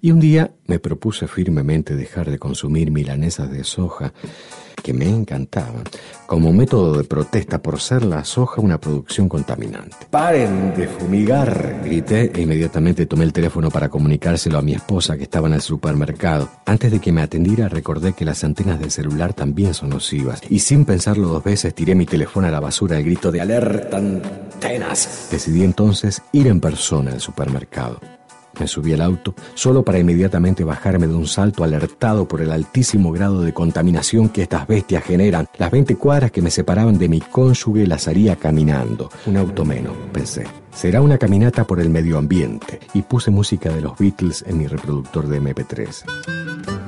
Y 0.00 0.12
un 0.12 0.20
día 0.20 0.52
me 0.66 0.78
propuse 0.78 1.26
firmemente 1.26 1.96
dejar 1.96 2.30
de 2.30 2.38
consumir 2.38 2.90
milanesas 2.90 3.50
de 3.50 3.64
soja, 3.64 4.12
que 4.82 4.92
me 4.92 5.08
encantaban, 5.08 5.82
como 6.26 6.52
método 6.52 6.96
de 6.96 7.04
protesta 7.04 7.60
por 7.60 7.80
ser 7.80 8.04
la 8.04 8.24
soja 8.24 8.60
una 8.60 8.80
producción 8.80 9.28
contaminante. 9.28 9.96
¡Paren 10.08 10.72
de 10.76 10.86
fumigar! 10.86 11.80
grité 11.84 12.30
e 12.32 12.42
inmediatamente 12.42 13.06
tomé 13.06 13.24
el 13.24 13.32
teléfono 13.32 13.70
para 13.70 13.88
comunicárselo 13.88 14.56
a 14.56 14.62
mi 14.62 14.74
esposa 14.74 15.16
que 15.16 15.24
estaba 15.24 15.48
en 15.48 15.54
el 15.54 15.62
supermercado. 15.62 16.48
Antes 16.64 16.92
de 16.92 17.00
que 17.00 17.10
me 17.10 17.22
atendiera 17.22 17.68
recordé 17.68 18.12
que 18.12 18.24
las 18.24 18.44
antenas 18.44 18.78
del 18.78 18.92
celular 18.92 19.34
también 19.34 19.74
son 19.74 19.90
nocivas, 19.90 20.40
y 20.48 20.60
sin 20.60 20.84
pensarlo 20.84 21.28
dos 21.28 21.42
veces 21.42 21.74
tiré 21.74 21.96
mi 21.96 22.06
teléfono 22.06 22.46
a 22.46 22.50
la 22.50 22.60
basura 22.60 22.96
al 22.96 23.04
grito 23.04 23.32
de 23.32 23.40
alerta 23.40 23.96
antenas. 23.96 25.28
Decidí 25.30 25.64
entonces 25.64 26.22
ir 26.32 26.46
en 26.46 26.60
persona 26.60 27.12
al 27.12 27.20
supermercado. 27.20 28.17
Me 28.58 28.66
subí 28.66 28.92
al 28.92 29.02
auto 29.02 29.34
solo 29.54 29.84
para 29.84 29.98
inmediatamente 29.98 30.64
bajarme 30.64 31.06
de 31.06 31.14
un 31.14 31.26
salto 31.26 31.64
alertado 31.64 32.26
por 32.26 32.40
el 32.40 32.50
altísimo 32.50 33.12
grado 33.12 33.40
de 33.42 33.52
contaminación 33.52 34.28
que 34.28 34.42
estas 34.42 34.66
bestias 34.66 35.04
generan. 35.04 35.48
Las 35.58 35.70
20 35.70 35.96
cuadras 35.96 36.32
que 36.32 36.42
me 36.42 36.50
separaban 36.50 36.98
de 36.98 37.08
mi 37.08 37.20
cónyuge 37.20 37.86
las 37.86 38.08
haría 38.08 38.36
caminando. 38.36 39.10
Un 39.26 39.36
auto 39.36 39.64
menos, 39.64 39.94
pensé. 40.12 40.46
Será 40.74 41.02
una 41.02 41.18
caminata 41.18 41.64
por 41.64 41.80
el 41.80 41.90
medio 41.90 42.18
ambiente. 42.18 42.80
Y 42.94 43.02
puse 43.02 43.30
música 43.30 43.70
de 43.70 43.80
los 43.80 43.98
Beatles 43.98 44.44
en 44.46 44.58
mi 44.58 44.66
reproductor 44.66 45.26
de 45.26 45.40
MP3. 45.40 46.04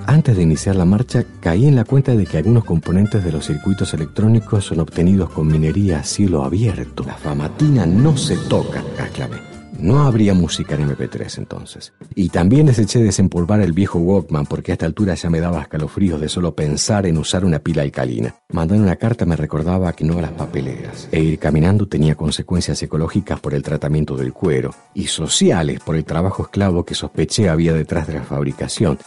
Antes 0.07 0.37
de 0.37 0.43
iniciar 0.43 0.77
la 0.77 0.85
marcha, 0.85 1.25
caí 1.41 1.67
en 1.67 1.77
la 1.77 1.85
cuenta 1.85 2.15
de 2.15 2.27
que 2.27 2.39
algunos 2.39 2.65
componentes 2.65 3.25
de 3.25 3.33
los 3.33 3.47
circuitos 3.47 3.95
electrónicos 3.95 4.65
son 4.65 4.81
obtenidos 4.81 5.31
con 5.31 5.47
minería 5.47 6.01
a 6.01 6.05
cielo 6.05 6.45
abierto. 6.45 7.05
La 7.05 7.15
famatina 7.15 7.87
no 7.87 8.17
se 8.17 8.37
toca, 8.37 8.83
exclamé. 8.99 9.50
No 9.81 10.03
habría 10.03 10.35
música 10.35 10.75
en 10.75 10.89
MP3 10.89 11.39
entonces. 11.39 11.93
Y 12.15 12.29
también 12.29 12.67
deseché 12.67 13.03
desempolvar 13.03 13.61
el 13.61 13.73
viejo 13.73 13.99
Walkman 13.99 14.45
porque 14.45 14.73
a 14.73 14.75
esta 14.75 14.87
altura 14.87 15.15
ya 15.15 15.31
me 15.31 15.41
daba 15.41 15.63
escalofríos 15.63 16.21
de 16.21 16.29
solo 16.29 16.55
pensar 16.55 17.07
en 17.07 17.17
usar 17.17 17.45
una 17.45 17.61
pila 17.61 17.83
alcalina. 17.83 18.35
Mandar 18.53 18.79
una 18.79 18.97
carta 18.97 19.25
me 19.25 19.37
recordaba 19.37 19.93
que 19.95 20.05
no 20.05 20.19
a 20.19 20.23
las 20.23 20.33
papeleras. 20.33 21.09
E 21.11 21.23
ir 21.23 21.39
caminando 21.39 21.89
tenía 21.89 22.15
consecuencias 22.15 22.83
ecológicas 22.83 23.41
por 23.41 23.55
el 23.55 23.63
tratamiento 23.63 24.17
del 24.17 24.35
cuero 24.35 24.75
y 24.93 25.07
sociales 25.07 25.81
por 25.81 25.97
el 25.97 26.05
trabajo 26.05 26.43
esclavo 26.43 26.85
que 26.85 26.95
sospeché 26.95 27.49
había 27.49 27.73
detrás 27.73 28.07
de 28.07 28.15
la 28.15 28.23
fabricación. 28.23 28.99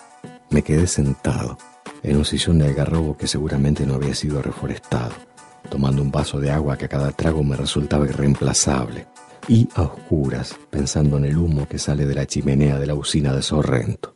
Me 0.49 0.63
quedé 0.63 0.88
sentado 0.88 1.57
en 2.01 2.17
un 2.17 2.25
sillón 2.25 2.59
de 2.59 2.66
algarrobo 2.66 3.16
que 3.16 3.27
seguramente 3.27 3.85
no 3.85 3.95
había 3.95 4.16
sido 4.16 4.41
reforestado, 4.41 5.13
tomando 5.69 6.01
un 6.01 6.11
vaso 6.11 6.39
de 6.39 6.51
agua 6.51 6.77
que 6.77 6.85
a 6.85 6.89
cada 6.89 7.11
trago 7.11 7.44
me 7.44 7.55
resultaba 7.55 8.05
irreemplazable 8.05 9.12
y 9.47 9.67
a 9.75 9.83
oscuras, 9.83 10.55
pensando 10.69 11.17
en 11.17 11.25
el 11.25 11.38
humo 11.38 11.67
que 11.67 11.80
sale 11.80 12.05
de 12.05 12.16
la 12.16 12.25
chimenea 12.25 12.80
de 12.80 12.88
la 12.88 12.95
usina 12.95 13.33
de 13.33 13.41
Sorrento. 13.41 14.12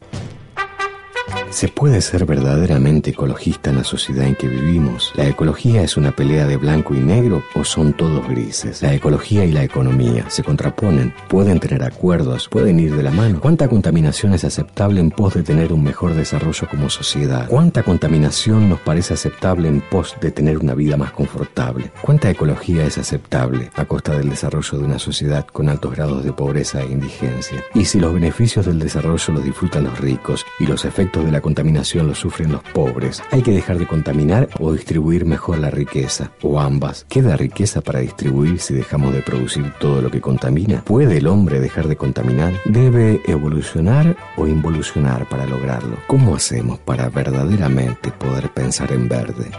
¿Se 1.49 1.69
puede 1.69 2.01
ser 2.01 2.25
verdaderamente 2.25 3.11
ecologista 3.11 3.69
en 3.69 3.77
la 3.77 3.83
sociedad 3.83 4.27
en 4.27 4.35
que 4.35 4.49
vivimos? 4.49 5.13
¿La 5.15 5.27
ecología 5.27 5.81
es 5.81 5.95
una 5.95 6.11
pelea 6.11 6.45
de 6.45 6.57
blanco 6.57 6.93
y 6.93 6.99
negro 6.99 7.41
o 7.55 7.63
son 7.63 7.93
todos 7.93 8.27
grises? 8.27 8.81
La 8.81 8.93
ecología 8.93 9.45
y 9.45 9.53
la 9.53 9.63
economía 9.63 10.29
se 10.29 10.43
contraponen, 10.43 11.13
pueden 11.29 11.59
tener 11.59 11.83
acuerdos, 11.83 12.49
pueden 12.49 12.79
ir 12.79 12.95
de 12.95 13.01
la 13.01 13.11
mano. 13.11 13.39
¿Cuánta 13.39 13.69
contaminación 13.69 14.33
es 14.33 14.43
aceptable 14.43 14.99
en 14.99 15.09
pos 15.09 15.35
de 15.35 15.43
tener 15.43 15.71
un 15.71 15.83
mejor 15.83 16.13
desarrollo 16.15 16.67
como 16.69 16.89
sociedad? 16.89 17.47
¿Cuánta 17.47 17.81
contaminación 17.81 18.69
nos 18.69 18.81
parece 18.81 19.13
aceptable 19.13 19.69
en 19.69 19.81
pos 19.81 20.15
de 20.19 20.31
tener 20.31 20.57
una 20.57 20.75
vida 20.75 20.97
más 20.97 21.11
confortable? 21.11 21.91
¿Cuánta 22.01 22.29
ecología 22.29 22.85
es 22.85 22.97
aceptable 22.97 23.71
a 23.75 23.85
costa 23.85 24.17
del 24.17 24.29
desarrollo 24.29 24.77
de 24.77 24.83
una 24.83 24.99
sociedad 24.99 25.47
con 25.47 25.69
altos 25.69 25.93
grados 25.93 26.25
de 26.25 26.33
pobreza 26.33 26.81
e 26.81 26.91
indigencia? 26.91 27.63
Y 27.73 27.85
si 27.85 27.99
los 27.99 28.13
beneficios 28.13 28.65
del 28.65 28.79
desarrollo 28.79 29.33
los 29.33 29.43
disfrutan 29.43 29.85
los 29.85 29.97
ricos 29.99 30.45
y 30.59 30.67
los 30.67 30.83
efectos 30.83 31.23
de 31.23 31.31
la 31.31 31.41
contaminación 31.47 32.07
lo 32.07 32.13
sufren 32.13 32.51
los 32.51 32.61
pobres. 32.61 33.23
Hay 33.31 33.41
que 33.41 33.51
dejar 33.51 33.77
de 33.79 33.87
contaminar 33.87 34.49
o 34.59 34.73
distribuir 34.73 35.25
mejor 35.25 35.59
la 35.59 35.69
riqueza, 35.69 36.31
o 36.41 36.59
ambas. 36.59 37.05
¿Queda 37.07 37.37
riqueza 37.37 37.79
para 37.79 37.99
distribuir 37.99 38.59
si 38.59 38.73
dejamos 38.73 39.13
de 39.13 39.21
producir 39.21 39.71
todo 39.79 40.01
lo 40.01 40.11
que 40.11 40.19
contamina? 40.19 40.83
¿Puede 40.83 41.19
el 41.19 41.27
hombre 41.27 41.61
dejar 41.61 41.87
de 41.87 41.95
contaminar? 41.95 42.51
¿Debe 42.65 43.21
evolucionar 43.27 44.17
o 44.35 44.45
involucionar 44.45 45.29
para 45.29 45.45
lograrlo? 45.45 45.95
¿Cómo 46.07 46.35
hacemos 46.35 46.79
para 46.79 47.07
verdaderamente 47.07 48.11
poder 48.11 48.49
pensar 48.49 48.91
en 48.91 49.07
verde? 49.07 49.49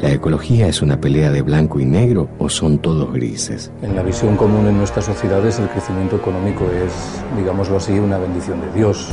¿La 0.00 0.12
ecología 0.12 0.68
es 0.68 0.82
una 0.82 1.00
pelea 1.00 1.32
de 1.32 1.40
blanco 1.40 1.80
y 1.80 1.86
negro 1.86 2.28
o 2.38 2.50
son 2.50 2.80
todos 2.80 3.10
grises? 3.14 3.72
En 3.80 3.96
la 3.96 4.02
visión 4.02 4.36
común 4.36 4.66
en 4.66 4.76
nuestras 4.76 5.06
sociedades 5.06 5.58
el 5.58 5.70
crecimiento 5.70 6.16
económico 6.16 6.66
es, 6.70 6.92
digámoslo 7.34 7.78
así, 7.78 7.98
una 7.98 8.18
bendición 8.18 8.60
de 8.60 8.70
Dios. 8.74 9.08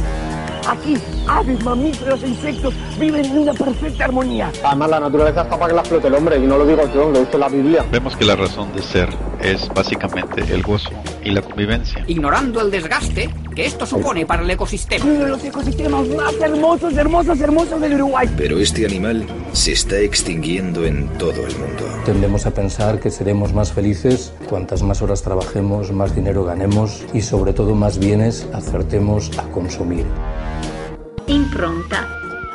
Aquí, 0.68 0.98
aves, 1.28 1.64
mamíferos 1.64 2.24
e 2.24 2.28
insectos 2.28 2.74
viven 3.00 3.26
en 3.26 3.38
una 3.38 3.54
perfecta 3.54 4.06
armonía. 4.06 4.52
Además, 4.64 4.90
la 4.90 5.00
naturaleza 5.00 5.44
está 5.44 5.58
para 5.58 5.68
que 5.68 5.76
la 5.76 5.82
explote 5.82 6.08
el 6.08 6.16
hombre, 6.16 6.38
y 6.38 6.42
no 6.42 6.58
lo 6.58 6.66
digo 6.66 6.82
yo, 6.94 7.12
lo 7.12 7.20
dice 7.20 7.38
la 7.38 7.50
Biblia. 7.50 7.86
Vemos 7.92 8.16
que 8.16 8.26
la 8.26 8.36
razón 8.36 8.74
de 8.74 8.82
ser 8.82 9.10
es 9.42 9.70
básicamente 9.70 10.44
el 10.54 10.64
gozo 10.64 10.90
y 11.24 11.32
la 11.32 11.42
convivencia. 11.42 12.04
Ignorando 12.08 12.62
el 12.62 12.72
desgaste 12.72 13.30
que 13.56 13.66
esto 13.66 13.86
supone 13.86 14.26
para 14.26 14.44
el 14.44 14.50
ecosistema. 14.52 15.06
Uno 15.06 15.24
de 15.24 15.30
los 15.30 15.44
ecosistemas 15.44 16.08
más 16.10 16.34
hermosos, 16.42 16.96
hermosos, 16.96 17.40
hermosos 17.40 17.82
del 17.82 17.94
Uruguay. 17.96 18.30
Pero 18.38 18.60
este 18.60 18.86
animal 18.86 19.26
se 19.54 19.72
está 19.72 19.98
extinguiendo 19.98 20.86
en 20.86 21.08
todo 21.18 21.48
el 21.48 21.58
mundo. 21.58 21.86
Tendemos 22.06 22.46
a 22.46 22.52
pensar 22.52 23.00
que 23.00 23.10
seremos 23.10 23.54
más 23.54 23.72
felices 23.72 24.34
cuantas 24.50 24.84
más 24.84 25.02
horas 25.02 25.24
trabajemos, 25.24 25.92
más 25.92 26.14
dinero 26.14 26.44
ganemos 26.44 27.04
y 27.14 27.22
sobre 27.22 27.54
todo 27.54 27.74
más 27.74 27.98
bienes 27.98 28.48
acertemos 28.54 29.32
a 29.38 29.44
consumir. 29.44 30.06
Impronta 31.28 32.08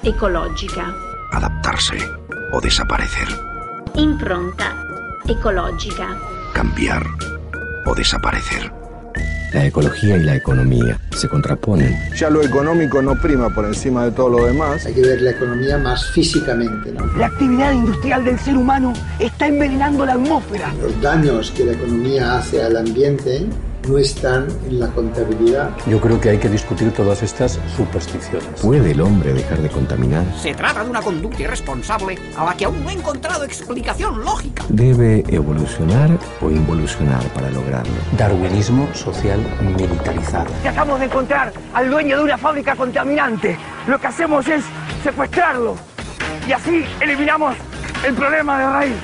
ecologica. 0.03 0.95
Adaptarse 1.33 1.97
o 2.53 2.61
desaparecer. 2.61 3.29
Impronta 3.95 4.85
ecologica. 5.27 6.17
Cambiar 6.53 7.03
o 7.87 7.95
desaparecer. 7.95 8.80
La 9.53 9.67
ecología 9.67 10.17
y 10.17 10.23
la 10.23 10.37
economía 10.37 10.99
se 11.11 11.29
contraponen. 11.29 11.97
Ya 12.17 12.31
lo 12.31 12.43
económico 12.43 13.03
no 13.03 13.17
prima 13.21 13.49
por 13.51 13.65
encima 13.65 14.05
de 14.05 14.13
todo 14.13 14.29
lo 14.29 14.47
demás. 14.47 14.87
Hay 14.87 14.95
que 14.95 15.03
ver 15.03 15.21
la 15.23 15.31
economía 15.31 15.77
más 15.79 16.11
físicamente, 16.13 16.93
¿no? 16.93 17.07
La 17.17 17.27
actividad 17.27 17.73
industrial 17.73 18.25
del 18.25 18.39
ser 18.39 18.57
humano 18.57 18.93
está 19.19 19.49
envenenando 19.49 20.07
la 20.07 20.13
atmósfera. 20.13 20.73
Los 20.81 21.01
daños 21.01 21.51
que 21.51 21.65
la 21.65 21.73
economía 21.73 22.39
hace 22.39 22.63
al 22.63 22.77
ambiente 22.77 23.45
no 23.89 23.99
están 23.99 24.49
en 24.67 24.81
la 24.81 24.89
contabilidad. 24.89 25.71
Yo 25.87 26.01
creo 26.01 26.21
que 26.21 26.31
hay 26.31 26.39
que 26.39 26.49
discutir 26.49 26.93
todas 26.93 27.23
estas 27.23 27.59
supersticiones. 27.77 28.61
¿Puede 28.61 28.93
el 28.93 29.01
hombre 29.01 29.33
dejar 29.33 29.59
de 29.59 29.69
contaminar? 29.69 30.25
Se 30.41 30.55
trata 30.55 30.85
de 30.85 30.91
una 30.91 31.01
conducta 31.01 31.43
irresponsable 31.43 32.19
a 32.37 32.45
la 32.45 32.57
que 32.57 32.65
aún 32.67 32.83
no 32.83 32.91
he 32.91 32.95
encontrado 32.95 33.45
explicación 33.45 34.25
lógica. 34.25 34.65
¿Debe 34.69 35.25
evolucionar 35.29 36.11
o 36.41 36.51
involucionar 36.51 37.23
para 37.35 37.51
lograrlo? 37.51 37.93
Darwinismo 38.17 38.89
social 38.95 39.41
militarizado. 39.63 40.51
Tratamos 40.63 40.99
de 41.01 41.07
encontrar 41.07 41.53
al 41.73 41.91
dueño 41.91 42.19
de 42.19 42.25
una 42.25 42.39
fábrica 42.39 42.77
contaminante. 42.77 43.57
Lo 43.87 43.99
que 43.99 44.07
hacemos 44.07 44.47
es 44.49 44.65
secuestrarlo. 45.03 45.77
Y 46.47 46.53
así 46.53 46.85
eliminamos 47.01 47.57
el 48.07 48.15
problema 48.15 48.59
de 48.59 48.67
raíz. 48.67 48.97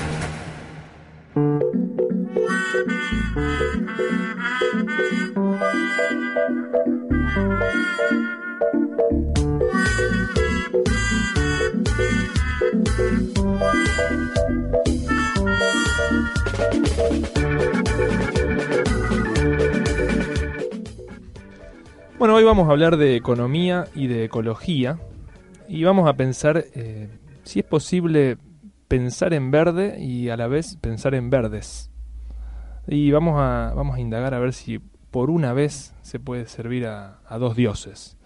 Bueno, 22.19 22.35
hoy 22.35 22.45
vamos 22.45 22.67
a 22.67 22.71
hablar 22.71 22.97
de 22.97 23.15
economía 23.15 23.85
y 23.95 24.07
de 24.07 24.25
ecología 24.25 24.99
y 25.69 25.85
vamos 25.85 26.09
a 26.09 26.15
pensar 26.15 26.65
eh, 26.75 27.11
si 27.43 27.59
es 27.59 27.65
posible 27.67 28.39
pensar 28.89 29.35
en 29.35 29.51
verde 29.51 30.01
y 30.01 30.31
a 30.31 30.39
la 30.39 30.47
vez 30.47 30.79
pensar 30.81 31.15
en 31.15 31.29
verdes. 31.29 31.91
Y 32.89 33.11
vamos 33.11 33.35
a, 33.37 33.75
vamos 33.77 33.97
a 33.97 34.01
indagar 34.01 34.33
a 34.33 34.39
ver 34.39 34.55
si 34.55 34.81
por 35.11 35.29
una 35.29 35.53
vez 35.53 35.95
se 36.01 36.19
puede 36.19 36.47
servir 36.47 36.87
a, 36.87 37.19
dos 37.39 37.55
dioses. 37.55 38.17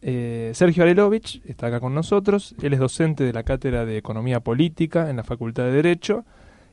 Eh, 0.00 0.50
Sergio 0.54 0.82
Arelovich 0.82 1.42
está 1.46 1.68
acá 1.68 1.78
con 1.78 1.94
nosotros, 1.94 2.56
él 2.60 2.72
es 2.72 2.80
docente 2.80 3.22
de 3.22 3.32
la 3.32 3.44
Cátedra 3.44 3.84
de 3.84 3.98
Economía 3.98 4.40
Política 4.40 5.08
en 5.10 5.14
la 5.14 5.22
Facultad 5.22 5.62
de 5.66 5.70
Derecho 5.70 6.24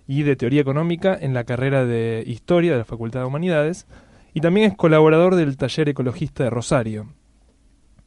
y 0.07 0.24
de 0.24 0.36
Teoría 0.36 0.62
Económica 0.62 1.16
en 1.22 1.36
la 1.36 1.44
carrera 1.44 1.86
de 1.86 2.24
Historia 2.25 2.72
de 2.72 2.80
la 2.80 2.86
Facultad 2.86 3.19
de 3.19 3.28
Humanidades, 3.28 3.86
y 4.33 4.41
también 4.41 4.71
es 4.71 4.77
colaborador 4.77 5.35
del 5.35 5.57
Taller 5.57 5.89
Ecologista 5.89 6.43
de 6.43 6.49
Rosario. 6.49 7.07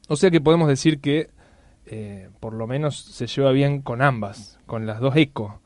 O 0.07 0.15
sea 0.15 0.31
que 0.31 0.41
podemos 0.41 0.67
decir 0.67 0.99
que 0.99 1.29
eh, 1.85 2.29
por 2.39 2.53
lo 2.53 2.67
menos 2.67 2.97
se 2.97 3.27
lleva 3.27 3.51
bien 3.51 3.81
con 3.81 4.01
ambas, 4.01 4.59
con 4.65 4.85
las 4.85 4.99
dos 4.99 5.15
eco. 5.15 5.61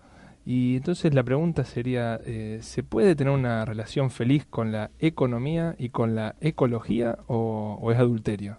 Y 0.46 0.78
entonces 0.78 1.14
la 1.14 1.24
pregunta 1.24 1.66
sería, 1.66 2.20
eh, 2.26 2.60
¿se 2.62 2.82
puede 2.82 3.16
tener 3.16 3.34
una 3.34 3.66
relación 3.66 4.10
feliz 4.10 4.46
con 4.46 4.72
la 4.72 4.92
economía 5.00 5.76
y 5.78 5.90
con 5.90 6.16
la 6.16 6.36
ecología 6.40 7.18
o, 7.28 7.92
es 7.92 8.00
adulterio? 8.00 8.58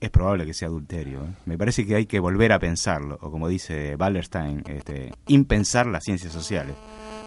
Es 0.00 0.10
probable 0.10 0.46
que 0.46 0.54
sea 0.54 0.68
adulterio. 0.68 1.24
¿eh? 1.24 1.34
Me 1.44 1.58
parece 1.58 1.84
que 1.86 1.96
hay 1.96 2.06
que 2.06 2.20
volver 2.20 2.52
a 2.52 2.58
pensarlo, 2.58 3.18
o 3.20 3.30
como 3.30 3.48
dice 3.48 3.96
Wallerstein, 3.96 4.62
este, 4.68 5.12
impensar 5.26 5.86
las 5.86 6.04
ciencias 6.04 6.32
sociales. 6.32 6.74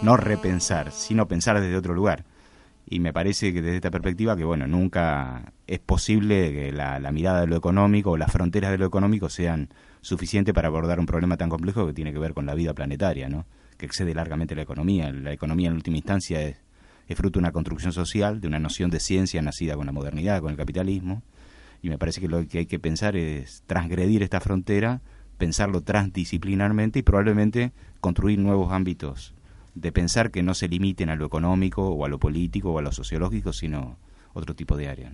No 0.02 0.18
repensar, 0.18 0.92
sino 0.92 1.28
pensar 1.28 1.62
desde 1.62 1.76
otro 1.76 1.94
lugar 1.94 2.26
y 2.92 3.00
me 3.00 3.14
parece 3.14 3.54
que 3.54 3.62
desde 3.62 3.78
esta 3.78 3.90
perspectiva 3.90 4.36
que 4.36 4.44
bueno 4.44 4.68
nunca 4.68 5.54
es 5.66 5.80
posible 5.80 6.52
que 6.52 6.74
la, 6.74 7.00
mirada 7.14 7.40
de 7.40 7.48
lo 7.48 7.56
económico 7.56 8.12
o 8.12 8.18
las 8.18 8.30
fronteras 8.30 8.70
de 8.70 8.78
lo 8.78 8.86
económico 8.86 9.30
sean 9.30 9.70
suficientes 10.02 10.54
para 10.54 10.68
abordar 10.68 11.00
un 11.00 11.06
problema 11.06 11.38
tan 11.38 11.48
complejo 11.48 11.88
que 11.88 11.94
tiene 11.94 12.12
que 12.12 12.20
ver 12.20 12.34
con 12.34 12.46
la 12.46 12.54
vida 12.54 12.74
planetaria 12.74 13.30
no 13.30 13.46
que 13.78 13.86
excede 13.86 14.14
largamente 14.14 14.56
la 14.56 14.62
economía. 14.62 15.12
La 15.12 15.32
economía 15.32 15.70
en 15.70 15.74
última 15.74 15.98
instancia 15.98 16.42
es, 16.44 16.58
fruto 17.16 17.40
de 17.40 17.44
una 17.44 17.52
construcción 17.52 17.94
social 17.94 18.42
de 18.42 18.48
una 18.48 18.60
noción 18.60 18.92
de 18.92 19.00
ciencia 19.00 19.42
nacida 19.42 19.76
con 19.76 19.86
la 19.86 19.92
modernidad 19.94 20.42
con 20.42 20.52
el 20.52 20.58
capitalismo. 20.58 21.24
Y 21.82 21.90
me 21.90 21.98
parece 21.98 22.20
que 22.20 22.28
lo 22.28 22.46
que 22.46 22.60
hay 22.60 22.66
que 22.66 22.78
pensar 22.78 23.16
es 23.16 23.64
transgredir 23.68 24.22
esta 24.22 24.42
frontera 24.42 25.02
pensarlo 25.38 25.82
transdisciplinarmente 25.82 27.00
y 27.00 27.02
probablemente 27.04 27.72
construir 28.00 28.38
nuevos 28.38 28.72
ámbitos 28.72 29.34
de 29.76 29.92
pensar 29.92 30.32
que 30.32 30.44
no 30.44 30.54
se 30.54 30.68
limiten 30.68 31.10
a 31.10 31.16
lo 31.16 31.26
económico 31.26 31.88
o 31.90 32.06
a 32.06 32.10
lo 32.10 32.20
político 32.20 32.72
o 32.72 32.80
a 32.80 32.82
lo 32.82 32.92
sociológico, 32.92 33.54
sino 33.54 33.98
otro 34.34 34.56
tipo 34.56 34.78
de 34.78 34.90
áreas. 34.90 35.14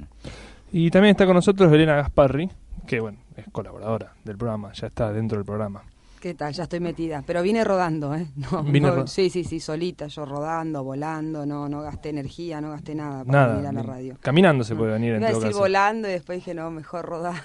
Y 0.71 0.91
también 0.91 1.11
está 1.11 1.25
con 1.25 1.35
nosotros 1.35 1.71
Elena 1.71 1.95
Gasparri, 1.95 2.49
que 2.85 2.99
bueno, 2.99 3.19
es 3.35 3.45
colaboradora 3.51 4.13
del 4.23 4.37
programa, 4.37 4.71
ya 4.73 4.87
está 4.87 5.11
dentro 5.11 5.37
del 5.37 5.45
programa. 5.45 5.83
¿Qué 6.19 6.33
tal? 6.33 6.51
Ya 6.51 6.63
estoy 6.63 6.79
metida. 6.79 7.23
Pero 7.25 7.43
vine 7.43 7.63
rodando, 7.63 8.15
¿eh? 8.15 8.27
No, 8.51 9.07
sí, 9.07 9.29
sí, 9.29 9.43
sí, 9.43 9.59
solita, 9.59 10.07
yo 10.07 10.25
rodando, 10.25 10.83
volando, 10.83 11.45
no 11.45 11.69
no 11.69 11.81
gasté 11.81 12.09
energía, 12.09 12.59
no 12.59 12.71
gasté 12.71 12.95
nada 12.95 13.23
para 13.23 13.47
venir 13.47 13.67
a 13.67 13.71
la 13.71 13.83
radio. 13.83 14.17
Caminando 14.21 14.63
se 14.63 14.75
puede 14.75 14.93
venir 14.93 15.13
en 15.13 15.21
Iba 15.21 15.29
a 15.29 15.33
decir 15.33 15.53
volando 15.53 16.07
y 16.07 16.11
después 16.11 16.39
dije, 16.39 16.53
no, 16.53 16.71
mejor 16.71 17.05
rodar. 17.05 17.43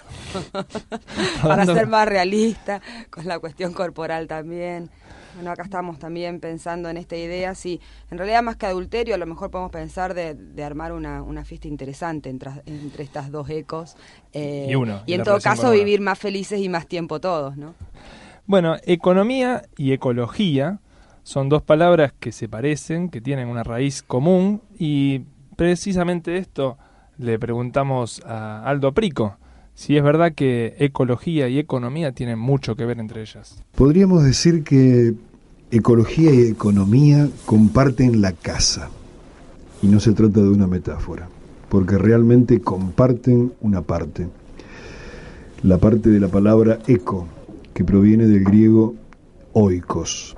para 1.42 1.66
ser 1.66 1.86
más 1.86 2.08
realista, 2.08 2.80
con 3.10 3.26
la 3.26 3.38
cuestión 3.38 3.74
corporal 3.74 4.26
también. 4.26 4.90
Bueno, 5.34 5.50
acá 5.50 5.62
estamos 5.62 5.98
también 5.98 6.40
pensando 6.40 6.88
en 6.88 6.96
esta 6.96 7.16
idea, 7.16 7.54
sí, 7.54 7.80
en 8.10 8.18
realidad 8.18 8.42
más 8.42 8.56
que 8.56 8.66
adulterio, 8.66 9.14
a 9.14 9.18
lo 9.18 9.26
mejor 9.26 9.50
podemos 9.50 9.72
pensar 9.72 10.14
de, 10.14 10.64
armar 10.64 10.92
una, 10.92 11.44
fiesta 11.44 11.68
interesante 11.68 12.30
entre, 12.30 12.50
entre 12.66 13.04
estas 13.04 13.30
dos 13.30 13.48
ecos. 13.48 13.96
Eh, 14.32 14.66
y 14.70 14.74
uno. 14.74 15.02
Y, 15.06 15.14
en 15.14 15.22
todo 15.22 15.40
caso 15.40 15.70
vivir 15.70 16.00
más 16.00 16.18
felices 16.18 16.60
y 16.60 16.68
más 16.68 16.86
tiempo 16.86 17.20
todos, 17.20 17.56
¿no? 17.56 17.74
Bueno, 18.46 18.76
economía 18.84 19.62
y 19.76 19.92
ecología 19.92 20.80
son 21.22 21.48
dos 21.48 21.62
palabras 21.62 22.12
que 22.18 22.32
se 22.32 22.48
parecen, 22.48 23.08
que 23.08 23.20
tienen 23.20 23.48
una 23.48 23.62
raíz 23.62 24.02
común 24.02 24.60
y 24.78 25.20
precisamente 25.56 26.36
esto 26.36 26.76
le 27.18 27.38
preguntamos 27.38 28.20
a 28.26 28.64
Aldo 28.64 28.92
Prico, 28.92 29.38
si 29.74 29.96
es 29.96 30.02
verdad 30.02 30.32
que 30.34 30.74
ecología 30.78 31.48
y 31.48 31.58
economía 31.58 32.12
tienen 32.12 32.38
mucho 32.38 32.76
que 32.76 32.84
ver 32.84 32.98
entre 32.98 33.22
ellas. 33.22 33.62
Podríamos 33.74 34.22
decir 34.22 34.64
que 34.64 35.14
ecología 35.70 36.32
y 36.32 36.42
economía 36.48 37.28
comparten 37.46 38.20
la 38.20 38.32
casa. 38.32 38.90
Y 39.82 39.86
no 39.88 39.98
se 39.98 40.12
trata 40.12 40.40
de 40.40 40.48
una 40.48 40.68
metáfora, 40.68 41.28
porque 41.68 41.98
realmente 41.98 42.60
comparten 42.60 43.52
una 43.60 43.82
parte. 43.82 44.28
La 45.62 45.78
parte 45.78 46.10
de 46.10 46.20
la 46.20 46.28
palabra 46.28 46.78
eco, 46.86 47.26
que 47.74 47.82
proviene 47.82 48.26
del 48.26 48.44
griego 48.44 48.94
oikos. 49.52 50.36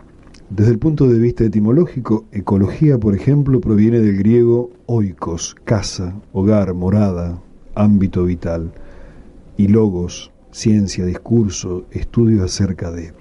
Desde 0.49 0.71
el 0.71 0.79
punto 0.79 1.09
de 1.09 1.19
vista 1.19 1.45
etimológico, 1.45 2.25
ecología, 2.33 2.99
por 2.99 3.15
ejemplo, 3.15 3.61
proviene 3.61 3.99
del 3.99 4.17
griego 4.17 4.71
oikos, 4.87 5.57
casa, 5.65 6.15
hogar, 6.33 6.73
morada, 6.75 7.39
ámbito 7.75 8.25
vital 8.25 8.73
y 9.57 9.69
logos, 9.69 10.33
ciencia, 10.51 11.05
discurso, 11.05 11.85
estudios 11.91 12.43
acerca 12.43 12.91
de. 12.91 13.13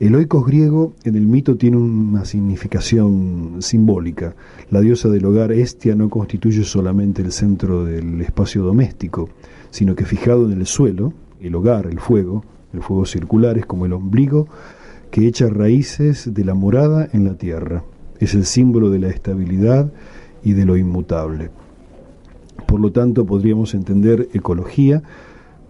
El 0.00 0.16
oikos 0.16 0.44
griego 0.44 0.94
en 1.04 1.14
el 1.14 1.28
mito 1.28 1.56
tiene 1.56 1.76
una 1.76 2.24
significación 2.24 3.58
simbólica. 3.60 4.34
La 4.70 4.80
diosa 4.80 5.08
del 5.08 5.24
hogar 5.24 5.52
Estia 5.52 5.94
no 5.94 6.10
constituye 6.10 6.64
solamente 6.64 7.22
el 7.22 7.30
centro 7.30 7.84
del 7.84 8.20
espacio 8.20 8.64
doméstico, 8.64 9.28
sino 9.70 9.94
que 9.94 10.04
fijado 10.04 10.50
en 10.50 10.58
el 10.58 10.66
suelo, 10.66 11.12
el 11.40 11.54
hogar, 11.54 11.86
el 11.86 12.00
fuego, 12.00 12.44
el 12.72 12.82
fuego 12.82 13.06
circular 13.06 13.58
es 13.58 13.66
como 13.66 13.86
el 13.86 13.92
ombligo 13.92 14.48
que 15.12 15.28
echa 15.28 15.48
raíces 15.48 16.34
de 16.34 16.44
la 16.44 16.54
morada 16.54 17.08
en 17.12 17.24
la 17.24 17.34
tierra. 17.34 17.84
Es 18.18 18.34
el 18.34 18.44
símbolo 18.44 18.90
de 18.90 18.98
la 18.98 19.08
estabilidad 19.08 19.92
y 20.42 20.54
de 20.54 20.64
lo 20.64 20.76
inmutable. 20.76 21.50
Por 22.66 22.80
lo 22.80 22.90
tanto, 22.90 23.26
podríamos 23.26 23.74
entender 23.74 24.28
ecología 24.32 25.02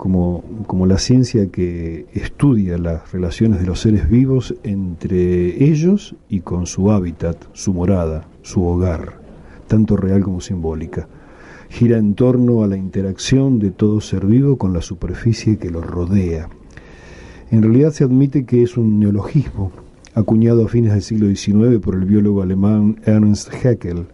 como, 0.02 0.42
como 0.66 0.84
la 0.84 0.98
ciencia 0.98 1.46
que 1.46 2.06
estudia 2.12 2.76
las 2.76 3.12
relaciones 3.12 3.60
de 3.60 3.66
los 3.66 3.78
seres 3.78 4.10
vivos 4.10 4.52
entre 4.64 5.62
ellos 5.64 6.16
y 6.28 6.40
con 6.40 6.66
su 6.66 6.90
hábitat, 6.90 7.36
su 7.52 7.72
morada, 7.72 8.26
su 8.42 8.64
hogar, 8.64 9.20
tanto 9.68 9.96
real 9.96 10.24
como 10.24 10.40
simbólica. 10.40 11.06
Gira 11.68 11.98
en 11.98 12.16
torno 12.16 12.64
a 12.64 12.66
la 12.66 12.76
interacción 12.76 13.60
de 13.60 13.70
todo 13.70 14.00
ser 14.00 14.26
vivo 14.26 14.58
con 14.58 14.72
la 14.72 14.82
superficie 14.82 15.56
que 15.56 15.70
lo 15.70 15.80
rodea. 15.80 16.48
En 17.52 17.62
realidad 17.62 17.92
se 17.92 18.02
admite 18.02 18.44
que 18.44 18.64
es 18.64 18.76
un 18.76 18.98
neologismo, 18.98 19.70
acuñado 20.16 20.64
a 20.64 20.68
fines 20.68 20.94
del 20.94 21.02
siglo 21.02 21.28
XIX 21.28 21.78
por 21.80 21.94
el 21.94 22.06
biólogo 22.06 22.42
alemán 22.42 23.00
Ernst 23.04 23.54
Haeckel, 23.54 24.06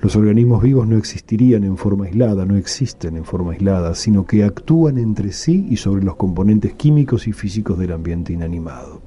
los 0.00 0.14
organismos 0.14 0.62
vivos 0.62 0.86
no 0.86 0.96
existirían 0.96 1.64
en 1.64 1.76
forma 1.76 2.04
aislada, 2.04 2.44
no 2.44 2.56
existen 2.56 3.16
en 3.16 3.24
forma 3.24 3.52
aislada, 3.52 3.96
sino 3.96 4.26
que 4.26 4.44
actúan 4.44 4.96
entre 4.96 5.32
sí 5.32 5.66
y 5.70 5.76
sobre 5.76 6.04
los 6.04 6.14
componentes 6.14 6.74
químicos 6.74 7.26
y 7.26 7.32
físicos 7.32 7.78
del 7.78 7.92
ambiente 7.92 8.32
inanimado. 8.32 9.00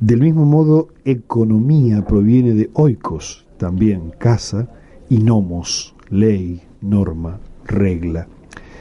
Del 0.00 0.20
mismo 0.20 0.46
modo, 0.46 0.88
economía 1.04 2.04
proviene 2.06 2.54
de 2.54 2.70
oikos, 2.72 3.46
también 3.58 4.12
casa, 4.18 4.68
y 5.10 5.18
nomos, 5.18 5.94
ley, 6.08 6.62
norma, 6.80 7.38
regla. 7.66 8.26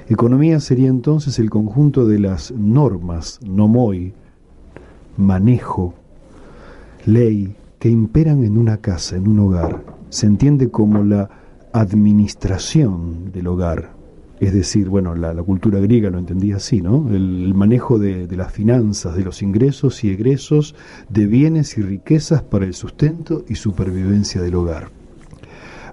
Economía 0.07 0.62
sería 0.62 0.88
entonces 0.88 1.38
el 1.38 1.50
conjunto 1.50 2.07
de 2.07 2.19
las 2.19 2.51
normas, 2.51 3.41
nomoi, 3.45 4.13
manejo, 5.17 5.95
ley, 7.05 7.55
que 7.77 7.89
imperan 7.89 8.45
en 8.45 8.57
una 8.57 8.77
casa, 8.77 9.17
en 9.17 9.27
un 9.27 9.39
hogar, 9.39 9.92
se 10.13 10.27
entiende 10.27 10.70
como 10.70 11.03
la 11.03 11.27
administración 11.72 13.32
del 13.32 13.48
hogar. 13.48 13.96
Es 14.39 14.53
decir, 14.53 14.88
bueno, 14.88 15.15
la, 15.15 15.34
cultura 15.41 15.79
griega 15.79 16.12
lo 16.12 16.20
entendía 16.20 16.58
así, 16.58 16.82
¿no? 16.82 17.10
El, 17.10 17.51
manejo 17.55 17.98
de, 17.98 18.27
de, 18.27 18.38
las 18.38 18.51
finanzas, 18.51 19.15
de 19.15 19.24
los 19.24 19.41
ingresos 19.41 20.03
y 20.03 20.12
egresos, 20.12 20.75
de 21.10 21.25
bienes 21.25 21.79
y 21.79 21.82
riquezas 21.82 22.43
para 22.43 22.65
el 22.65 22.75
sustento 22.75 23.43
y 23.48 23.55
supervivencia 23.55 24.39
del 24.39 24.53
hogar. 24.53 24.89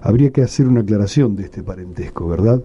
Habría 0.03 0.29
que 0.29 0.43
hacer 0.43 0.67
una 0.67 0.81
aclaración 0.81 1.35
de 1.35 1.45
este 1.45 1.63
parentesco, 1.63 2.27
¿verdad? 2.27 2.61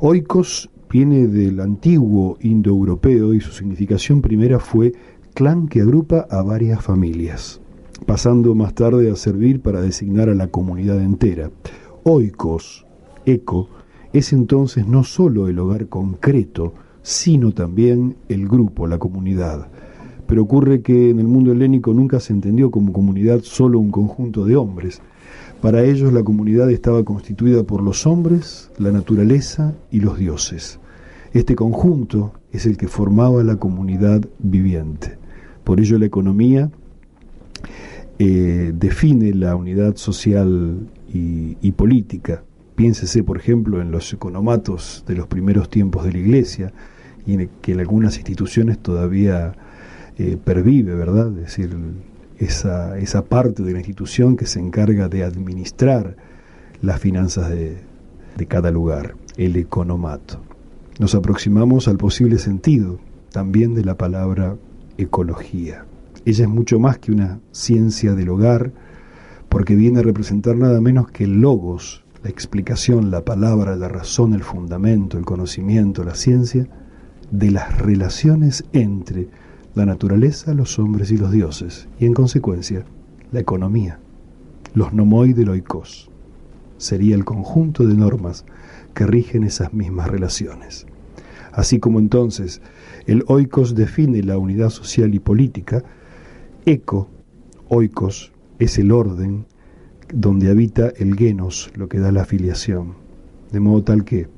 Oikos 0.00 0.70
viene 0.90 1.26
del 1.26 1.60
antiguo 1.60 2.38
indoeuropeo 2.40 3.34
y 3.34 3.40
su 3.40 3.52
significación 3.52 4.22
primera 4.22 4.60
fue 4.60 4.94
clan 5.34 5.68
que 5.68 5.82
agrupa 5.82 6.26
a 6.30 6.40
varias 6.42 6.82
familias 6.82 7.60
pasando 8.04 8.54
más 8.54 8.74
tarde 8.74 9.10
a 9.10 9.16
servir 9.16 9.60
para 9.60 9.80
designar 9.80 10.28
a 10.28 10.34
la 10.34 10.48
comunidad 10.48 11.00
entera. 11.00 11.50
Oikos, 12.02 12.86
eco, 13.24 13.68
es 14.12 14.32
entonces 14.32 14.86
no 14.86 15.04
sólo 15.04 15.48
el 15.48 15.58
hogar 15.58 15.88
concreto, 15.88 16.74
sino 17.02 17.52
también 17.52 18.16
el 18.28 18.48
grupo, 18.48 18.86
la 18.86 18.98
comunidad. 18.98 19.68
Pero 20.26 20.42
ocurre 20.42 20.82
que 20.82 21.10
en 21.10 21.20
el 21.20 21.28
mundo 21.28 21.52
helénico 21.52 21.94
nunca 21.94 22.20
se 22.20 22.32
entendió 22.32 22.70
como 22.70 22.92
comunidad 22.92 23.40
solo 23.42 23.78
un 23.78 23.90
conjunto 23.90 24.44
de 24.44 24.56
hombres. 24.56 25.00
Para 25.60 25.84
ellos 25.84 26.12
la 26.12 26.22
comunidad 26.22 26.70
estaba 26.70 27.04
constituida 27.04 27.64
por 27.64 27.82
los 27.82 28.06
hombres, 28.06 28.70
la 28.78 28.90
naturaleza 28.90 29.74
y 29.90 30.00
los 30.00 30.18
dioses. 30.18 30.80
Este 31.32 31.54
conjunto 31.54 32.32
es 32.52 32.66
el 32.66 32.76
que 32.76 32.88
formaba 32.88 33.42
la 33.42 33.56
comunidad 33.56 34.22
viviente. 34.38 35.18
Por 35.64 35.80
ello 35.80 35.98
la 35.98 36.06
economía 36.06 36.70
eh, 38.18 38.72
define 38.74 39.34
la 39.34 39.56
unidad 39.56 39.96
social 39.96 40.88
y, 41.12 41.72
política 41.72 42.42
Piénsese, 42.76 43.24
por 43.24 43.38
ejemplo, 43.38 43.80
en 43.80 43.90
los 43.90 44.12
economatos 44.12 45.02
de 45.06 45.14
los 45.14 45.26
primeros 45.26 45.70
tiempos 45.70 46.04
de 46.04 46.12
la 46.12 46.18
Iglesia, 46.18 46.72
y 47.24 47.32
en 47.32 47.48
que 47.62 47.72
en 47.72 47.80
algunas 47.80 48.16
instituciones 48.16 48.78
todavía 48.78 49.54
eh, 50.18 50.36
pervive, 50.42 50.94
¿verdad? 50.94 51.28
Es 51.38 51.56
decir, 51.56 51.74
esa, 52.38 52.98
esa 52.98 53.24
parte 53.24 53.62
de 53.62 53.72
la 53.72 53.78
institución 53.78 54.36
que 54.36 54.44
se 54.44 54.60
encarga 54.60 55.08
de 55.08 55.24
administrar 55.24 56.16
las 56.82 57.00
finanzas 57.00 57.48
de, 57.48 57.78
de 58.36 58.46
cada 58.46 58.70
lugar, 58.70 59.14
el 59.38 59.56
economato. 59.56 60.42
Nos 60.98 61.14
aproximamos 61.14 61.88
al 61.88 61.96
posible 61.96 62.38
sentido 62.38 62.98
también 63.32 63.74
de 63.74 63.84
la 63.84 63.96
palabra 63.96 64.56
ecología. 64.98 65.86
Ella 66.26 66.42
es 66.42 66.50
mucho 66.50 66.80
más 66.80 66.98
que 66.98 67.12
una 67.12 67.38
ciencia 67.52 68.16
del 68.16 68.30
hogar, 68.30 68.72
porque 69.48 69.76
viene 69.76 70.00
a 70.00 70.02
representar 70.02 70.56
nada 70.56 70.80
menos 70.80 71.08
que 71.08 71.22
el 71.22 71.40
logos, 71.40 72.04
la 72.24 72.30
explicación, 72.30 73.12
la 73.12 73.24
palabra, 73.24 73.76
la 73.76 73.86
razón, 73.86 74.34
el 74.34 74.42
fundamento, 74.42 75.18
el 75.18 75.24
conocimiento, 75.24 76.02
la 76.02 76.16
ciencia, 76.16 76.66
de 77.30 77.52
las 77.52 77.78
relaciones 77.78 78.64
entre 78.72 79.28
la 79.76 79.86
naturaleza, 79.86 80.52
los 80.52 80.80
hombres 80.80 81.12
y 81.12 81.16
los 81.16 81.30
dioses, 81.30 81.88
y 82.00 82.06
en 82.06 82.14
consecuencia, 82.14 82.84
la 83.30 83.38
economía, 83.38 84.00
los 84.74 84.92
nomoi 84.92 85.32
del 85.32 85.50
oikos. 85.50 86.10
Sería 86.76 87.14
el 87.14 87.24
conjunto 87.24 87.86
de 87.86 87.94
normas 87.94 88.44
que 88.94 89.06
rigen 89.06 89.44
esas 89.44 89.72
mismas 89.72 90.08
relaciones. 90.08 90.86
Así 91.52 91.78
como 91.78 92.00
entonces 92.00 92.62
el 93.06 93.22
oikos 93.28 93.76
define 93.76 94.24
la 94.24 94.38
unidad 94.38 94.70
social 94.70 95.14
y 95.14 95.20
política, 95.20 95.84
eco, 96.66 97.08
oikos, 97.68 98.32
es 98.58 98.76
el 98.78 98.90
orden 98.90 99.46
donde 100.12 100.50
habita 100.50 100.88
el 100.88 101.14
genos, 101.16 101.70
lo 101.76 101.88
que 101.88 102.00
da 102.00 102.10
la 102.10 102.22
afiliación. 102.22 102.94
De 103.52 103.60
modo 103.60 103.84
tal 103.84 104.04
que 104.04 104.28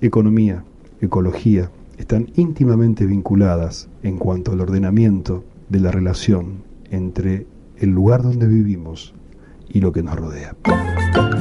economía, 0.00 0.64
ecología, 1.02 1.70
están 1.98 2.30
íntimamente 2.36 3.04
vinculadas 3.04 3.90
en 4.02 4.16
cuanto 4.16 4.52
al 4.52 4.62
ordenamiento 4.62 5.44
de 5.68 5.80
la 5.80 5.90
relación 5.90 6.62
entre 6.90 7.46
el 7.76 7.90
lugar 7.90 8.22
donde 8.22 8.46
vivimos 8.46 9.14
y 9.68 9.80
lo 9.80 9.92
que 9.92 10.02
nos 10.02 10.16
rodea. 10.16 10.56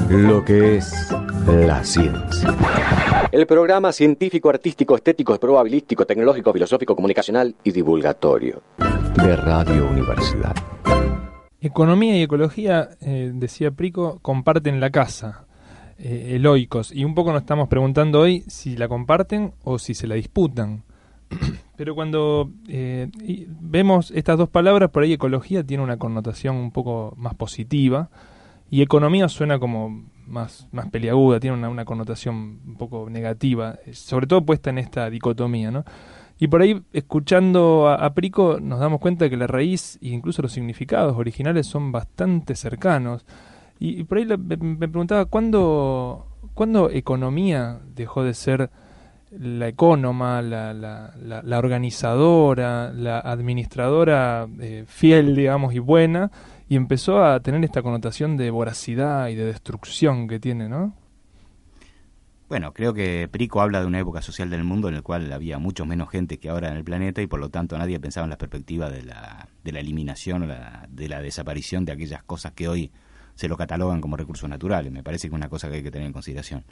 Lo 0.09 0.43
que 0.43 0.77
es 0.77 1.07
la 1.47 1.81
ciencia. 1.83 2.55
El 3.31 3.47
programa 3.47 3.93
científico, 3.93 4.49
artístico, 4.49 4.95
estético, 4.95 5.37
probabilístico, 5.39 6.05
tecnológico, 6.05 6.51
filosófico, 6.51 6.95
comunicacional 6.95 7.55
y 7.63 7.71
divulgatorio 7.71 8.61
de 9.15 9.35
Radio 9.37 9.87
Universidad. 9.89 10.53
Economía 11.61 12.17
y 12.17 12.23
ecología, 12.23 12.89
eh, 12.99 13.31
decía 13.33 13.71
Prico, 13.71 14.19
comparten 14.21 14.79
la 14.81 14.89
casa 14.89 15.45
eh, 15.97 16.33
eloicos. 16.35 16.91
Y 16.91 17.05
un 17.05 17.15
poco 17.15 17.31
nos 17.31 17.43
estamos 17.43 17.69
preguntando 17.69 18.19
hoy 18.19 18.43
si 18.47 18.75
la 18.75 18.89
comparten 18.89 19.53
o 19.63 19.79
si 19.79 19.93
se 19.93 20.05
la 20.05 20.15
disputan. 20.15 20.83
Pero 21.77 21.95
cuando 21.95 22.51
eh, 22.67 23.09
vemos 23.61 24.11
estas 24.11 24.37
dos 24.37 24.49
palabras, 24.49 24.89
por 24.89 25.03
ahí 25.03 25.13
ecología 25.13 25.63
tiene 25.63 25.83
una 25.83 25.97
connotación 25.97 26.57
un 26.57 26.71
poco 26.71 27.13
más 27.15 27.35
positiva 27.35 28.09
y 28.69 28.81
economía 28.81 29.29
suena 29.29 29.59
como 29.59 30.03
más, 30.27 30.67
más 30.71 30.89
peliaguda, 30.89 31.39
tiene 31.39 31.57
una, 31.57 31.69
una 31.69 31.85
connotación 31.85 32.61
un 32.65 32.75
poco 32.77 33.09
negativa, 33.09 33.77
eh, 33.85 33.93
sobre 33.93 34.27
todo 34.27 34.45
puesta 34.45 34.69
en 34.69 34.77
esta 34.77 35.09
dicotomía, 35.09 35.71
¿no? 35.71 35.85
Y 36.39 36.47
por 36.47 36.61
ahí, 36.61 36.83
escuchando 36.93 37.87
a, 37.87 37.95
a, 37.95 38.13
Prico, 38.13 38.59
nos 38.61 38.79
damos 38.79 38.99
cuenta 38.99 39.25
de 39.25 39.31
que 39.31 39.37
la 39.37 39.47
raíz 39.47 39.97
e 40.01 40.09
incluso 40.09 40.43
los 40.43 40.51
significados 40.51 41.17
originales 41.17 41.65
son 41.65 41.91
bastante 41.91 42.55
cercanos. 42.55 43.25
Y, 43.79 44.03
por 44.03 44.17
ahí 44.17 44.25
me, 44.25 44.87
preguntaba, 44.87 45.25
¿cuándo, 45.25 46.27
¿cuándo, 46.53 46.89
economía 46.89 47.79
dejó 47.95 48.23
de 48.23 48.33
ser 48.33 48.69
la 49.31 49.67
ecónoma, 49.67 50.41
la, 50.41 50.73
la, 50.73 51.13
la, 51.15 51.59
organizadora, 51.59 52.91
la 52.93 53.19
administradora 53.19 54.47
eh, 54.59 54.85
fiel, 54.87 55.35
digamos, 55.35 55.73
y 55.75 55.79
buena, 55.79 56.31
y 56.69 56.75
empezó 56.75 57.23
a 57.23 57.39
tener 57.39 57.63
esta 57.63 57.81
connotación 57.81 58.37
de 58.37 58.49
voracidad 58.51 59.29
y 59.29 59.35
de 59.35 59.45
destrucción 59.45 60.27
que 60.27 60.39
tiene, 60.39 60.69
¿no? 60.69 60.95
Bueno, 62.49 62.73
creo 62.73 62.93
que 62.93 63.27
Prico 63.29 63.61
habla 63.61 63.81
de 63.81 63.87
una 63.87 63.99
época 63.99 64.21
social 64.21 64.49
del 64.49 64.63
mundo 64.63 64.87
en 64.87 64.95
la 64.95 65.01
cual 65.01 65.31
había 65.33 65.59
mucho 65.59 65.85
menos 65.85 66.09
gente 66.09 66.39
que 66.39 66.49
ahora 66.49 66.69
en 66.69 66.77
el 66.77 66.83
planeta 66.85 67.21
y 67.21 67.27
por 67.27 67.41
lo 67.41 67.49
tanto 67.49 67.77
nadie 67.77 67.99
pensaba 67.99 68.23
en 68.23 68.29
la 68.29 68.37
perspectiva 68.37 68.89
de 68.89 69.03
la, 69.03 69.49
de 69.65 69.71
la 69.73 69.81
eliminación 69.81 70.43
o 70.43 70.55
de 70.87 71.09
la 71.09 71.21
desaparición 71.21 71.83
de 71.83 71.91
aquellas 71.91 72.23
cosas 72.23 72.53
que 72.53 72.69
hoy 72.69 72.91
se 73.35 73.49
lo 73.49 73.57
catalogan 73.57 73.99
como 73.99 74.15
recursos 74.15 74.49
naturales. 74.49 74.91
Me 74.91 75.03
parece 75.03 75.27
que 75.27 75.35
es 75.35 75.37
una 75.37 75.49
cosa 75.49 75.69
que 75.69 75.75
hay 75.75 75.83
que 75.83 75.91
tener 75.91 76.07
en 76.07 76.13
consideración. 76.13 76.63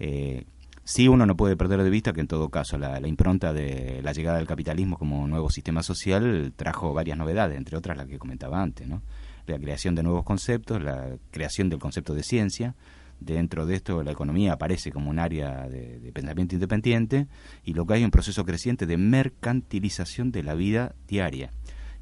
Eh, 0.00 0.44
sí 0.82 1.06
uno 1.06 1.24
no 1.26 1.36
puede 1.36 1.56
perder 1.56 1.82
de 1.82 1.90
vista 1.90 2.12
que 2.12 2.20
en 2.20 2.26
todo 2.26 2.48
caso 2.48 2.76
la, 2.76 2.98
impronta 3.06 3.52
de 3.52 4.00
la 4.02 4.12
llegada 4.12 4.38
del 4.38 4.46
capitalismo 4.46 4.98
como 4.98 5.26
nuevo 5.28 5.48
sistema 5.48 5.82
social 5.82 6.52
trajo 6.56 6.92
varias 6.92 7.16
novedades, 7.16 7.56
entre 7.56 7.76
otras 7.76 7.96
la 7.96 8.06
que 8.06 8.18
comentaba 8.18 8.60
antes, 8.60 8.88
¿no? 8.88 9.02
La 9.50 9.58
creación 9.58 9.94
de 9.94 10.02
nuevos 10.02 10.24
conceptos, 10.24 10.82
la 10.82 11.16
creación 11.30 11.68
del 11.68 11.78
concepto 11.78 12.14
de 12.14 12.22
ciencia, 12.22 12.74
dentro 13.20 13.66
de 13.66 13.76
esto 13.76 14.02
la 14.02 14.12
economía 14.12 14.54
aparece 14.54 14.90
como 14.90 15.10
un 15.10 15.18
área 15.18 15.68
de, 15.68 16.10
pensamiento 16.12 16.54
independiente 16.54 17.26
y 17.64 17.74
lo 17.74 17.86
que 17.86 17.94
hay 17.94 18.00
es 18.00 18.06
un 18.06 18.10
proceso 18.10 18.44
creciente 18.44 18.86
de 18.86 18.96
mercantilización 18.96 20.32
de 20.32 20.42
la 20.42 20.54
vida 20.54 20.94
diaria. 21.06 21.52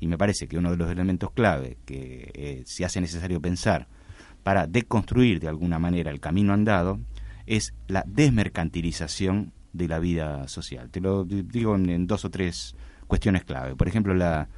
Y 0.00 0.06
me 0.06 0.16
parece 0.16 0.46
que 0.46 0.58
uno 0.58 0.70
de 0.70 0.76
los 0.76 0.90
elementos 0.90 1.32
clave 1.32 1.76
que 1.84 2.30
eh, 2.34 2.62
se 2.66 2.84
hace 2.84 3.00
necesario 3.00 3.40
pensar 3.40 3.88
para 4.44 4.66
deconstruir 4.66 5.40
de 5.40 5.48
alguna 5.48 5.78
manera 5.78 6.10
el 6.10 6.20
camino 6.20 6.52
andado 6.52 7.00
es 7.46 7.74
la 7.88 8.04
desmercantilización 8.06 9.52
de 9.72 9.88
la 9.88 9.98
vida 9.98 10.46
social. 10.48 10.90
Te 10.90 11.00
lo 11.00 11.24
digo 11.24 11.74
en, 11.74 12.06
dos 12.06 12.24
o 12.24 12.30
tres 12.30 12.76
cuestiones 13.06 13.44
clave. 13.44 13.74
Por 13.74 13.88
ejemplo, 13.88 14.14
la 14.14 14.48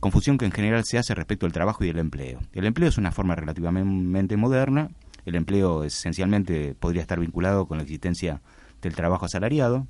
confusión 0.00 0.38
que 0.38 0.44
en 0.44 0.52
general 0.52 0.84
se 0.84 0.98
hace 0.98 1.14
respecto 1.14 1.46
al 1.46 1.52
trabajo 1.52 1.84
y 1.84 1.88
el 1.88 1.98
empleo. 1.98 2.40
El 2.52 2.66
empleo 2.66 2.88
es 2.88 2.98
una 2.98 3.12
forma 3.12 3.34
relativamente 3.34 4.36
moderna. 4.36 4.90
El 5.24 5.34
empleo 5.34 5.84
esencialmente 5.84 6.74
podría 6.74 7.02
estar 7.02 7.18
vinculado 7.18 7.66
con 7.66 7.78
la 7.78 7.82
existencia 7.82 8.40
del 8.82 8.94
trabajo 8.94 9.26
asalariado. 9.26 9.86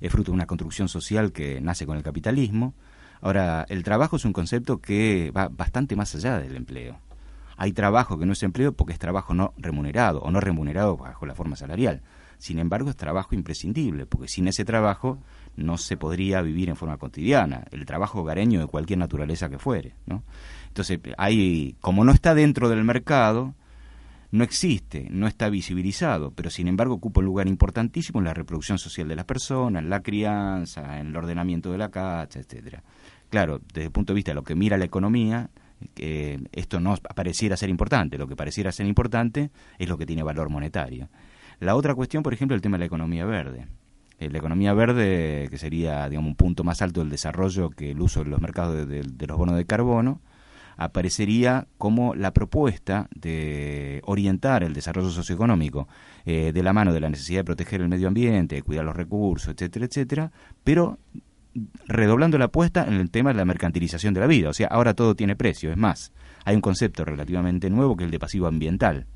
Es 0.00 0.10
fruto 0.10 0.32
de 0.32 0.36
una 0.36 0.46
construcción 0.46 0.88
social 0.88 1.32
que 1.32 1.60
nace 1.60 1.86
con 1.86 1.96
el 1.96 2.02
capitalismo. 2.02 2.74
Ahora, 3.20 3.64
el 3.68 3.84
trabajo 3.84 4.16
es 4.16 4.24
un 4.24 4.32
concepto 4.32 4.80
que 4.80 5.30
va 5.36 5.48
bastante 5.48 5.94
más 5.94 6.14
allá 6.14 6.38
del 6.38 6.56
empleo 6.56 6.98
hay 7.62 7.72
trabajo 7.72 8.18
que 8.18 8.26
no 8.26 8.32
es 8.32 8.42
empleo 8.42 8.72
porque 8.72 8.92
es 8.92 8.98
trabajo 8.98 9.34
no 9.34 9.54
remunerado 9.56 10.20
o 10.20 10.32
no 10.32 10.40
remunerado 10.40 10.96
bajo 10.96 11.26
la 11.26 11.36
forma 11.36 11.54
salarial. 11.54 12.02
Sin 12.38 12.58
embargo, 12.58 12.90
es 12.90 12.96
trabajo 12.96 13.36
imprescindible, 13.36 14.04
porque 14.04 14.26
sin 14.26 14.48
ese 14.48 14.64
trabajo 14.64 15.18
no 15.56 15.78
se 15.78 15.96
podría 15.96 16.42
vivir 16.42 16.68
en 16.68 16.76
forma 16.76 16.96
cotidiana, 16.96 17.64
el 17.70 17.84
trabajo 17.84 18.20
hogareño 18.20 18.60
de 18.60 18.66
cualquier 18.66 18.98
naturaleza 18.98 19.48
que 19.48 19.58
fuere. 19.58 19.94
¿no? 20.06 20.22
Entonces, 20.68 20.98
hay, 21.18 21.76
como 21.80 22.04
no 22.04 22.12
está 22.12 22.34
dentro 22.34 22.68
del 22.68 22.84
mercado, 22.84 23.54
no 24.30 24.44
existe, 24.44 25.08
no 25.10 25.26
está 25.26 25.50
visibilizado, 25.50 26.30
pero 26.30 26.48
sin 26.48 26.66
embargo 26.66 26.94
ocupa 26.94 27.20
un 27.20 27.26
lugar 27.26 27.48
importantísimo 27.48 28.18
en 28.18 28.24
la 28.24 28.34
reproducción 28.34 28.78
social 28.78 29.06
de 29.06 29.16
las 29.16 29.26
personas, 29.26 29.82
en 29.82 29.90
la 29.90 30.00
crianza, 30.00 30.98
en 30.98 31.08
el 31.08 31.16
ordenamiento 31.16 31.70
de 31.70 31.78
la 31.78 31.90
casa, 31.90 32.38
etcétera. 32.38 32.82
Claro, 33.28 33.60
desde 33.60 33.84
el 33.84 33.92
punto 33.92 34.12
de 34.12 34.16
vista 34.16 34.30
de 34.30 34.36
lo 34.36 34.42
que 34.42 34.54
mira 34.54 34.78
la 34.78 34.86
economía, 34.86 35.50
esto 35.96 36.80
no 36.80 36.96
pareciera 37.14 37.56
ser 37.56 37.68
importante. 37.68 38.16
Lo 38.16 38.26
que 38.26 38.36
pareciera 38.36 38.72
ser 38.72 38.86
importante 38.86 39.50
es 39.78 39.88
lo 39.88 39.98
que 39.98 40.06
tiene 40.06 40.22
valor 40.22 40.48
monetario. 40.48 41.08
La 41.60 41.76
otra 41.76 41.94
cuestión, 41.94 42.22
por 42.22 42.32
ejemplo, 42.32 42.54
el 42.54 42.62
tema 42.62 42.76
de 42.76 42.80
la 42.80 42.86
economía 42.86 43.24
verde. 43.24 43.66
Eh, 44.22 44.30
la 44.30 44.38
economía 44.38 44.72
verde, 44.72 45.48
que 45.50 45.58
sería 45.58 46.08
digamos, 46.08 46.28
un 46.28 46.36
punto 46.36 46.62
más 46.62 46.80
alto 46.80 47.00
del 47.00 47.10
desarrollo 47.10 47.70
que 47.70 47.90
el 47.90 48.00
uso 48.00 48.22
de 48.22 48.30
los 48.30 48.40
mercados 48.40 48.86
de, 48.88 49.26
los 49.26 49.36
bonos 49.36 49.56
de 49.56 49.64
carbono, 49.64 50.20
aparecería 50.76 51.66
como 51.76 52.14
la 52.14 52.32
propuesta 52.32 53.08
de 53.14 54.00
orientar 54.04 54.62
el 54.62 54.74
desarrollo 54.74 55.10
socioeconómico 55.10 55.88
eh, 56.24 56.52
de 56.54 56.62
la 56.62 56.72
mano 56.72 56.92
de 56.92 57.00
la 57.00 57.08
necesidad 57.08 57.40
de 57.40 57.44
proteger 57.44 57.80
el 57.80 57.88
medio 57.88 58.08
ambiente, 58.08 58.54
de 58.54 58.62
cuidar 58.62 58.84
los 58.84 58.94
recursos, 58.94 59.54
etcétera, 59.54 59.86
etcétera, 59.86 60.32
pero 60.62 60.98
redoblando 61.86 62.38
la 62.38 62.46
apuesta 62.46 62.84
en 62.86 62.94
el 62.94 63.10
tema 63.10 63.30
de 63.30 63.36
la 63.36 63.44
mercantilización 63.44 64.14
de 64.14 64.20
la 64.20 64.26
vida. 64.26 64.50
O 64.50 64.54
sea, 64.54 64.68
ahora 64.68 64.94
todo 64.94 65.16
tiene 65.16 65.36
precio. 65.36 65.70
Es 65.70 65.76
más, 65.76 66.12
hay 66.44 66.54
un 66.54 66.62
concepto 66.62 67.04
relativamente 67.04 67.70
nuevo 67.70 67.96
que 67.96 68.04
es 68.04 68.06
el 68.06 68.12
de 68.12 68.18
pasivo 68.20 68.46
ambiental, 68.46 69.06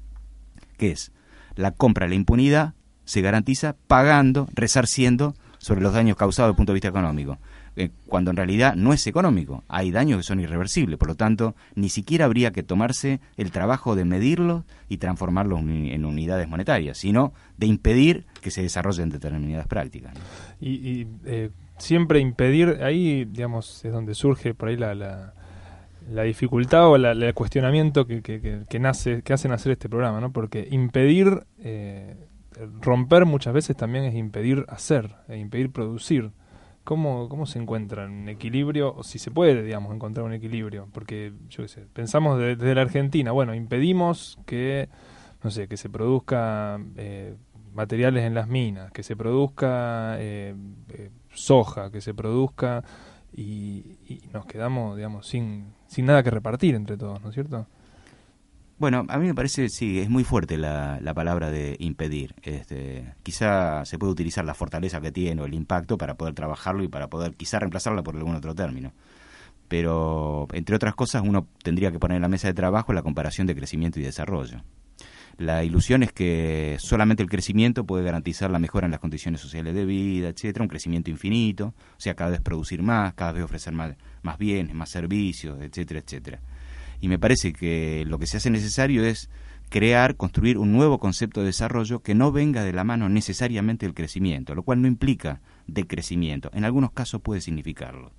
que 0.76 0.90
es 0.90 1.12
la 1.54 1.70
compra, 1.70 2.08
la 2.08 2.14
impunidad 2.14 2.74
se 3.06 3.22
garantiza 3.22 3.74
pagando, 3.86 4.46
resarciendo 4.54 5.34
sobre 5.56 5.80
los 5.80 5.94
daños 5.94 6.18
causados 6.18 6.48
desde 6.48 6.52
el 6.52 6.56
punto 6.56 6.72
de 6.72 6.74
vista 6.74 6.88
económico. 6.88 7.38
Eh, 7.78 7.90
cuando 8.06 8.30
en 8.30 8.36
realidad 8.36 8.74
no 8.74 8.92
es 8.92 9.06
económico, 9.06 9.64
hay 9.68 9.90
daños 9.90 10.18
que 10.18 10.22
son 10.22 10.40
irreversibles, 10.40 10.98
por 10.98 11.08
lo 11.08 11.14
tanto, 11.14 11.54
ni 11.74 11.88
siquiera 11.88 12.24
habría 12.24 12.50
que 12.50 12.62
tomarse 12.62 13.20
el 13.36 13.50
trabajo 13.50 13.96
de 13.96 14.04
medirlos 14.04 14.64
y 14.88 14.98
transformarlos 14.98 15.60
en 15.60 16.04
unidades 16.04 16.48
monetarias, 16.48 16.98
sino 16.98 17.32
de 17.56 17.66
impedir 17.66 18.26
que 18.40 18.50
se 18.50 18.62
desarrollen 18.62 19.10
determinadas 19.10 19.66
prácticas. 19.66 20.14
Y, 20.60 21.06
eh, 21.24 21.50
siempre 21.78 22.20
impedir, 22.20 22.78
ahí 22.82 23.24
digamos 23.26 23.84
es 23.84 23.92
donde 23.92 24.14
surge 24.14 24.54
por 24.54 24.70
ahí 24.70 24.76
la, 24.76 25.34
la 26.10 26.22
dificultad 26.22 26.88
o 26.88 26.96
el 26.96 27.34
cuestionamiento 27.34 28.06
que, 28.06 28.22
que, 28.22 28.78
nace, 28.78 29.22
que 29.22 29.32
hacen 29.32 29.52
hacer 29.52 29.72
este 29.72 29.88
programa, 29.88 30.20
¿no? 30.20 30.32
Porque 30.32 30.68
impedir, 30.70 31.44
eh, 31.58 32.16
romper 32.80 33.26
muchas 33.26 33.54
veces 33.54 33.76
también 33.76 34.04
es 34.04 34.14
impedir 34.14 34.64
hacer, 34.68 35.16
e 35.28 35.38
impedir 35.38 35.70
producir. 35.70 36.32
¿Cómo, 36.84 37.28
¿Cómo 37.28 37.46
se 37.46 37.58
encuentra 37.58 38.06
un 38.06 38.28
equilibrio? 38.28 38.94
O 38.94 39.02
si 39.02 39.18
se 39.18 39.32
puede, 39.32 39.62
digamos, 39.64 39.92
encontrar 39.92 40.24
un 40.24 40.32
equilibrio. 40.32 40.88
Porque, 40.92 41.32
yo 41.48 41.64
qué 41.64 41.68
sé, 41.68 41.86
pensamos 41.92 42.38
desde 42.38 42.74
la 42.76 42.82
Argentina, 42.82 43.32
bueno, 43.32 43.54
impedimos 43.54 44.38
que, 44.46 44.88
no 45.42 45.50
sé, 45.50 45.66
que 45.66 45.76
se 45.76 45.90
produzca 45.90 46.78
eh, 46.96 47.34
materiales 47.74 48.24
en 48.24 48.34
las 48.34 48.46
minas, 48.46 48.92
que 48.92 49.02
se 49.02 49.16
produzca 49.16 50.14
eh, 50.18 50.54
soja, 51.30 51.90
que 51.90 52.00
se 52.00 52.14
produzca 52.14 52.84
y, 53.32 54.22
nos 54.32 54.46
quedamos, 54.46 54.96
digamos, 54.96 55.26
sin, 55.26 55.74
sin 55.86 56.06
nada 56.06 56.22
que 56.22 56.30
repartir 56.30 56.74
entre 56.74 56.96
todos, 56.96 57.20
¿no 57.20 57.28
es 57.28 57.34
cierto? 57.34 57.66
Bueno, 58.78 59.06
a 59.08 59.18
mí 59.18 59.26
me 59.26 59.34
parece, 59.34 59.70
sí, 59.70 60.00
es 60.00 60.10
muy 60.10 60.22
fuerte 60.22 60.58
la, 60.58 60.98
la 61.00 61.14
palabra 61.14 61.50
de 61.50 61.76
impedir. 61.80 62.34
Este, 62.42 63.14
quizá 63.22 63.86
se 63.86 63.98
puede 63.98 64.12
utilizar 64.12 64.44
la 64.44 64.52
fortaleza 64.52 65.00
que 65.00 65.10
tiene 65.10 65.40
o 65.40 65.46
el 65.46 65.54
impacto 65.54 65.96
para 65.96 66.16
poder 66.16 66.34
trabajarlo 66.34 66.84
y 66.84 66.88
para 66.88 67.08
poder 67.08 67.34
quizá 67.34 67.58
reemplazarla 67.58 68.02
por 68.02 68.16
algún 68.16 68.34
otro 68.34 68.54
término. 68.54 68.92
Pero, 69.68 70.46
entre 70.52 70.76
otras 70.76 70.94
cosas, 70.94 71.22
uno 71.24 71.48
tendría 71.62 71.90
que 71.90 71.98
poner 71.98 72.16
en 72.16 72.22
la 72.22 72.28
mesa 72.28 72.48
de 72.48 72.54
trabajo 72.54 72.92
la 72.92 73.02
comparación 73.02 73.46
de 73.46 73.56
crecimiento 73.56 73.98
y 73.98 74.02
desarrollo. 74.02 74.62
La 75.38 75.64
ilusión 75.64 76.02
es 76.02 76.12
que 76.12 76.76
solamente 76.78 77.22
el 77.22 77.30
crecimiento 77.30 77.84
puede 77.84 78.04
garantizar 78.04 78.50
la 78.50 78.58
mejora 78.58 78.86
en 78.86 78.90
las 78.90 79.00
condiciones 79.00 79.40
sociales 79.40 79.74
de 79.74 79.86
vida, 79.86 80.28
etcétera, 80.28 80.62
un 80.62 80.68
crecimiento 80.68 81.10
infinito, 81.10 81.74
o 81.96 82.00
sea, 82.00 82.14
cada 82.14 82.30
vez 82.30 82.40
producir 82.40 82.82
más, 82.82 83.14
cada 83.14 83.32
vez 83.32 83.42
ofrecer 83.42 83.72
más, 83.72 83.96
más 84.22 84.38
bienes, 84.38 84.74
más 84.74 84.90
servicios, 84.90 85.60
etcétera, 85.60 86.00
etcétera. 86.00 86.40
Y 87.00 87.08
me 87.08 87.18
parece 87.18 87.52
que 87.52 88.04
lo 88.06 88.18
que 88.18 88.26
se 88.26 88.36
hace 88.36 88.50
necesario 88.50 89.04
es 89.04 89.30
crear, 89.68 90.16
construir 90.16 90.58
un 90.58 90.72
nuevo 90.72 90.98
concepto 90.98 91.40
de 91.40 91.46
desarrollo 91.46 92.00
que 92.00 92.14
no 92.14 92.32
venga 92.32 92.64
de 92.64 92.72
la 92.72 92.84
mano 92.84 93.08
necesariamente 93.08 93.86
del 93.86 93.94
crecimiento, 93.94 94.54
lo 94.54 94.62
cual 94.62 94.80
no 94.80 94.88
implica 94.88 95.40
decrecimiento, 95.66 96.50
en 96.54 96.64
algunos 96.64 96.92
casos 96.92 97.20
puede 97.20 97.40
significarlo. 97.40 98.12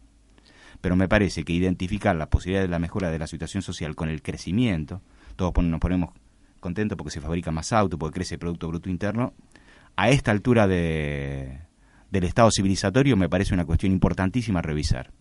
Pero 0.81 0.95
me 0.95 1.07
parece 1.07 1.43
que 1.43 1.53
identificar 1.53 2.15
la 2.15 2.29
posibilidad 2.29 2.61
de 2.61 2.67
la 2.67 2.79
mejora 2.79 3.09
de 3.09 3.19
la 3.19 3.27
situación 3.27 3.63
social 3.63 3.95
con 3.95 4.09
el 4.09 4.21
crecimiento, 4.21 5.01
todos 5.35 5.53
nos 5.63 5.79
ponemos 5.79 6.11
contento 6.59 6.97
porque 6.97 7.11
se 7.11 7.21
fabrica 7.21 7.51
más 7.51 7.71
auto, 7.73 7.97
porque 7.97 8.15
crece 8.15 8.35
el 8.35 8.39
Producto 8.39 8.67
Bruto 8.67 8.89
Interno, 8.89 9.33
a 9.95 10.09
esta 10.09 10.31
altura 10.31 10.67
de, 10.67 11.61
del 12.11 12.23
Estado 12.23 12.49
civilizatorio 12.51 13.17
me 13.17 13.29
parece 13.29 13.53
una 13.53 13.65
cuestión 13.65 13.91
importantísima 13.91 14.61
revisar. 14.61 15.11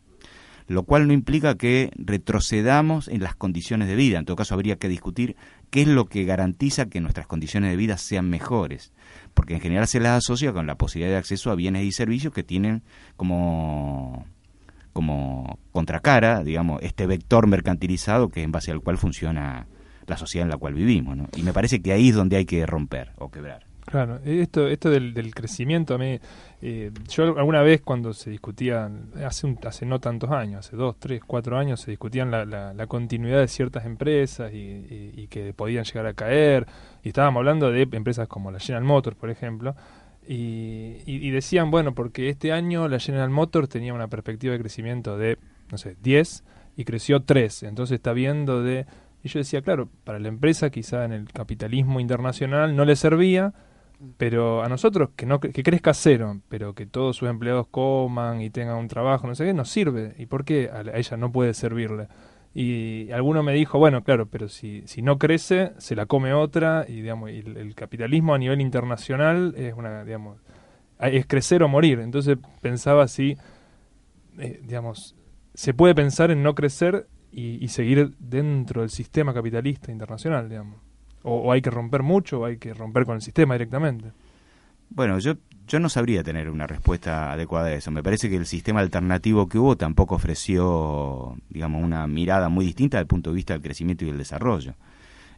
Lo 0.69 0.83
cual 0.83 1.07
no 1.07 1.13
implica 1.13 1.57
que 1.57 1.91
retrocedamos 1.97 3.09
en 3.09 3.23
las 3.23 3.37
condiciones 3.37 3.89
de 3.89 3.95
vida. 3.95 4.19
En 4.19 4.25
todo 4.25 4.37
caso, 4.37 4.55
habría 4.55 4.77
que 4.77 4.89
discutir 4.89 5.37
qué 5.71 5.83
es 5.83 5.89
lo 5.89 6.07
que 6.07 6.25
garantiza 6.25 6.87
que 6.87 7.01
nuestras 7.01 7.27
condiciones 7.27 7.71
de 7.71 7.77
vida 7.77 7.99
sean 7.99 8.29
mejores. 8.29 8.93
Porque 9.35 9.55
en 9.55 9.61
general 9.61 9.87
se 9.87 10.01
las 10.01 10.19
asocia 10.19 10.53
con 10.53 10.67
la 10.67 10.77
posibilidad 10.77 11.13
de 11.13 11.19
acceso 11.19 11.51
a 11.51 11.55
bienes 11.55 11.85
y 11.85 11.93
servicios 11.93 12.33
que 12.33 12.43
tienen 12.43 12.83
como 13.17 14.27
como 14.93 15.59
contracara, 15.73 16.43
digamos, 16.43 16.81
este 16.83 17.07
vector 17.07 17.47
mercantilizado 17.47 18.31
que 18.31 18.43
en 18.43 18.51
base 18.51 18.71
al 18.71 18.81
cual 18.81 18.97
funciona 18.97 19.67
la 20.07 20.17
sociedad 20.17 20.47
en 20.47 20.51
la 20.51 20.57
cual 20.57 20.73
vivimos. 20.73 21.19
¿no? 21.19 21.29
Y 21.37 21.43
me 21.43 21.53
parece 21.53 21.83
que 21.83 21.93
ahí 21.93 22.09
es 22.09 22.15
donde 22.15 22.37
hay 22.37 22.47
que 22.47 22.65
romper 22.65 23.13
o 23.19 23.31
quebrar. 23.31 23.67
Claro, 23.87 24.19
esto, 24.25 24.67
esto 24.67 24.91
del, 24.91 25.15
del 25.15 25.33
crecimiento 25.33 25.95
a 25.95 25.99
mí, 25.99 26.19
eh, 26.61 26.91
yo 27.09 27.39
alguna 27.39 27.63
vez 27.63 27.83
cuando 27.83 28.13
se 28.13 28.31
discutía, 28.31 28.91
hace, 29.25 29.47
un, 29.47 29.57
hace 29.65 29.87
no 29.87 30.01
tantos 30.01 30.33
años, 30.33 30.67
hace 30.67 30.77
dos, 30.77 30.97
tres, 30.99 31.23
cuatro 31.25 31.57
años, 31.57 31.83
se 31.83 31.93
discutían 31.93 32.33
la, 32.33 32.45
la, 32.45 32.87
continuidad 32.89 33.39
de 33.39 33.47
ciertas 33.47 33.87
empresas 33.87 34.53
y, 34.53 35.13
y, 35.15 35.29
que 35.29 35.55
podían 35.55 35.85
llegar 35.85 36.07
a 36.07 36.15
caer, 36.15 36.67
y 37.05 37.09
estábamos 37.11 37.39
hablando 37.41 37.71
de 37.71 37.83
empresas 37.93 38.27
como 38.27 38.51
la 38.51 38.59
General 38.59 38.83
Motors, 38.83 39.17
por 39.17 39.31
ejemplo, 39.31 39.77
y, 40.27 40.97
y, 41.07 41.31
decían, 41.31 41.71
bueno, 41.71 41.95
porque 41.95 42.29
este 42.29 42.51
año 42.51 42.89
la 42.89 42.99
General 42.99 43.31
Motors 43.31 43.69
tenía 43.69 43.95
una 43.95 44.09
perspectiva 44.09 44.53
de 44.53 44.59
crecimiento 44.59 45.17
de, 45.17 45.39
no 45.71 45.79
sé, 45.79 45.97
10 46.03 46.43
y 46.77 46.85
creció 46.85 47.23
3, 47.23 47.63
entonces 47.63 47.95
está 47.95 48.13
viendo 48.13 48.65
de 48.65 48.85
y 49.27 49.29
yo 49.29 49.41
decía, 49.41 49.61
claro, 49.61 49.89
para 50.05 50.21
la 50.21 50.29
empresa 50.29 50.71
quizá 50.71 51.05
en 51.05 51.13
el 51.13 51.33
capitalismo 51.33 51.99
internacional 51.99 52.77
no 52.77 52.85
le 52.85 52.95
servía, 52.95 53.55
pero 54.17 54.63
a 54.63 54.69
nosotros 54.69 55.11
que 55.17 55.27
no 55.27 55.41
que 55.41 55.63
crezca 55.63 55.95
cero, 55.95 56.41
pero 56.49 56.75
que 56.75 56.87
todos 56.87 57.17
sus 57.17 57.29
empleados 57.29 57.67
coman 57.69 58.41
y 58.41 58.51
tengan 58.51 58.77
un 58.77 58.89
trabajo, 58.89 59.27
no 59.27 59.35
sé 59.35 59.45
qué, 59.45 59.55
nos 59.55 59.71
sirve. 59.71 60.15
¿Y 60.19 60.27
por 60.27 60.45
qué 60.45 60.71
a 60.73 60.99
ella 60.99 61.17
no 61.17 61.33
puede 61.33 61.55
servirle? 61.55 62.09
Y 62.59 63.11
alguno 63.13 63.43
me 63.43 63.53
dijo, 63.53 63.79
bueno, 63.79 64.03
claro, 64.03 64.31
pero 64.31 64.49
si, 64.49 64.83
si 64.87 65.03
no 65.03 65.19
crece, 65.19 65.73
se 65.77 65.95
la 65.95 66.07
come 66.07 66.33
otra 66.33 66.87
y 66.89 67.03
digamos, 67.03 67.29
el, 67.29 67.75
capitalismo 67.75 68.35
a 68.35 68.39
nivel 68.39 68.63
internacional 68.63 69.53
es 69.59 69.75
una, 69.75 70.05
digamos, 70.05 70.39
es 70.99 71.27
crecer 71.27 71.63
o 71.63 71.69
morir. 71.69 72.01
Entonces 72.01 72.39
pensaba 72.63 73.03
así, 73.03 73.37
eh, 74.39 74.61
digamos, 74.63 75.15
se 75.53 75.75
puede 75.75 75.95
pensar 75.95 76.31
en 76.31 76.43
no 76.43 76.55
crecer 76.55 77.09
y, 77.31 77.69
seguir 77.69 78.15
dentro 78.19 78.81
del 78.81 78.89
sistema 78.89 79.35
capitalista 79.35 79.93
internacional, 79.93 80.49
digamos. 80.49 80.81
O, 81.29 81.51
hay 81.51 81.61
que 81.61 81.71
romper 81.71 82.05
mucho 82.05 82.41
o 82.41 82.45
hay 82.45 82.57
que 82.57 82.73
romper 82.73 83.05
con 83.05 83.17
el 83.17 83.21
sistema 83.21 83.55
directamente. 83.55 84.13
Bueno, 84.91 85.19
yo, 85.19 85.35
yo 85.67 85.81
no 85.81 85.89
sabría 85.89 86.23
tener 86.23 86.49
una 86.49 86.69
respuesta 86.69 87.33
adecuada 87.33 87.67
a 87.67 87.75
eso. 87.75 87.91
Me 87.91 88.03
parece 88.03 88.31
que 88.31 88.37
el 88.37 88.47
sistema 88.47 88.79
alternativo 88.79 89.49
que 89.49 89.59
hubo 89.59 89.77
tampoco 89.77 90.15
ofreció, 90.15 91.37
digamos, 91.49 91.83
una 91.83 92.07
mirada 92.07 92.49
muy 92.49 92.65
distinta 92.65 92.99
desde 92.99 93.03
el 93.03 93.09
punto 93.09 93.31
de 93.31 93.37
vista 93.37 93.55
del 93.55 93.63
crecimiento 93.63 94.05
y 94.05 94.09
del 94.09 94.19
desarrollo. 94.19 94.75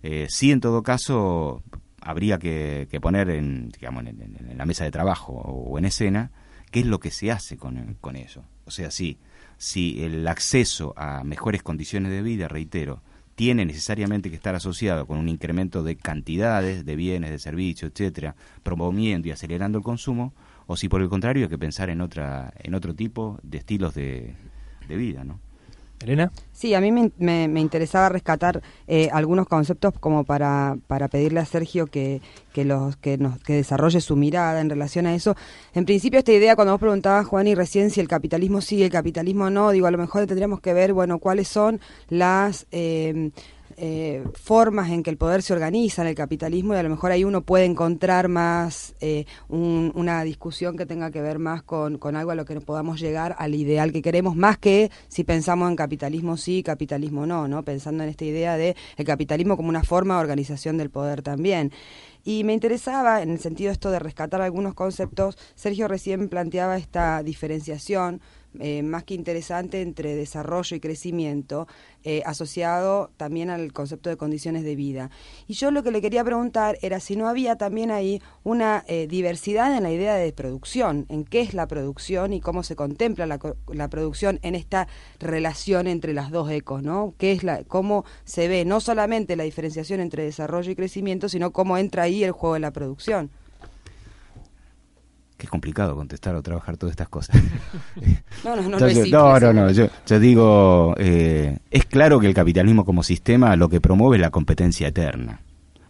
Eh, 0.03 0.27
sí, 0.29 0.53
en 0.53 0.61
todo 0.61 0.83
caso, 0.83 1.63
habría 2.03 2.39
que, 2.39 2.87
poner 3.01 3.31
en, 3.31 3.71
digamos, 3.71 4.05
en, 4.05 4.59
la 4.59 4.67
mesa 4.67 4.85
de 4.85 4.91
trabajo 4.91 5.33
o 5.33 5.79
en 5.79 5.87
escena 5.87 6.31
qué 6.71 6.81
es 6.81 6.87
lo 6.87 7.01
que 7.01 7.11
se 7.11 7.33
hace 7.33 7.57
con, 7.57 7.97
con 8.03 8.17
eso. 8.17 8.45
O 8.67 8.71
sea, 8.71 8.91
sí, 8.91 9.19
si 9.57 10.05
el 10.05 10.29
acceso 10.29 10.93
a 10.99 11.25
mejores 11.25 11.63
condiciones 11.63 12.13
de 12.13 12.21
vida, 12.21 12.47
reitero, 12.47 13.03
tiene 13.39 13.65
necesariamente 13.65 14.31
que 14.31 14.35
estar 14.35 14.57
asociado 14.57 15.07
con 15.07 15.17
un 15.17 15.29
incremento 15.29 15.85
de 15.85 15.95
cantidades 15.95 16.85
de 16.85 16.97
bienes, 16.97 17.31
de 17.31 17.39
servicios, 17.39 17.93
etcétera, 17.93 18.35
promoviendo 18.65 19.29
y 19.29 19.31
acelerando 19.31 19.79
el 19.79 19.85
consumo, 19.85 20.35
o 20.67 20.77
si 20.77 20.89
por 20.89 21.03
el 21.03 21.09
contrario 21.09 21.45
hay 21.45 21.49
que 21.49 21.57
pensar 21.57 21.89
en 21.89 22.01
otra 22.01 22.53
en 22.59 22.75
otro 22.75 22.97
tipo 22.97 23.39
de 23.45 23.59
estilos 23.59 23.95
de, 23.95 24.35
de 24.89 24.97
vida, 24.97 25.23
¿no? 25.23 25.39
Elena. 26.01 26.33
Sí, 26.53 26.75
a 26.75 26.81
mí 26.81 26.91
me, 26.93 27.61
interesaba 27.61 28.09
rescatar 28.09 28.63
eh, 28.87 29.09
algunos 29.13 29.47
conceptos 29.47 29.95
como 29.99 30.25
para, 30.25 30.77
para 30.87 31.09
pedirle 31.09 31.41
a 31.41 31.45
Sergio 31.45 31.87
que, 31.87 32.21
que, 32.53 32.65
los, 32.65 32.97
que, 32.97 33.19
nos, 33.19 33.39
que 33.39 33.55
desarrolle 33.55 34.01
su 34.01 34.17
mirada 34.17 34.61
en 34.61 34.71
relación 34.71 35.07
a 35.07 35.15
eso. 35.15 35.37
En 35.75 35.85
principio, 35.85 36.19
esta 36.19 36.33
idea, 36.33 36.57
cuando 36.57 36.73
vos 36.73 36.81
preguntabas, 36.81 37.27
Juan, 37.27 37.47
y 37.47 37.55
recién 37.55 37.91
si 37.91 38.01
el 38.01 38.09
capitalismo 38.09 38.61
sí, 38.61 38.83
el 38.83 38.91
capitalismo 38.91 39.51
no, 39.51 39.71
digo, 39.71 39.87
a 39.87 39.91
lo 39.91 39.99
mejor 39.99 40.27
tendríamos 40.27 40.61
que 40.61 40.73
ver, 40.73 40.93
bueno, 40.93 41.19
cuáles 41.19 41.49
son 41.49 41.81
las... 42.09 42.67
Eh, 42.71 43.31
eh, 43.81 44.25
formas 44.35 44.91
en 44.91 45.05
que 45.05 45.11
el 45.11 45.17
poder 45.17 45.41
se 45.41 45.53
organiza 45.53 46.03
en 46.03 46.09
el 46.09 46.17
capitalismo 46.17 46.75
y 46.75 46.79
a 46.79 46.83
lo 46.83 46.89
mejor 46.89 47.13
ahí 47.13 47.23
uno 47.23 47.43
puede 47.43 47.65
encontrar 47.65 48.27
más 48.27 48.97
eh, 49.01 49.25
una 49.49 50.25
discusión 50.25 50.77
que 50.77 50.85
tenga 50.85 51.13
que 51.13 51.23
ver 51.23 51.39
más 51.39 51.63
con, 51.63 51.97
con, 51.97 52.17
algo 52.17 52.33
a 52.33 52.35
lo 52.35 52.45
que 52.45 52.61
podamos 52.61 52.99
llegar 52.99 53.37
al 53.39 53.55
ideal 53.55 53.93
que 53.93 54.03
queremos, 54.03 54.35
más 54.35 54.59
que 54.59 54.91
si 55.07 55.23
pensamos 55.23 55.71
en 55.71 55.77
capitalismo 55.77 56.37
sí, 56.37 56.65
capitalismo 56.65 57.25
no, 57.25 57.47
¿no? 57.47 57.63
Pensando 57.63 58.03
en 58.03 58.11
esta 58.11 58.25
idea 58.25 58.57
de 58.57 58.75
el 58.97 59.05
capitalismo 59.05 59.57
como 59.57 59.69
una 59.69 59.85
forma 59.85 60.15
de 60.15 60.21
organización 60.21 60.77
del 60.77 60.91
poder 60.91 61.23
también. 61.23 61.71
Y 62.25 62.45
me 62.45 62.53
interesaba, 62.53 63.23
en 63.23 63.31
el 63.31 63.39
sentido 63.39 63.71
esto 63.71 63.91
de 63.91 64.01
rescatar 64.01 64.43
algunos 64.43 64.75
conceptos, 64.75 65.39
Sergio 65.55 65.87
recién 65.89 66.29
planteaba 66.29 66.77
esta 66.77 67.23
diferenciación 67.23 68.21
eh, 68.59 68.83
más 68.83 69.05
que 69.05 69.15
interesante 69.15 69.83
entre 69.83 70.17
desarrollo 70.17 70.77
y 70.77 70.81
crecimiento, 70.81 71.69
eh, 72.03 72.23
asociado 72.25 73.11
también 73.17 73.51
al 73.51 73.73
concepto 73.73 74.09
de 74.11 74.17
condiciones 74.17 74.65
de 74.65 74.75
vida. 74.75 75.11
Y 75.47 75.55
yo 75.55 75.71
lo 75.71 75.83
que 75.83 75.91
le 75.91 76.01
quería 76.01 76.25
preguntar 76.25 76.79
era 76.83 76.99
si 77.01 77.17
no 77.17 77.29
había 77.29 77.57
también 77.57 77.91
ahí 77.91 78.23
una 78.45 78.85
eh, 78.89 79.07
diversidad 79.07 79.77
en 79.77 79.83
la 79.83 79.93
idea 79.93 80.15
de 80.15 80.33
producción, 80.33 81.07
en 81.09 81.25
qué 81.25 81.41
es 81.41 81.55
la 81.55 81.69
producción 81.69 82.33
y 82.33 82.41
cómo 82.41 82.63
se 82.63 82.77
contempla 82.77 83.27
la, 83.27 83.39
la, 83.73 83.89
producción 83.89 84.39
en 84.43 84.55
esta 84.55 84.89
relación 85.19 85.87
entre 85.87 86.15
las 86.15 86.31
dos 86.31 86.51
ecos, 86.51 86.83
¿no? 86.83 87.15
¿Qué 87.19 87.33
es 87.33 87.45
la, 87.45 87.65
cómo 87.65 88.05
se 88.25 88.49
ve 88.49 88.65
no 88.65 88.81
solamente 88.81 89.37
la 89.37 89.45
diferenciación 89.45 90.01
entre 90.01 90.25
desarrollo 90.25 90.71
y 90.71 90.77
crecimiento, 90.77 91.29
sino 91.29 91.53
cómo 91.53 91.79
entra 91.79 92.05
ahí 92.05 92.25
el 92.25 92.33
juego 92.33 92.55
de 92.55 92.61
la 92.61 92.73
producción. 92.73 93.31
Qué 95.39 95.47
complicado 95.47 95.95
contestar 95.95 96.35
o 96.35 96.43
trabajar 96.43 96.77
todas 96.77 96.91
estas 96.91 97.09
cosas. 97.09 97.41
no, 98.45 98.57
no, 98.57 98.63
no, 98.63 98.79
no, 98.79 99.41
no, 99.41 99.53
no, 99.53 99.71
yo, 99.71 99.87
yo 100.05 100.19
digo, 100.19 100.95
eh, 100.99 101.59
es 101.71 101.87
claro 101.87 102.19
que 102.19 102.27
el 102.27 102.35
capitalismo 102.35 102.85
como 102.85 103.05
sistema 103.05 103.55
lo 103.55 103.69
que 103.69 103.81
promueve 103.81 104.17
es 104.17 104.21
la 104.21 104.31
competencia 104.31 104.89
eterna. 104.89 105.41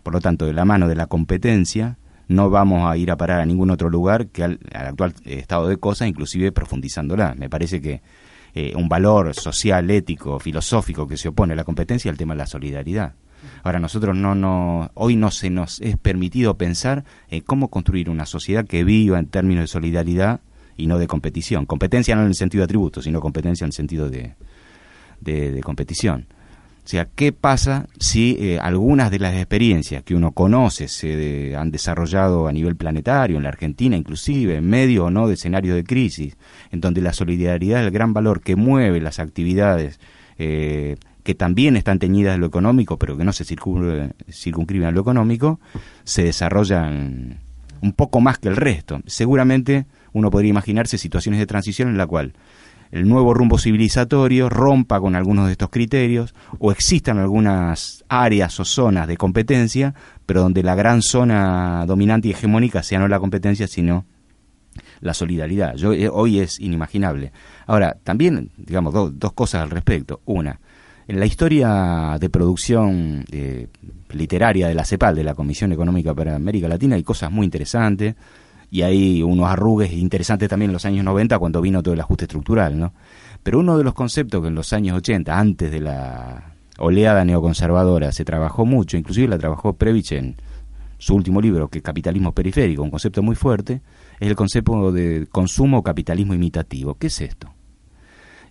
Por 0.03 0.13
lo 0.13 0.21
tanto, 0.21 0.45
de 0.45 0.53
la 0.53 0.67
mano 0.67 0.87
de 0.87 0.97
la 0.97 1.07
competencia 1.07 1.97
no 2.29 2.51
vamos 2.51 2.89
a 2.91 2.97
ir 2.99 3.11
a 3.11 3.17
parar 3.17 3.41
a 3.41 3.47
ningún 3.47 3.71
otro 3.71 3.89
lugar 3.89 4.27
que 4.29 4.45
al, 4.45 4.61
actual 4.71 5.15
estado 5.25 5.67
de 5.67 5.79
cosas, 5.79 6.09
inclusive 6.09 6.53
profundizándola. 6.53 7.35
Me 7.35 7.49
parece 7.49 7.81
que 7.81 8.03
eh, 8.55 8.75
un 8.77 8.89
valor 8.89 9.35
social, 9.35 9.91
ético, 9.91 10.39
filosófico 10.39 11.09
que 11.09 11.17
se 11.17 11.29
opone 11.29 11.55
a 11.55 11.57
la 11.57 11.65
competencia, 11.65 12.11
el 12.11 12.19
tema 12.19 12.35
de 12.35 12.39
la 12.39 12.47
solidaridad. 12.47 13.15
Ahora 13.69 13.81
nosotros 13.81 14.17
no, 14.17 14.35
no, 14.35 14.91
hoy 14.95 15.15
no 15.15 15.31
se 15.31 15.51
nos 15.51 15.83
es 15.83 15.99
permitido 15.99 16.57
pensar 16.57 17.05
en 17.29 17.43
cómo 17.43 17.69
construir 17.69 18.09
una 18.09 18.25
sociedad 18.25 18.67
que 18.67 18.83
viva 18.83 19.19
en 19.19 19.27
términos 19.27 19.65
de 19.65 19.67
solidaridad 19.67 20.41
y 20.79 20.87
no 20.87 20.99
de 20.99 21.07
competición. 21.07 21.67
Competencia 21.67 22.17
no 22.17 22.23
en 22.23 22.29
el 22.29 22.35
sentido 22.35 22.63
de 22.63 22.65
atributo, 22.65 23.03
sino 23.03 23.21
competencia 23.21 23.67
en 23.67 23.69
el 23.69 23.73
sentido 23.75 24.09
de, 24.09 24.37
de, 25.21 25.61
competición. 25.61 26.29
O 26.83 26.89
sea, 26.89 27.09
¿qué 27.15 27.31
pasa 27.31 27.87
si 28.01 28.39
eh, 28.41 28.59
algunas 28.59 29.11
de 29.11 29.19
las 29.19 29.35
experiencias 29.35 30.03
que 30.03 30.15
uno 30.15 30.33
conoce 30.33 30.89
se 30.89 31.55
han 31.55 31.71
desarrollado 31.71 32.49
a 32.49 32.53
nivel 32.53 32.75
planetario, 32.75 33.37
en 33.37 33.43
la 33.43 33.51
Argentina 33.51 33.99
inclusive, 33.99 34.57
en 34.57 34.67
medio 34.67 35.05
o 35.05 35.11
no 35.11 35.29
de 35.29 35.35
escenarios 35.35 35.77
de 35.77 35.85
crisis, 35.85 36.39
en 36.71 36.81
donde 36.81 37.03
la 37.03 37.13
solidaridad 37.13 37.81
es 37.81 37.87
el 37.89 37.93
gran 37.93 38.15
valor 38.15 38.41
que 38.41 38.57
mueve 38.57 39.03
las 39.03 39.19
actividades 39.19 40.01
eh, 40.39 40.97
que 41.29 41.35
también 41.35 41.77
están 41.77 41.99
teñidas 41.99 42.33
de 42.33 42.39
lo 42.39 42.47
económico, 42.47 42.99
pero 42.99 43.19
que 43.19 43.23
no 43.23 43.35
se 43.35 43.45
circunscriben 43.45 44.89
a 44.89 44.91
lo 44.91 45.03
económico, 45.03 45.61
se 46.03 46.25
desarrollan 46.25 47.41
un 47.83 47.93
poco 47.93 48.23
más 48.23 48.39
que 48.39 48.49
el 48.49 48.57
resto. 48.57 49.01
Seguramente 49.05 49.85
uno 50.15 50.31
podría 50.31 50.49
imaginarse 50.49 50.97
situaciones 50.97 51.39
de 51.39 51.47
transición 51.47 51.91
en 51.91 51.99
la 51.99 52.07
cual 52.07 52.33
el 52.93 53.07
nuevo 53.07 53.35
rumbo 53.35 53.59
civilizatorio 53.59 54.49
rompa 54.49 55.01
con 55.01 55.17
algunos 55.17 55.45
de 55.45 55.53
estos 55.53 55.69
criterios 55.69 56.35
o 56.61 56.73
existan 56.73 57.19
algunas 57.19 58.07
áreas 58.09 58.59
o 58.59 58.65
zonas 58.65 59.07
de 59.07 59.19
competencia, 59.19 59.95
pero 60.25 60.41
donde 60.41 60.63
la 60.63 60.77
gran 60.77 61.03
zona 61.03 61.85
dominante 61.87 62.29
y 62.29 62.31
hegemónica 62.31 62.83
sea 62.83 63.01
no 63.01 63.07
la 63.07 63.21
competencia, 63.21 63.69
sino 63.69 64.07
la 65.01 65.13
solidaridad. 65.13 65.75
Yo, 65.77 65.93
eh, 65.93 66.09
hoy 66.09 66.41
es 66.41 66.59
inimaginable. 66.59 67.33
Ahora, 67.67 67.99
también, 68.03 68.51
digamos, 68.57 68.95
dos 68.95 69.33
cosas 69.35 69.61
al 69.61 69.69
respecto. 69.69 70.23
Una, 70.25 70.59
en 71.09 71.19
la 71.19 71.25
historia 71.25 72.19
de 72.21 72.29
producción 72.29 73.25
eh, 73.33 73.69
literaria 74.11 74.69
de 74.69 74.75
la 74.75 74.85
CEPAL, 74.85 75.17
de 75.17 75.25
la 75.25 75.35
Comisión 75.35 75.73
Económica 75.73 76.15
para 76.15 76.37
América 76.37 76.69
Latina, 76.69 76.97
hay 76.97 77.03
cosas 77.03 77.33
muy 77.33 77.47
interesantes 77.47 78.15
y 78.71 78.83
hay 78.83 79.23
unos 79.23 79.49
arrugues 79.49 79.91
interesantes 79.95 80.51
también 80.51 80.69
en 80.69 80.75
los 80.75 80.85
años 80.85 81.07
90 81.07 81.39
cuando 81.39 81.63
vino 81.63 81.83
todo 81.83 81.95
el 81.95 82.01
ajuste 82.01 82.27
estructural, 82.27 82.79
¿no? 82.79 82.93
Pero 83.43 83.61
uno 83.61 83.79
de 83.79 83.85
los 83.85 83.95
conceptos 83.95 84.43
que 84.43 84.49
en 84.49 84.55
los 84.55 84.71
años 84.75 84.99
80, 84.99 85.39
antes 85.39 85.71
de 85.71 85.81
la 85.81 86.53
oleada 86.77 87.25
neoconservadora, 87.25 88.13
se 88.13 88.27
trabajó 88.27 88.67
mucho, 88.67 88.99
inclusive 88.99 89.29
la 89.29 89.39
trabajó 89.39 89.73
Previch 89.73 90.13
en 90.13 90.37
su 90.99 91.15
último 91.15 91.41
libro, 91.41 91.69
que 91.69 91.79
es 91.79 91.85
Capitalismo 91.85 92.33
Periférico, 92.33 92.83
un 92.83 92.91
concepto 92.91 93.23
muy 93.23 93.35
fuerte, 93.35 93.81
es 94.21 94.29
el 94.29 94.37
concepto 94.37 94.93
de 94.93 95.27
consumo 95.31 95.83
capitalismo 95.83 96.35
imitativo. 96.35 96.97
¿Qué 96.97 97.07
es 97.07 97.19
esto? 97.23 97.55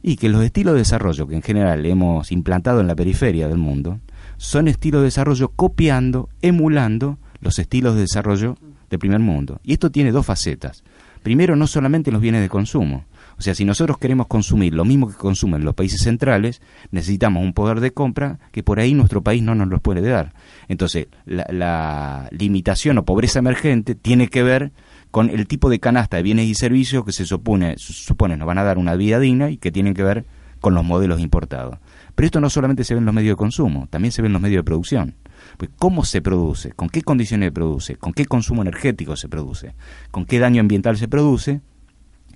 Y 0.01 0.17
que 0.17 0.29
los 0.29 0.43
estilos 0.43 0.73
de 0.73 0.79
desarrollo 0.79 1.27
que 1.27 1.35
en 1.35 1.41
general 1.41 1.85
hemos 1.85 2.31
implantado 2.31 2.81
en 2.81 2.87
la 2.87 2.95
periferia 2.95 3.47
del 3.47 3.57
mundo 3.57 3.99
son 4.37 4.67
estilos 4.67 5.01
de 5.01 5.05
desarrollo 5.05 5.49
copiando, 5.49 6.29
emulando 6.41 7.17
los 7.41 7.59
estilos 7.59 7.95
de 7.95 8.01
desarrollo 8.01 8.57
del 8.89 8.99
primer 8.99 9.19
mundo. 9.19 9.59
Y 9.63 9.73
esto 9.73 9.91
tiene 9.91 10.11
dos 10.11 10.25
facetas. 10.25 10.83
Primero, 11.23 11.55
no 11.55 11.67
solamente 11.67 12.11
los 12.11 12.21
bienes 12.21 12.41
de 12.41 12.49
consumo. 12.49 13.05
O 13.37 13.41
sea, 13.41 13.53
si 13.53 13.65
nosotros 13.65 13.97
queremos 13.99 14.27
consumir 14.27 14.73
lo 14.73 14.83
mismo 14.83 15.09
que 15.09 15.15
consumen 15.15 15.63
los 15.63 15.75
países 15.75 16.01
centrales, 16.01 16.61
necesitamos 16.89 17.43
un 17.43 17.53
poder 17.53 17.81
de 17.81 17.91
compra 17.91 18.39
que 18.51 18.63
por 18.63 18.79
ahí 18.79 18.93
nuestro 18.93 19.21
país 19.21 19.43
no 19.43 19.53
nos 19.53 19.67
lo 19.67 19.79
puede 19.79 20.01
dar. 20.01 20.33
Entonces, 20.67 21.07
la, 21.25 21.45
la 21.51 22.29
limitación 22.31 22.97
o 22.97 23.05
pobreza 23.05 23.39
emergente 23.39 23.93
tiene 23.93 24.29
que 24.29 24.41
ver 24.41 24.71
con 25.11 25.29
el 25.29 25.47
tipo 25.47 25.69
de 25.69 25.79
canasta 25.79 26.17
de 26.17 26.23
bienes 26.23 26.45
y 26.47 26.55
servicios 26.55 27.05
que 27.05 27.11
se 27.11 27.25
supone, 27.25 27.75
supone 27.77 28.37
nos 28.37 28.47
van 28.47 28.57
a 28.57 28.63
dar 28.63 28.77
una 28.77 28.95
vida 28.95 29.19
digna 29.19 29.49
y 29.49 29.57
que 29.57 29.71
tienen 29.71 29.93
que 29.93 30.03
ver 30.03 30.25
con 30.59 30.73
los 30.73 30.83
modelos 30.83 31.19
importados. 31.19 31.77
Pero 32.15 32.25
esto 32.25 32.41
no 32.41 32.49
solamente 32.49 32.83
se 32.83 32.93
ve 32.93 32.99
en 32.99 33.05
los 33.05 33.13
medios 33.13 33.33
de 33.33 33.37
consumo, 33.37 33.87
también 33.89 34.11
se 34.11 34.21
ve 34.21 34.27
en 34.27 34.33
los 34.33 34.41
medios 34.41 34.59
de 34.59 34.63
producción. 34.63 35.15
Pues 35.57 35.69
cómo 35.77 36.03
se 36.03 36.21
produce, 36.21 36.71
con 36.71 36.89
qué 36.89 37.01
condiciones 37.03 37.47
se 37.47 37.51
produce, 37.51 37.95
con 37.95 38.13
qué 38.13 38.25
consumo 38.25 38.63
energético 38.63 39.15
se 39.15 39.29
produce, 39.29 39.75
con 40.11 40.25
qué 40.25 40.39
daño 40.39 40.61
ambiental 40.61 40.97
se 40.97 41.07
produce, 41.07 41.61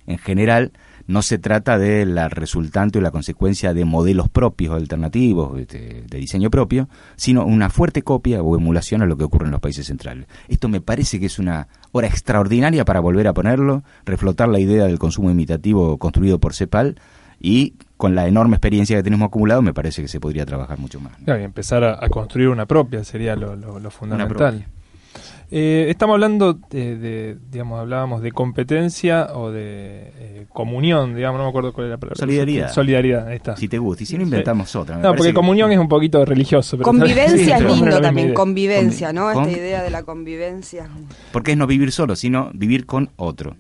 en 0.06 0.18
general 0.18 0.72
no 1.08 1.22
se 1.22 1.38
trata 1.38 1.78
de 1.78 2.06
la 2.06 2.30
resultante 2.30 3.00
o 3.00 3.02
la 3.02 3.12
consecuencia 3.12 3.74
de 3.74 3.86
modelos 3.86 4.30
propios 4.30 4.76
alternativos 4.76 5.56
de, 5.56 6.04
de, 6.08 6.18
diseño 6.18 6.50
propio, 6.50 6.90
sino 7.16 7.46
una 7.46 7.70
fuerte 7.70 8.02
copia 8.02 8.42
o 8.42 8.56
emulación 8.56 9.02
a 9.02 9.06
lo 9.06 9.18
que 9.18 9.24
ocurre 9.24 9.46
en 9.46 9.52
los 9.52 9.62
países 9.62 9.88
centrales. 9.88 10.28
Esto 10.48 10.70
me 10.70 10.82
parece 10.82 11.20
que 11.20 11.26
es 11.26 11.40
una 11.40 11.68
hora 11.92 12.08
extraordinaria 12.08 12.86
para 12.86 13.00
volver 13.00 13.28
a 13.28 13.34
ponerlo, 13.34 13.84
reflotar 14.06 14.50
la 14.50 14.60
idea 14.60 14.86
del 14.86 15.00
consumo 15.00 15.32
imitativo 15.32 15.98
construido 15.98 16.40
por 16.40 16.54
CEPAL 16.54 16.96
y 17.40 17.74
con 17.98 18.16
la 18.16 18.28
enorme 18.28 18.56
experiencia 18.56 18.96
que 18.98 19.04
tenemos 19.04 19.28
acumulado 19.28 19.62
me 19.62 19.74
parece 19.74 20.02
que 20.02 20.08
se 20.08 20.20
podría 20.20 20.46
trabajar 20.46 20.78
mucho 20.78 21.00
más. 21.00 21.14
y 21.26 21.32
empezar 21.32 21.84
a, 21.84 22.08
construir 22.10 22.50
una 22.50 22.66
propia 22.66 23.04
sería 23.04 23.36
lo, 23.36 23.56
lo 23.56 23.92
fundamental. 23.92 24.66
Eh, 25.54 25.88
estamos 25.90 26.14
hablando 26.14 26.54
de, 26.54 27.38
digamos, 27.52 27.78
hablábamos 27.82 28.22
de 28.22 28.32
competencia 28.32 29.28
o 29.34 29.52
de 29.52 30.14
eh, 30.18 30.46
comunión, 30.54 31.14
digamos, 31.14 31.40
no 31.40 31.44
me 31.44 31.50
acuerdo 31.50 31.74
cuál 31.74 31.88
era 31.88 31.96
la 31.96 32.00
palabra. 32.00 32.18
Solidaridad. 32.18 32.72
Solidaridad, 32.72 33.28
ahí 33.28 33.36
está. 33.36 33.58
Si 33.58 33.68
te 33.68 33.78
gusta, 33.78 34.04
y 34.04 34.06
si 34.06 34.18
no 34.18 34.24
inventamos 34.24 34.74
otra. 34.78 34.98
no, 34.98 35.14
porque 35.14 35.34
comunión 35.34 35.70
es 35.74 35.78
un 35.78 35.90
poquito 35.90 36.24
religioso. 36.24 36.78
convivencia 36.80 37.58
es 37.58 37.64
lindo 37.64 38.00
también, 38.00 38.34
convivencia, 38.34 39.12
¿no? 39.12 39.30
Esta 39.30 39.52
idea 39.52 39.84
de 39.84 39.90
la 39.90 40.04
convivencia. 40.04 40.88
Porque 41.34 41.52
es 41.52 41.58
no 41.58 41.68
vivir 41.68 41.92
solo, 41.92 42.16
sino 42.16 42.50
vivir 42.54 42.86
con 42.86 43.10
otro. 43.18 43.58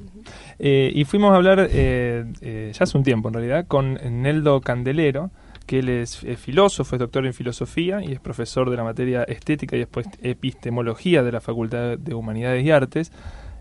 Eh, 0.60 0.92
y 0.96 1.04
fuimos 1.04 1.34
a 1.34 1.36
hablar, 1.36 1.70
ya 1.70 2.84
hace 2.84 2.98
un 2.98 3.04
tiempo 3.04 3.28
en 3.28 3.34
realidad, 3.34 3.66
con 3.68 4.00
Neldo 4.22 4.62
Candelero, 4.62 5.30
que 5.72 5.80
él 5.80 5.88
es, 5.88 6.20
filósofo, 6.36 6.96
es 6.96 7.00
doctor 7.00 7.26
en 7.26 7.34
filosofía 7.34 8.02
y 8.04 8.12
es 8.12 8.20
profesor 8.20 8.70
de 8.70 8.76
la 8.76 8.84
materia 8.84 9.24
estética 9.24 9.78
y 9.78 9.86
epistemología 10.22 11.24
de 11.24 11.32
la 11.32 11.40
Facultad 11.40 11.98
de 11.98 12.14
Humanidades 12.14 12.66
y 12.66 12.72
Artes. 12.72 13.14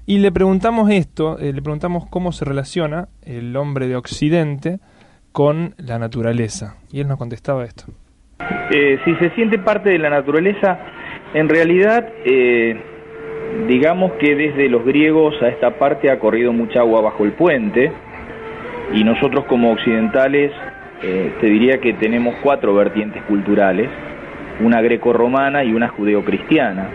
Y 0.06 0.18
le 0.18 0.32
preguntamos 0.32 0.90
esto, 0.90 1.38
eh, 1.38 1.52
le 1.52 1.62
preguntamos 1.62 2.08
cómo 2.10 2.32
se 2.32 2.44
relaciona 2.44 3.06
el 3.24 3.54
hombre 3.54 3.86
de 3.86 3.94
Occidente 3.94 4.80
con 5.30 5.76
la 5.78 6.00
naturaleza. 6.00 6.78
Y 6.90 6.98
él 6.98 7.06
nos 7.06 7.16
contestaba 7.16 7.64
esto. 7.64 7.84
Eh, 8.72 8.98
si 9.04 9.14
se 9.14 9.30
siente 9.36 9.60
parte 9.60 9.90
de 9.90 9.98
la 9.98 10.10
naturaleza, 10.10 10.80
en 11.32 11.48
realidad, 11.48 12.08
eh, 12.24 12.74
digamos 13.68 14.10
que 14.14 14.34
desde 14.34 14.68
los 14.68 14.84
griegos 14.84 15.40
a 15.42 15.48
esta 15.48 15.78
parte 15.78 16.10
ha 16.10 16.18
corrido 16.18 16.52
mucha 16.52 16.80
agua 16.80 17.02
bajo 17.02 17.24
el 17.24 17.34
puente, 17.34 17.92
y 18.92 19.04
nosotros 19.04 19.44
como 19.44 19.70
occidentales 19.70 20.50
eh, 21.02 21.32
te 21.40 21.46
diría 21.46 21.78
que 21.78 21.94
tenemos 21.94 22.34
cuatro 22.42 22.74
vertientes 22.74 23.22
culturales, 23.24 23.88
una 24.60 24.82
greco-romana 24.82 25.64
y 25.64 25.72
una 25.72 25.88
judeo-cristiana. 25.88 26.88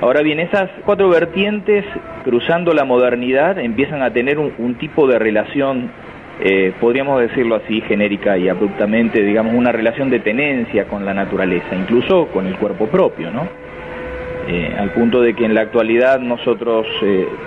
Ahora 0.00 0.22
bien, 0.22 0.40
esas 0.40 0.68
cuatro 0.84 1.08
vertientes, 1.08 1.84
cruzando 2.24 2.74
la 2.74 2.84
modernidad, 2.84 3.58
empiezan 3.58 4.02
a 4.02 4.12
tener 4.12 4.38
un, 4.38 4.74
tipo 4.74 5.06
de 5.06 5.18
relación, 5.18 5.90
eh, 6.40 6.72
podríamos 6.80 7.20
decirlo 7.20 7.54
así, 7.54 7.80
genérica 7.82 8.36
y 8.36 8.48
abruptamente, 8.48 9.22
digamos, 9.22 9.54
una 9.54 9.70
relación 9.70 10.10
de 10.10 10.18
tenencia 10.18 10.86
con 10.86 11.04
la 11.04 11.14
naturaleza, 11.14 11.76
incluso 11.76 12.26
con 12.26 12.46
el 12.46 12.56
cuerpo 12.56 12.88
propio, 12.88 13.30
¿no? 13.30 13.48
Eh, 14.46 14.74
al 14.78 14.90
punto 14.90 15.22
de 15.22 15.34
que 15.34 15.44
en 15.44 15.54
la 15.54 15.62
actualidad 15.62 16.20
nosotros 16.20 16.86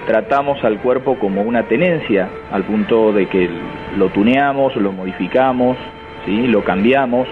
tratamos 0.07 0.63
al 0.63 0.79
cuerpo 0.79 1.19
como 1.19 1.43
una 1.43 1.63
tenencia, 1.63 2.27
al 2.51 2.63
punto 2.63 3.13
de 3.13 3.27
que 3.27 3.49
lo 3.97 4.09
tuneamos, 4.09 4.75
lo 4.75 4.91
modificamos, 4.91 5.77
lo 6.25 6.63
cambiamos. 6.63 7.27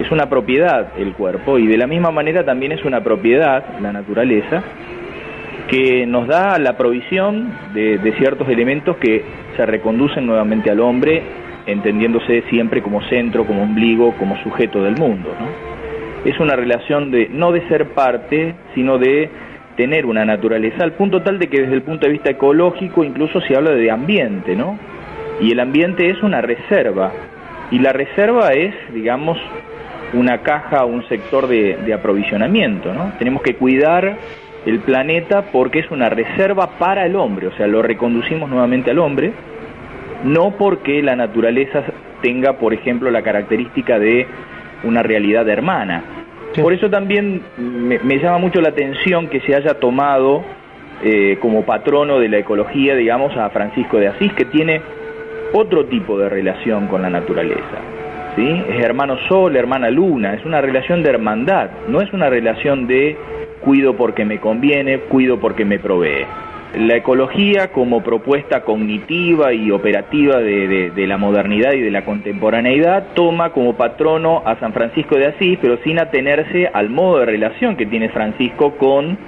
Es 0.00 0.10
una 0.10 0.28
propiedad 0.28 0.88
el 0.98 1.12
cuerpo 1.12 1.58
y 1.58 1.66
de 1.66 1.76
la 1.76 1.86
misma 1.86 2.10
manera 2.10 2.44
también 2.44 2.72
es 2.72 2.84
una 2.84 3.02
propiedad 3.02 3.78
la 3.80 3.92
naturaleza 3.92 4.64
que 5.68 6.06
nos 6.06 6.26
da 6.26 6.58
la 6.58 6.76
provisión 6.76 7.50
de, 7.72 8.14
ciertos 8.18 8.48
elementos 8.48 8.96
que 8.98 9.24
se 9.56 9.64
reconducen 9.66 10.26
nuevamente 10.26 10.70
al 10.70 10.80
hombre, 10.80 11.22
entendiéndose 11.66 12.42
siempre 12.50 12.82
como 12.82 13.02
centro, 13.08 13.46
como 13.46 13.62
ombligo, 13.62 14.14
como 14.18 14.36
sujeto 14.42 14.82
del 14.82 14.96
mundo. 14.96 15.30
Es 16.24 16.38
una 16.38 16.54
relación 16.54 17.10
de 17.10 17.28
no 17.28 17.52
de 17.52 17.66
ser 17.68 17.88
parte, 17.90 18.54
sino 18.74 18.98
de 18.98 19.28
tener 19.76 20.06
una 20.06 20.24
naturaleza, 20.24 20.84
al 20.84 20.92
punto 20.92 21.22
tal 21.22 21.38
de 21.38 21.48
que 21.48 21.62
desde 21.62 21.74
el 21.74 21.82
punto 21.82 22.06
de 22.06 22.12
vista 22.12 22.30
ecológico 22.30 23.04
incluso 23.04 23.40
se 23.40 23.56
habla 23.56 23.70
de 23.70 23.90
ambiente, 23.90 24.54
¿no? 24.54 24.78
Y 25.40 25.50
el 25.50 25.60
ambiente 25.60 26.10
es 26.10 26.22
una 26.22 26.40
reserva 26.40 27.10
y 27.70 27.78
la 27.78 27.92
reserva 27.92 28.52
es, 28.52 28.74
digamos, 28.92 29.38
una 30.12 30.42
caja, 30.42 30.84
un 30.84 31.06
sector 31.08 31.48
de, 31.48 31.92
aprovisionamiento, 31.94 32.92
¿no? 32.92 33.12
Tenemos 33.18 33.42
que 33.42 33.54
cuidar 33.54 34.16
el 34.66 34.78
planeta 34.80 35.46
porque 35.50 35.80
es 35.80 35.90
una 35.90 36.10
reserva 36.10 36.78
para 36.78 37.06
el 37.06 37.16
hombre, 37.16 37.46
o 37.46 37.52
sea, 37.56 37.66
lo 37.66 37.82
reconducimos 37.82 38.50
nuevamente 38.50 38.90
al 38.90 38.98
hombre, 38.98 39.32
no 40.24 40.52
porque 40.58 41.02
la 41.02 41.16
naturaleza 41.16 41.82
tenga, 42.20 42.58
por 42.58 42.74
ejemplo, 42.74 43.10
la 43.10 43.22
característica 43.22 43.98
de 43.98 44.26
una 44.84 45.02
realidad 45.02 45.48
hermana. 45.48 46.02
Por 46.60 46.72
eso 46.74 46.90
también 46.90 47.42
me, 47.56 48.18
llama 48.18 48.38
mucho 48.38 48.60
la 48.60 48.68
atención 48.68 49.28
que 49.28 49.40
se 49.40 49.54
haya 49.54 49.74
tomado 49.74 50.42
eh, 51.02 51.38
como 51.40 51.64
patrono 51.64 52.18
de 52.18 52.28
la 52.28 52.38
ecología, 52.38 52.94
digamos, 52.94 53.34
a 53.36 53.48
Francisco 53.50 53.98
de 53.98 54.08
Asís, 54.08 54.32
que 54.34 54.44
tiene 54.44 54.82
otro 55.54 55.86
tipo 55.86 56.18
de 56.18 56.28
relación 56.28 56.88
con 56.88 57.02
la 57.02 57.10
naturaleza. 57.10 57.78
¿sí? 58.36 58.64
Es 58.68 58.84
hermano 58.84 59.16
sol, 59.28 59.56
hermana 59.56 59.90
luna, 59.90 60.34
es 60.34 60.44
una 60.44 60.60
relación 60.60 61.02
de 61.02 61.10
hermandad, 61.10 61.70
no 61.88 62.00
es 62.00 62.12
una 62.12 62.28
relación 62.28 62.86
de 62.86 63.16
cuido 63.62 63.96
porque 63.96 64.24
me 64.24 64.38
conviene, 64.38 64.98
cuido 64.98 65.38
porque 65.38 65.64
me 65.64 65.78
provee. 65.78 66.26
La 66.74 66.96
ecología 66.96 67.68
como 67.68 68.02
propuesta 68.02 68.62
cognitiva 68.62 69.52
y 69.52 69.70
operativa 69.70 70.38
de, 70.38 70.90
la 71.06 71.18
modernidad 71.18 71.74
y 71.74 71.80
de 71.80 71.90
la 71.90 72.06
contemporaneidad 72.06 73.08
toma 73.14 73.50
como 73.50 73.76
patrono 73.76 74.42
a 74.46 74.58
San 74.58 74.72
Francisco 74.72 75.16
de 75.16 75.26
Asís, 75.26 75.58
pero 75.60 75.76
sin 75.84 75.98
atenerse 75.98 76.70
al 76.72 76.88
modo 76.88 77.18
de 77.18 77.26
relación 77.26 77.76
que 77.76 77.84
tiene 77.84 78.08
Francisco 78.08 78.76
con 78.78 79.18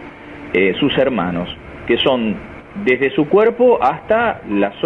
eh, 0.54 0.74
sus 0.80 0.96
hermanos, 0.96 1.54
que 1.86 1.98
son 1.98 2.34
desde 2.82 3.10
su 3.10 3.28
cuerpo 3.28 3.78
hasta 3.82 4.40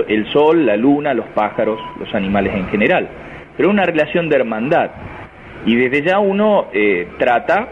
el 0.09 0.27
sol, 0.33 0.66
la 0.66 0.77
luna, 0.77 1.14
los 1.14 1.27
pájaros, 1.27 1.79
los 2.01 2.12
animales 2.12 2.55
en 2.57 2.66
general. 2.68 3.09
Pero 3.57 3.71
una 3.71 3.85
relación 3.85 4.29
de 4.29 4.35
hermandad. 4.35 4.90
Y 5.64 5.77
desde 5.77 6.03
ya 6.03 6.18
uno 6.18 6.66
eh, 6.73 7.07
trata, 7.18 7.68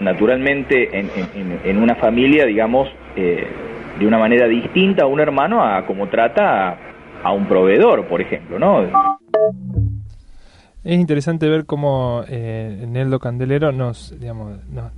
naturalmente, 0.00 0.88
en, 0.92 1.78
una 1.78 1.94
familia, 1.94 2.46
digamos, 2.46 2.88
eh, 3.16 3.46
de 3.98 4.06
una 4.06 4.18
manera 4.18 4.46
distinta 4.46 5.04
a 5.04 5.06
un 5.06 5.20
hermano 5.20 5.64
a 5.64 5.86
como 5.86 6.08
trata 6.08 6.78
a, 7.22 7.32
un 7.32 7.46
proveedor, 7.46 8.06
por 8.06 8.20
ejemplo, 8.20 8.58
¿no? 8.58 8.82
Es 10.82 10.98
interesante 10.98 11.48
ver 11.48 11.64
cómo 11.64 12.22
eh, 12.28 12.84
Neldo 12.86 13.18
Candelero 13.18 13.72
nos, 13.72 14.14
digamos, 14.18 14.58
nos, 14.68 14.92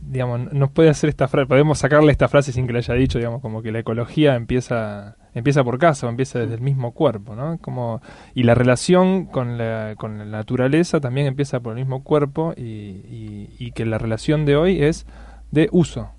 digamos, 0.00 0.52
nos 0.52 0.70
puede 0.70 0.90
hacer 0.90 1.10
esta 1.10 1.26
frase, 1.26 1.46
podemos 1.46 1.78
sacarle 1.78 2.12
esta 2.12 2.28
frase 2.28 2.52
sin 2.52 2.66
que 2.66 2.72
le 2.72 2.78
haya 2.78 2.94
dicho, 2.94 3.18
digamos, 3.18 3.42
como 3.42 3.62
que 3.62 3.72
la 3.72 3.80
ecología 3.80 4.36
empieza 4.36 5.16
empieza 5.34 5.64
por 5.64 5.78
casa, 5.78 6.08
empieza 6.08 6.40
desde 6.40 6.54
el 6.54 6.60
mismo 6.60 6.92
cuerpo, 6.92 7.34
¿no? 7.34 7.58
Como, 7.58 8.00
y 8.34 8.42
la 8.42 8.54
relación 8.54 9.26
con 9.26 9.58
la, 9.58 9.94
con 9.96 10.18
la 10.18 10.24
naturaleza 10.24 11.00
también 11.00 11.26
empieza 11.26 11.60
por 11.60 11.72
el 11.72 11.78
mismo 11.78 12.02
cuerpo 12.02 12.54
y, 12.56 13.48
y 13.58 13.70
que 13.72 13.84
la 13.84 13.98
relación 13.98 14.44
de 14.44 14.56
hoy 14.56 14.82
es 14.82 15.06
de 15.50 15.68
uso, 15.72 16.10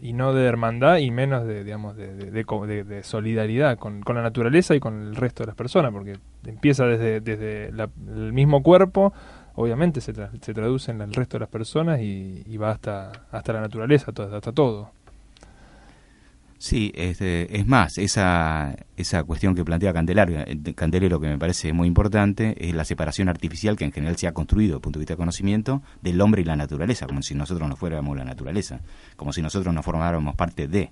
y 0.00 0.12
no 0.12 0.32
de 0.32 0.46
hermandad 0.46 0.98
y 0.98 1.10
menos 1.10 1.46
de, 1.46 1.64
digamos, 1.64 1.96
de, 1.96 2.14
de, 2.84 3.02
solidaridad 3.02 3.78
con, 3.78 4.00
con, 4.02 4.16
la 4.16 4.22
naturaleza 4.22 4.74
y 4.74 4.80
con 4.80 5.00
el 5.02 5.16
resto 5.16 5.42
de 5.42 5.48
las 5.48 5.56
personas, 5.56 5.92
porque 5.92 6.18
empieza 6.44 6.84
desde, 6.86 7.20
desde 7.20 7.68
el 7.68 8.32
mismo 8.32 8.62
cuerpo, 8.62 9.12
obviamente 9.54 10.00
se, 10.00 10.12
se 10.14 10.54
traduce 10.54 10.92
en 10.92 11.00
el 11.00 11.12
resto 11.12 11.36
de 11.36 11.40
las 11.40 11.48
personas 11.48 12.00
y, 12.00 12.56
va 12.56 12.70
hasta, 12.70 13.12
hasta 13.30 13.52
la 13.52 13.60
naturaleza, 13.60 14.10
hasta 14.10 14.52
todo. 14.52 14.90
Sí, 16.60 16.90
este, 16.96 17.56
es 17.56 17.68
más, 17.68 17.98
esa, 17.98 18.74
esa 18.96 19.22
cuestión 19.22 19.54
que 19.54 19.64
plantea 19.64 19.92
Candelero, 19.92 20.44
Candelero, 20.74 21.20
que 21.20 21.28
me 21.28 21.38
parece 21.38 21.72
muy 21.72 21.86
importante, 21.86 22.56
es 22.58 22.74
la 22.74 22.84
separación 22.84 23.28
artificial 23.28 23.76
que 23.76 23.84
en 23.84 23.92
general 23.92 24.16
se 24.16 24.26
ha 24.26 24.32
construido 24.32 24.70
desde 24.70 24.78
el 24.78 24.80
punto 24.80 24.98
de 24.98 25.02
vista 25.02 25.14
de 25.14 25.18
conocimiento 25.18 25.82
del 26.02 26.20
hombre 26.20 26.42
y 26.42 26.44
la 26.44 26.56
naturaleza, 26.56 27.06
como 27.06 27.22
si 27.22 27.36
nosotros 27.36 27.68
no 27.68 27.76
fuéramos 27.76 28.16
la 28.16 28.24
naturaleza, 28.24 28.80
como 29.14 29.32
si 29.32 29.40
nosotros 29.40 29.72
no 29.72 29.84
formáramos 29.84 30.34
parte 30.34 30.66
de. 30.66 30.90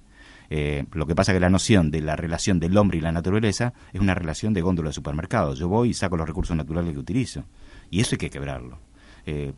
Eh, 0.51 0.85
lo 0.93 1.05
que 1.05 1.17
pasa 1.17 1.33
es 1.33 1.37
que 1.37 1.41
la 1.41 1.51
noción 1.51 1.91
de 1.91 2.01
la 2.01 2.15
relación 2.15 2.61
del 2.61 2.77
hombre 2.79 2.99
y 2.99 3.01
la 3.01 3.11
naturaleza 3.11 3.75
es 3.93 4.01
una 4.01 4.15
relación 4.15 4.55
de 4.55 4.63
góndola 4.63 4.91
de 4.91 4.93
supermercado. 4.93 5.55
Yo 5.55 5.67
voy 5.67 5.91
y 5.91 5.95
saco 5.95 6.17
los 6.17 6.29
recursos 6.29 6.57
naturales 6.57 6.93
que 6.93 7.01
utilizo. 7.01 7.45
Y 7.91 8.01
eso 8.01 8.15
hay 8.15 8.19
que 8.19 8.31
quebrarlo. 8.31 8.79
Eh, 9.27 9.53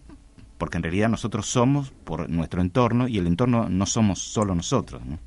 porque 0.56 0.78
en 0.78 0.84
realidad 0.84 1.10
nosotros 1.10 1.46
somos 1.46 1.90
por 1.90 2.30
nuestro 2.30 2.62
entorno 2.62 3.08
y 3.08 3.18
el 3.18 3.26
entorno 3.26 3.68
no 3.68 3.84
somos 3.84 4.20
solo 4.20 4.54
nosotros. 4.54 5.04
¿no? 5.04 5.18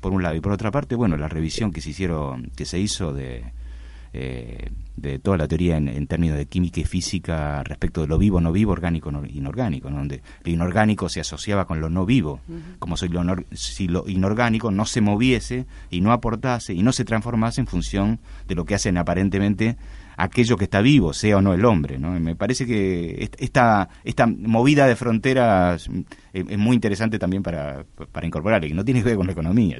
Por 0.00 0.12
un 0.12 0.22
lado. 0.22 0.34
Y 0.34 0.40
por 0.40 0.52
otra 0.52 0.70
parte, 0.70 0.94
bueno, 0.94 1.16
la 1.16 1.28
revisión 1.28 1.72
que 1.72 1.80
se 1.80 1.90
hicieron, 1.90 2.50
que 2.56 2.64
se 2.64 2.78
hizo 2.78 3.12
de, 3.12 3.44
eh, 4.12 4.70
de 4.96 5.18
toda 5.18 5.36
la 5.36 5.46
teoría 5.46 5.76
en, 5.76 6.06
términos 6.06 6.38
de 6.38 6.46
química 6.46 6.80
y 6.80 6.84
física 6.84 7.62
respecto 7.62 8.00
de 8.00 8.06
lo 8.06 8.16
vivo, 8.16 8.40
no 8.40 8.50
vivo, 8.50 8.72
orgánico, 8.72 9.12
no, 9.12 9.26
inorgánico, 9.26 9.90
donde 9.90 10.22
lo 10.42 10.50
inorgánico 10.50 11.10
se 11.10 11.20
asociaba 11.20 11.66
con 11.66 11.80
lo 11.82 11.90
no 11.90 12.06
vivo, 12.06 12.40
como 12.78 12.96
si 12.96 13.08
lo, 13.08 13.22
si 13.52 13.88
lo 13.88 14.08
inorgánico 14.08 14.70
no 14.70 14.86
se 14.86 15.02
moviese 15.02 15.66
y 15.90 16.00
no 16.00 16.12
aportase 16.12 16.72
y 16.72 16.82
no 16.82 16.92
se 16.92 17.04
transformase 17.04 17.60
en 17.60 17.66
función 17.66 18.18
de 18.48 18.54
lo 18.54 18.64
que 18.64 18.74
hacen 18.74 18.96
aparentemente 18.96 19.76
aquello 20.16 20.56
que 20.56 20.64
está 20.64 20.80
vivo, 20.80 21.12
sea 21.12 21.38
o 21.38 21.42
no 21.42 21.54
el 21.54 21.64
hombre. 21.64 21.98
¿no? 21.98 22.18
Me 22.18 22.36
parece 22.36 22.66
que 22.66 23.28
esta, 23.38 23.88
esta 24.04 24.26
movida 24.26 24.86
de 24.86 24.96
fronteras 24.96 25.88
es, 26.32 26.58
muy 26.58 26.74
interesante 26.74 27.18
también 27.18 27.42
para, 27.42 27.84
para 28.12 28.26
incorporar, 28.26 28.64
y 28.64 28.72
no 28.72 28.84
tiene 28.84 29.02
que 29.02 29.10
ver 29.10 29.16
con 29.16 29.26
la 29.26 29.32
economía. 29.32 29.78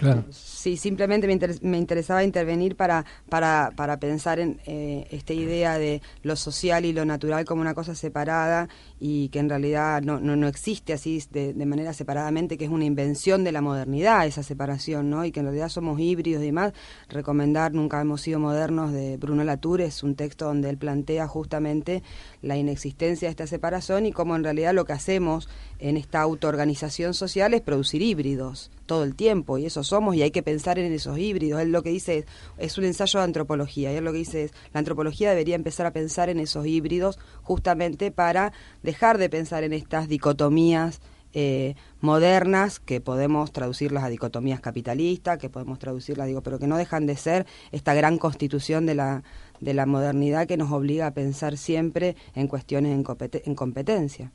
Claro. 0.00 0.24
Sí, 0.30 0.76
simplemente 0.78 1.26
me, 1.26 1.38
me 1.62 1.78
interesaba 1.78 2.24
intervenir 2.24 2.74
para, 2.74 3.04
para, 3.28 3.70
para 3.76 3.98
pensar 3.98 4.38
en 4.38 4.60
eh, 4.66 5.06
esta 5.10 5.34
idea 5.34 5.78
de 5.78 6.00
lo 6.22 6.36
social 6.36 6.86
y 6.86 6.92
lo 6.92 7.04
natural 7.04 7.44
como 7.44 7.60
una 7.60 7.74
cosa 7.74 7.94
separada 7.94 8.68
y 9.00 9.30
que 9.30 9.38
en 9.38 9.48
realidad 9.48 10.02
no, 10.02 10.20
no, 10.20 10.36
no 10.36 10.46
existe 10.46 10.92
así 10.92 11.22
de, 11.30 11.54
de, 11.54 11.66
manera 11.66 11.94
separadamente, 11.94 12.58
que 12.58 12.66
es 12.66 12.70
una 12.70 12.84
invención 12.84 13.42
de 13.42 13.52
la 13.52 13.62
modernidad 13.62 14.26
esa 14.26 14.42
separación, 14.42 15.08
¿no? 15.08 15.24
Y 15.24 15.32
que 15.32 15.40
en 15.40 15.46
realidad 15.46 15.70
somos 15.70 15.98
híbridos 15.98 16.42
y 16.42 16.46
demás. 16.46 16.74
Recomendar 17.08 17.72
Nunca 17.72 18.00
hemos 18.00 18.20
sido 18.20 18.38
modernos 18.38 18.92
de 18.92 19.16
Bruno 19.16 19.42
Latour 19.42 19.80
es 19.80 20.02
un 20.02 20.14
texto 20.14 20.44
donde 20.44 20.68
él 20.68 20.76
plantea 20.76 21.26
justamente 21.26 22.02
la 22.42 22.58
inexistencia 22.58 23.28
de 23.28 23.30
esta 23.30 23.46
separación 23.46 24.04
y 24.04 24.12
cómo 24.12 24.36
en 24.36 24.44
realidad 24.44 24.74
lo 24.74 24.84
que 24.84 24.92
hacemos 24.92 25.48
en 25.78 25.96
esta 25.96 26.20
autoorganización 26.20 27.14
social 27.14 27.54
es 27.54 27.62
producir 27.62 28.02
híbridos 28.02 28.70
todo 28.86 29.04
el 29.04 29.14
tiempo 29.14 29.56
y 29.56 29.66
eso 29.66 29.84
somos 29.84 30.16
y 30.16 30.22
hay 30.22 30.30
que 30.30 30.42
pensar 30.42 30.78
en 30.78 30.92
esos 30.92 31.16
híbridos. 31.16 31.62
Él 31.62 31.70
lo 31.70 31.82
que 31.82 31.90
dice 31.90 32.26
es, 32.58 32.76
un 32.76 32.84
ensayo 32.84 33.20
de 33.20 33.24
antropología 33.24 33.92
y 33.92 33.96
él 33.96 34.04
lo 34.04 34.12
que 34.12 34.18
dice 34.18 34.44
es 34.44 34.52
la 34.74 34.80
antropología 34.80 35.30
debería 35.30 35.54
empezar 35.54 35.86
a 35.86 35.92
pensar 35.92 36.28
en 36.28 36.40
esos 36.40 36.66
híbridos 36.66 37.18
justamente 37.42 38.10
para 38.10 38.52
dejar 38.90 39.18
de 39.18 39.28
pensar 39.28 39.62
en 39.62 39.72
estas 39.72 40.08
dicotomías 40.08 41.00
eh, 41.32 41.76
modernas 42.00 42.80
que 42.80 43.00
podemos 43.00 43.52
traducirlas 43.52 44.02
a 44.02 44.08
dicotomías 44.08 44.58
capitalistas, 44.58 45.38
que 45.38 45.48
podemos 45.48 45.78
traducirlas, 45.78 46.26
digo, 46.26 46.42
pero 46.42 46.58
que 46.58 46.66
no 46.66 46.76
dejan 46.76 47.06
de 47.06 47.14
ser 47.14 47.46
esta 47.70 47.94
gran 47.94 48.18
constitución 48.18 48.84
de 48.84 48.96
la, 48.96 49.22
de 49.60 49.72
la 49.74 49.86
modernidad 49.86 50.48
que 50.48 50.56
nos 50.56 50.72
obliga 50.72 51.06
a 51.06 51.14
pensar 51.14 51.56
siempre 51.56 52.16
en 52.34 52.48
cuestiones 52.48 52.92
en, 52.92 53.54
competencia. 53.54 54.32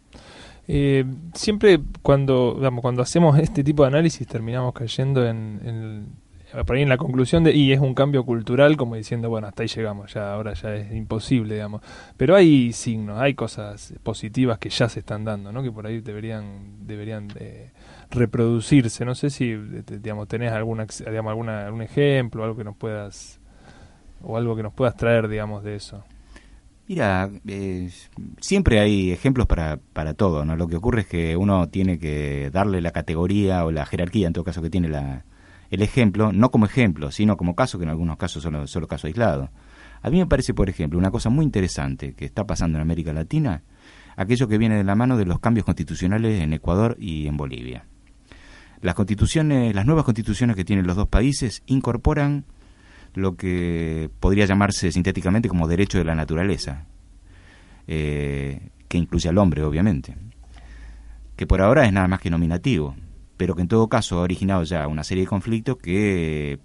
Eh, 0.70 1.04
siempre 1.34 1.82
cuando, 2.02 2.58
cuando 2.82 3.02
hacemos 3.02 3.38
este 3.40 3.62
tipo 3.62 3.84
de 3.84 3.88
análisis 3.90 4.26
terminamos 4.26 4.74
cayendo 4.74 5.28
en 5.28 6.25
por 6.64 6.76
ahí 6.76 6.84
en 6.84 6.90
la 6.90 6.98
conclusión 6.98 7.44
de, 7.44 7.54
y 7.54 7.74
es 7.74 7.80
un 7.80 7.94
cambio 7.94 8.24
cultural, 8.24 8.78
como 8.78 8.96
diciendo, 8.96 9.30
bueno, 9.30 9.48
hasta 9.48 9.64
ahí 9.64 9.68
llegamos, 9.68 10.14
ya 10.14 10.34
ahora 10.34 10.54
ya 10.54 10.76
es 10.76 10.94
imposible, 10.94 11.56
digamos. 11.56 11.82
Pero 12.18 12.36
hay 12.36 12.72
signos, 12.72 13.20
hay 13.20 13.34
cosas 13.34 13.94
positivas 14.04 14.60
que 14.60 14.70
ya 14.70 14.88
se 14.88 15.00
están 15.00 15.26
dando, 15.26 15.52
¿no? 15.52 15.64
Que 15.64 15.72
por 15.72 15.88
ahí 15.88 16.02
deberían, 16.02 16.88
deberían 16.88 17.28
eh, 17.40 17.72
reproducirse. 18.12 19.04
No 19.06 19.16
sé 19.16 19.30
si, 19.30 19.56
digamos, 19.56 20.28
tenés 20.28 20.52
alguna, 20.52 20.86
digamos, 20.86 21.30
alguna, 21.32 21.66
algún 21.66 21.82
ejemplo, 21.82 22.44
algo 22.44 22.56
que 22.56 22.64
nos 22.64 22.78
puedas, 22.78 23.40
o 24.22 24.38
algo 24.38 24.56
que 24.56 24.64
nos 24.64 24.74
puedas 24.74 24.96
traer, 24.96 25.28
digamos, 25.28 25.64
de 25.64 25.76
eso. 25.76 26.04
Mira, 26.88 27.32
eh, 27.48 27.90
siempre 28.40 28.80
hay 28.80 29.12
ejemplos 29.12 29.48
para, 29.48 29.80
para 29.94 30.14
todo, 30.14 30.46
¿no? 30.46 30.56
Lo 30.56 30.68
que 30.68 30.76
ocurre 30.76 31.02
es 31.02 31.08
que 31.08 31.36
uno 31.36 31.68
tiene 31.68 31.98
que 31.98 32.52
darle 32.52 32.80
la 32.80 32.92
categoría 32.92 33.66
o 33.66 33.72
la 33.72 33.88
jerarquía, 33.88 34.28
en 34.28 34.34
todo 34.34 34.44
caso, 34.44 34.62
que 34.62 34.70
tiene 34.70 34.88
la, 34.88 35.26
el 35.76 35.82
ejemplo, 35.82 36.32
no 36.32 36.52
como 36.52 36.66
ejemplo, 36.66 37.12
sino 37.12 37.36
como 37.36 37.54
caso, 37.54 37.78
que 37.78 37.84
en 37.84 37.90
algunos 37.90 38.18
casos 38.18 38.42
son 38.42 38.66
solo 38.68 38.88
caso 38.88 39.08
aislado. 39.08 39.50
A 40.02 40.10
mí 40.10 40.18
me 40.18 40.26
parece, 40.26 40.54
por 40.54 40.70
ejemplo, 40.70 40.98
una 40.98 41.12
cosa 41.12 41.30
muy 41.30 41.44
interesante 41.44 42.14
que 42.14 42.24
está 42.24 42.48
pasando 42.48 42.78
en 42.78 42.82
América 42.82 43.12
Latina, 43.12 43.62
aquello 44.16 44.48
que 44.48 44.58
viene 44.58 44.78
de 44.78 44.86
la 44.86 44.96
mano 44.96 45.18
de 45.18 45.26
los 45.26 45.40
cambios 45.40 45.66
constitucionales 45.66 46.42
en 46.42 46.54
Ecuador 46.54 46.96
y 46.98 47.28
en 47.28 47.36
Bolivia. 47.36 47.86
Las 48.82 48.96
constituciones, 48.96 49.76
las 49.76 49.86
nuevas 49.86 50.06
constituciones 50.06 50.56
que 50.56 50.64
tienen 50.64 50.88
los 50.88 50.96
dos 50.96 51.10
países 51.10 51.62
incorporan 51.66 52.46
lo 53.14 53.36
que 53.36 54.10
podría 54.22 54.46
llamarse 54.46 54.94
sintéticamente 54.94 55.50
como 55.50 55.68
derecho 55.68 55.98
de 55.98 56.06
la 56.06 56.16
naturaleza, 56.16 56.86
eh, 57.88 58.70
que 58.88 58.98
incluye 58.98 59.28
al 59.28 59.38
hombre, 59.38 59.64
obviamente, 59.64 60.16
que 61.36 61.46
por 61.46 61.62
ahora 61.62 61.86
es 61.86 61.92
nada 61.92 62.08
más 62.08 62.22
que 62.22 62.30
nominativo 62.30 62.96
pero 63.38 63.56
que 63.56 63.62
en 63.62 63.68
todo 63.68 63.88
caso 63.88 64.20
ha 64.20 64.22
originado 64.22 64.64
ya 64.64 64.88
una 64.88 65.04
serie 65.04 65.24
de 65.24 65.28
conflictos 65.28 65.78
que 65.78 66.60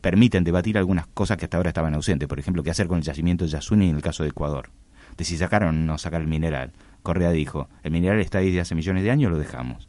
permiten 0.00 0.44
debatir 0.44 0.76
algunas 0.76 1.06
cosas 1.06 1.36
que 1.36 1.46
hasta 1.46 1.56
ahora 1.56 1.70
estaban 1.70 1.94
ausentes. 1.94 2.28
Por 2.28 2.38
ejemplo, 2.38 2.62
qué 2.62 2.70
hacer 2.70 2.88
con 2.88 2.98
el 2.98 3.04
yacimiento 3.04 3.44
de 3.44 3.50
Yasuni 3.50 3.88
en 3.88 3.96
el 3.96 4.02
caso 4.02 4.22
de 4.22 4.30
Ecuador. 4.30 4.70
De 5.16 5.24
si 5.24 5.36
sacar 5.38 5.64
o 5.64 5.72
no 5.72 5.96
sacar 5.96 6.20
el 6.20 6.26
mineral. 6.26 6.72
Correa 7.02 7.30
dijo, 7.30 7.68
el 7.82 7.92
mineral 7.92 8.20
está 8.20 8.38
ahí 8.38 8.46
desde 8.46 8.60
hace 8.60 8.74
millones 8.74 9.04
de 9.04 9.10
años, 9.10 9.30
lo 9.30 9.38
dejamos. 9.38 9.88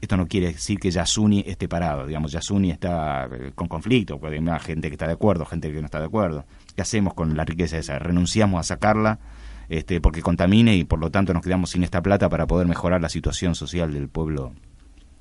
Esto 0.00 0.16
no 0.16 0.26
quiere 0.26 0.48
decir 0.48 0.78
que 0.78 0.90
Yasuni 0.90 1.44
esté 1.46 1.68
parado. 1.68 2.06
Digamos, 2.06 2.32
Yasuni 2.32 2.70
está 2.70 3.28
eh, 3.32 3.52
con 3.54 3.68
conflicto, 3.68 4.18
puede 4.18 4.38
haber 4.38 4.60
gente 4.60 4.88
que 4.88 4.94
está 4.94 5.06
de 5.06 5.14
acuerdo, 5.14 5.46
gente 5.46 5.72
que 5.72 5.80
no 5.80 5.86
está 5.86 6.00
de 6.00 6.06
acuerdo. 6.06 6.44
¿Qué 6.74 6.82
hacemos 6.82 7.14
con 7.14 7.36
la 7.36 7.44
riqueza 7.44 7.78
esa? 7.78 7.98
¿Renunciamos 7.98 8.60
a 8.60 8.62
sacarla 8.62 9.20
este, 9.68 10.00
porque 10.00 10.22
contamine 10.22 10.76
y 10.76 10.84
por 10.84 10.98
lo 10.98 11.10
tanto 11.10 11.32
nos 11.32 11.42
quedamos 11.42 11.70
sin 11.70 11.82
esta 11.82 12.02
plata 12.02 12.28
para 12.28 12.46
poder 12.46 12.66
mejorar 12.66 13.00
la 13.00 13.08
situación 13.08 13.54
social 13.54 13.92
del 13.92 14.08
pueblo 14.08 14.52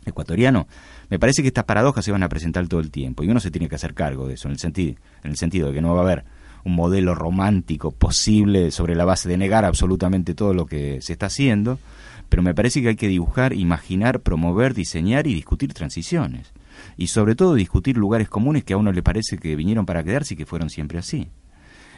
ecuatoriano, 0.05 0.67
me 1.09 1.19
parece 1.19 1.41
que 1.41 1.49
estas 1.49 1.65
paradojas 1.65 2.03
se 2.03 2.11
van 2.11 2.23
a 2.23 2.29
presentar 2.29 2.67
todo 2.67 2.79
el 2.79 2.91
tiempo 2.91 3.23
y 3.23 3.29
uno 3.29 3.39
se 3.39 3.51
tiene 3.51 3.69
que 3.69 3.75
hacer 3.75 3.93
cargo 3.93 4.27
de 4.27 4.35
eso, 4.35 4.47
en 4.47 4.53
el 4.53 4.59
sentido, 4.59 4.95
en 5.23 5.31
el 5.31 5.37
sentido 5.37 5.67
de 5.67 5.73
que 5.73 5.81
no 5.81 5.93
va 5.93 6.01
a 6.01 6.03
haber 6.03 6.25
un 6.63 6.75
modelo 6.75 7.15
romántico 7.15 7.91
posible 7.91 8.71
sobre 8.71 8.95
la 8.95 9.05
base 9.05 9.27
de 9.27 9.37
negar 9.37 9.65
absolutamente 9.65 10.35
todo 10.35 10.53
lo 10.53 10.65
que 10.65 11.01
se 11.01 11.13
está 11.13 11.27
haciendo, 11.27 11.79
pero 12.29 12.43
me 12.43 12.53
parece 12.53 12.81
que 12.81 12.89
hay 12.89 12.95
que 12.95 13.07
dibujar, 13.07 13.53
imaginar, 13.53 14.21
promover, 14.21 14.73
diseñar 14.73 15.27
y 15.27 15.33
discutir 15.33 15.73
transiciones. 15.73 16.53
Y 16.97 17.07
sobre 17.07 17.35
todo 17.35 17.55
discutir 17.55 17.97
lugares 17.97 18.29
comunes 18.29 18.63
que 18.63 18.73
a 18.73 18.77
uno 18.77 18.91
le 18.91 19.03
parece 19.03 19.37
que 19.37 19.55
vinieron 19.55 19.85
para 19.85 20.03
quedarse 20.03 20.33
y 20.33 20.37
que 20.37 20.45
fueron 20.45 20.69
siempre 20.69 20.97
así. 20.97 21.27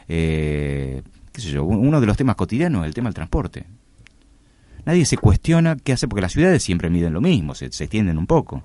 Eh, 0.08 1.02
qué 1.32 1.40
sé 1.40 1.50
yo, 1.50 1.64
uno 1.64 2.00
de 2.00 2.06
los 2.06 2.16
temas 2.16 2.36
cotidianos 2.36 2.82
es 2.82 2.88
el 2.88 2.94
tema 2.94 3.08
del 3.08 3.14
transporte. 3.14 3.64
Nadie 4.86 5.04
se 5.06 5.16
cuestiona 5.16 5.76
qué 5.76 5.92
hace, 5.92 6.08
porque 6.08 6.22
las 6.22 6.32
ciudades 6.32 6.62
siempre 6.62 6.90
miden 6.90 7.12
lo 7.12 7.20
mismo, 7.20 7.54
se, 7.54 7.70
se 7.72 7.84
extienden 7.84 8.18
un 8.18 8.26
poco. 8.26 8.62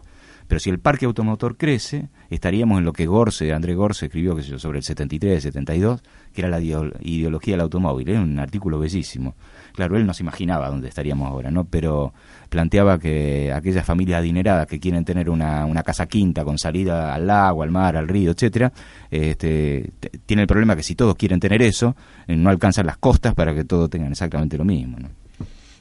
Pero 0.50 0.60
si 0.60 0.72
el 0.72 0.80
parque 0.80 1.06
automotor 1.06 1.58
crece, 1.58 2.10
estaríamos 2.32 2.80
en 2.80 2.86
lo 2.86 2.92
que 2.92 3.06
Gorse, 3.06 3.54
André 3.54 3.76
Gorse 3.76 4.08
escribió 4.08 4.36
que 4.36 4.42
sobre 4.42 4.80
el 4.80 4.84
73, 4.84 5.44
72, 5.44 6.02
que 6.34 6.42
era 6.42 6.50
la 6.50 6.60
ideología 6.60 7.54
del 7.54 7.62
automóvil. 7.62 8.10
Era 8.10 8.20
un 8.20 8.40
artículo 8.40 8.80
bellísimo. 8.80 9.36
Claro, 9.76 9.96
él 9.96 10.08
no 10.08 10.14
se 10.16 10.24
imaginaba 10.24 10.68
dónde 10.68 10.88
estaríamos 10.88 11.30
ahora, 11.30 11.52
¿no? 11.52 11.66
Pero 11.66 12.16
planteaba 12.50 12.98
que 12.98 13.54
aquellas 13.54 13.86
familias 13.86 14.22
adineradas 14.22 14.66
que 14.66 14.80
quieren 14.80 15.06
tener 15.06 15.30
una, 15.30 15.68
una 15.68 15.84
casa 15.84 16.08
quinta 16.08 16.44
con 16.44 16.58
salida 16.58 17.14
al 17.14 17.28
lago, 17.28 17.62
al 17.62 17.70
mar, 17.70 17.96
al 17.96 18.08
río, 18.08 18.32
etcétera, 18.32 18.74
este, 19.12 19.92
tiene 20.26 20.42
el 20.42 20.48
problema 20.48 20.76
que 20.76 20.82
si 20.82 20.96
todos 20.96 21.16
quieren 21.16 21.40
tener 21.40 21.62
eso, 21.62 21.96
eh, 22.26 22.36
no 22.36 22.50
alcanzan 22.50 22.88
las 22.88 22.98
costas 22.98 23.36
para 23.36 23.54
que 23.54 23.66
todos 23.66 23.88
tengan 23.92 24.14
exactamente 24.14 24.58
lo 24.58 24.66
mismo, 24.66 24.98
¿no? 24.98 25.19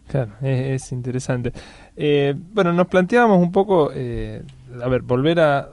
Claro, 0.09 0.33
es, 0.41 0.91
interesante. 0.93 1.53
Eh, 1.95 2.35
bueno, 2.55 2.73
nos 2.73 2.87
planteábamos 2.87 3.39
un 3.43 3.53
poco, 3.53 3.91
eh, 3.95 4.43
a 4.83 4.89
ver, 4.89 5.03
volver 5.03 5.39
a, 5.39 5.69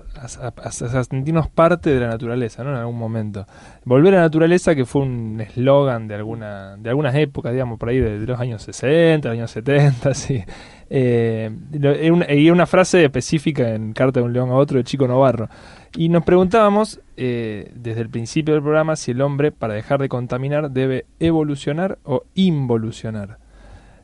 sentirnos 0.72 1.48
parte 1.48 1.92
de 1.92 2.02
la 2.02 2.08
naturaleza, 2.08 2.64
¿no? 2.64 2.72
En 2.72 2.76
algún 2.78 2.98
momento. 2.98 3.46
Volver 3.86 4.14
a 4.16 4.18
la 4.18 4.24
naturaleza, 4.24 4.76
que 4.76 4.86
fue 4.86 5.04
un 5.04 5.40
eslogan 5.40 6.10
de 6.10 6.16
alguna 6.16 6.76
de 6.76 6.90
algunas 6.90 7.16
épocas, 7.16 7.54
digamos, 7.54 7.80
por 7.80 7.90
ahí 7.90 8.00
de, 8.00 8.20
los 8.20 8.40
años 8.40 8.62
60, 8.64 9.30
años 9.30 9.52
70, 9.52 10.14
sí. 10.14 10.44
Eh, 10.90 11.50
y, 11.72 12.10
una, 12.10 12.32
y 12.32 12.50
una 12.50 12.66
frase 12.66 13.06
específica 13.06 13.74
en 13.74 13.94
Carta 13.94 14.20
de 14.20 14.26
un 14.26 14.34
león 14.34 14.50
a 14.50 14.56
otro 14.56 14.78
de 14.78 14.84
Chico 14.84 15.08
Novarro. 15.08 15.48
Y 15.96 16.10
nos 16.10 16.26
preguntábamos, 16.26 17.00
eh, 17.16 17.72
desde 17.74 18.02
el 18.02 18.10
principio 18.10 18.54
del 18.54 18.64
programa, 18.64 18.98
si 18.98 19.12
el 19.12 19.22
hombre, 19.22 19.54
para 19.54 19.74
dejar 19.74 20.02
de 20.02 20.10
contaminar, 20.10 20.72
debe 20.72 21.06
evolucionar 21.20 22.00
o 22.04 22.24
involucionar. 22.34 23.45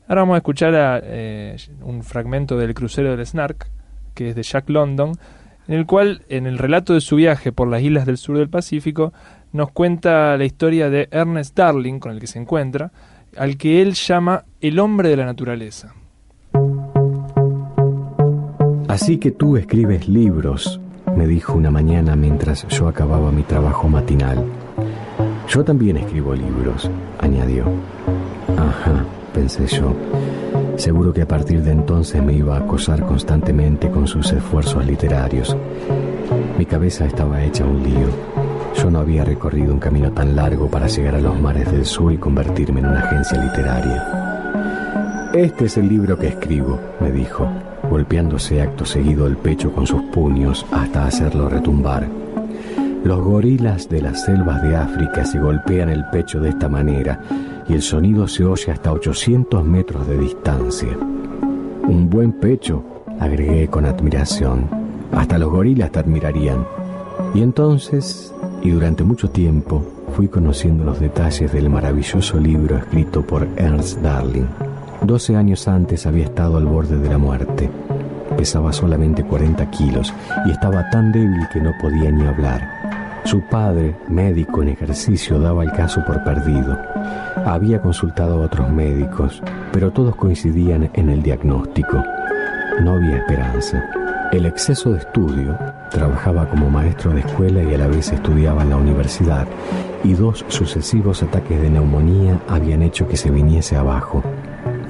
Ahora 0.08 0.22
vamos 0.22 0.36
a 0.36 0.38
escuchar 0.38 0.76
a, 0.76 1.00
eh, 1.04 1.56
un 1.84 2.04
fragmento 2.04 2.58
del 2.58 2.74
crucero 2.74 3.16
del 3.16 3.26
Snark, 3.26 3.68
que 4.14 4.30
es 4.30 4.36
de 4.36 4.44
Jack 4.44 4.70
London, 4.70 5.14
en 5.68 5.76
el 5.76 5.86
cual, 5.86 6.24
en 6.28 6.48
el 6.48 6.58
relato 6.58 6.94
de 6.94 7.02
su 7.02 7.16
viaje 7.16 7.52
por 7.52 7.68
las 7.68 7.82
islas 7.82 8.06
del 8.06 8.18
sur 8.18 8.38
del 8.38 8.50
Pacífico, 8.50 9.14
nos 9.54 9.72
cuenta 9.72 10.36
la 10.38 10.46
historia 10.46 10.90
de 10.90 11.08
Ernest 11.12 11.56
Darling, 11.56 12.00
con 12.00 12.12
el 12.12 12.20
que 12.20 12.28
se 12.28 12.40
encuentra, 12.40 12.92
al 13.38 13.58
que 13.58 13.82
él 13.82 13.94
llama 13.94 14.46
el 14.60 14.80
hombre 14.80 15.10
de 15.10 15.18
la 15.18 15.26
naturaleza. 15.26 15.94
Así 18.88 19.18
que 19.18 19.32
tú 19.32 19.56
escribes 19.56 20.10
libros, 20.10 20.82
me 21.16 21.26
dijo 21.26 21.54
una 21.54 21.72
mañana 21.72 22.16
mientras 22.16 22.68
yo 22.68 22.88
acababa 22.88 23.32
mi 23.32 23.44
trabajo 23.44 23.88
matinal. 23.88 24.44
Yo 25.48 25.64
también 25.64 25.98
escribo 25.98 26.36
libros, 26.36 26.90
añadió. 27.20 27.66
Ajá 28.58 29.06
pensé 29.34 29.68
yo. 29.68 29.94
Seguro 30.78 31.14
que 31.14 31.22
a 31.22 31.28
partir 31.28 31.62
de 31.64 31.72
entonces 31.72 32.24
me 32.24 32.34
iba 32.34 32.56
a 32.56 32.60
acosar 32.60 33.06
constantemente 33.06 33.90
con 33.90 34.08
sus 34.08 34.32
esfuerzos 34.32 34.86
literarios. 34.86 35.56
Mi 36.58 36.66
cabeza 36.66 37.06
estaba 37.06 37.44
hecha 37.44 37.66
un 37.66 37.84
lío. 37.84 38.08
Yo 38.76 38.90
no 38.90 39.00
había 39.00 39.24
recorrido 39.24 39.74
un 39.74 39.80
camino 39.80 40.12
tan 40.12 40.36
largo 40.36 40.68
para 40.70 40.88
llegar 40.88 41.16
a 41.16 41.22
los 41.22 41.40
mares 41.40 41.72
del 41.72 41.86
sur 41.86 42.14
y 42.14 42.18
convertirme 42.18 42.80
en 42.80 42.88
una 42.88 43.00
agencia 43.00 43.44
literaria. 43.44 45.32
Este 45.34 45.66
es 45.66 45.78
el 45.78 45.88
libro 45.88 46.18
que 46.18 46.28
escribo, 46.28 46.80
me 47.00 47.12
dijo, 47.12 47.48
golpeándose 47.90 48.62
acto 48.62 48.86
seguido 48.86 49.28
el 49.28 49.38
pecho 49.38 49.72
con 49.72 49.88
sus 49.88 50.02
puños 50.04 50.66
hasta 50.72 51.06
hacerlo 51.06 51.50
retumbar. 51.50 52.08
Los 53.04 53.22
gorilas 53.22 53.90
de 53.90 54.02
las 54.02 54.26
selvas 54.26 54.62
de 54.62 54.76
África 54.76 55.26
se 55.26 55.40
golpean 55.40 55.90
el 55.90 56.06
pecho 56.12 56.40
de 56.40 56.50
esta 56.50 56.70
manera 56.70 57.20
y 57.68 57.74
el 57.74 57.82
sonido 57.82 58.28
se 58.28 58.46
oye 58.46 58.72
hasta 58.72 58.92
800 58.92 59.64
metros 59.66 60.08
de 60.08 60.18
distancia. 60.18 60.98
Un 60.98 62.10
buen 62.10 62.34
pecho, 62.34 62.84
agregué 63.20 63.68
con 63.68 63.86
admiración. 63.86 64.68
Hasta 65.12 65.38
los 65.38 65.50
gorilas 65.52 65.92
te 65.92 66.00
admirarían. 66.00 66.66
Y 67.34 67.42
entonces, 67.42 68.34
y 68.62 68.70
durante 68.70 69.04
mucho 69.04 69.30
tiempo, 69.30 69.84
fui 70.16 70.28
conociendo 70.28 70.84
los 70.84 71.00
detalles 71.00 71.52
del 71.52 71.70
maravilloso 71.70 72.40
libro 72.40 72.78
escrito 72.78 73.22
por 73.22 73.48
Ernst 73.56 74.00
Darling. 74.02 74.46
Doce 75.02 75.36
años 75.36 75.68
antes 75.68 76.06
había 76.06 76.26
estado 76.26 76.58
al 76.58 76.66
borde 76.66 76.98
de 76.98 77.10
la 77.10 77.18
muerte. 77.18 77.70
Pesaba 78.38 78.72
solamente 78.72 79.24
40 79.24 79.70
kilos 79.72 80.14
y 80.46 80.52
estaba 80.52 80.90
tan 80.90 81.12
débil 81.12 81.48
que 81.52 81.60
no 81.60 81.72
podía 81.82 82.12
ni 82.12 82.26
hablar. 82.26 82.62
Su 83.24 83.42
padre, 83.42 83.96
médico 84.10 84.62
en 84.62 84.70
ejercicio, 84.70 85.40
daba 85.40 85.64
el 85.64 85.72
caso 85.72 86.04
por 86.06 86.24
perdido. 86.24 86.78
Había 87.46 87.82
consultado 87.82 88.42
a 88.42 88.46
otros 88.46 88.70
médicos, 88.70 89.42
pero 89.72 89.92
todos 89.92 90.16
coincidían 90.16 90.90
en 90.94 91.10
el 91.10 91.22
diagnóstico. 91.22 92.04
No 92.82 92.94
había 92.94 93.18
esperanza. 93.18 93.84
El 94.32 94.46
exceso 94.46 94.92
de 94.92 95.00
estudio, 95.00 95.58
trabajaba 95.92 96.50
como 96.50 96.70
maestro 96.70 97.12
de 97.12 97.20
escuela 97.20 97.62
y 97.62 97.74
a 97.74 97.78
la 97.78 97.88
vez 97.88 98.12
estudiaba 98.12 98.64
en 98.64 98.72
la 98.72 98.78
universidad, 98.78 99.48
y 100.04 100.14
dos 100.14 100.44
sucesivos 100.48 101.22
ataques 101.22 101.62
de 101.62 101.70
neumonía 101.70 102.40
habían 102.48 102.82
hecho 102.82 103.08
que 103.08 103.18
se 103.18 103.30
viniese 103.30 103.76
abajo. 103.76 104.24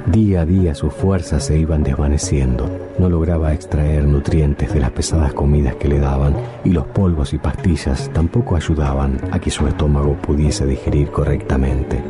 Día 0.08 0.42
a 0.42 0.46
día 0.46 0.74
sus 0.74 0.92
fuerzas 0.94 1.46
se 1.46 1.58
iban 1.58 1.84
desvaneciendo. 1.84 2.70
No 2.98 3.08
lograba 3.08 3.54
extraer 3.54 4.04
nutrientes 4.04 4.74
de 4.74 4.80
las 4.80 4.92
pesadas 4.92 5.32
comidas 5.34 5.76
que 5.76 5.88
le 5.88 6.00
daban 6.00 6.36
y 6.64 6.72
los 6.72 6.88
polvos 6.88 7.34
y 7.34 7.38
pastillas 7.38 8.10
tampoco 8.12 8.56
ayudaban 8.56 9.20
a 9.32 9.40
que 9.40 9.52
su 9.52 9.68
estómago 9.68 10.16
pudiese 10.16 10.66
digerir 10.66 11.12
correctamente. 11.12 12.02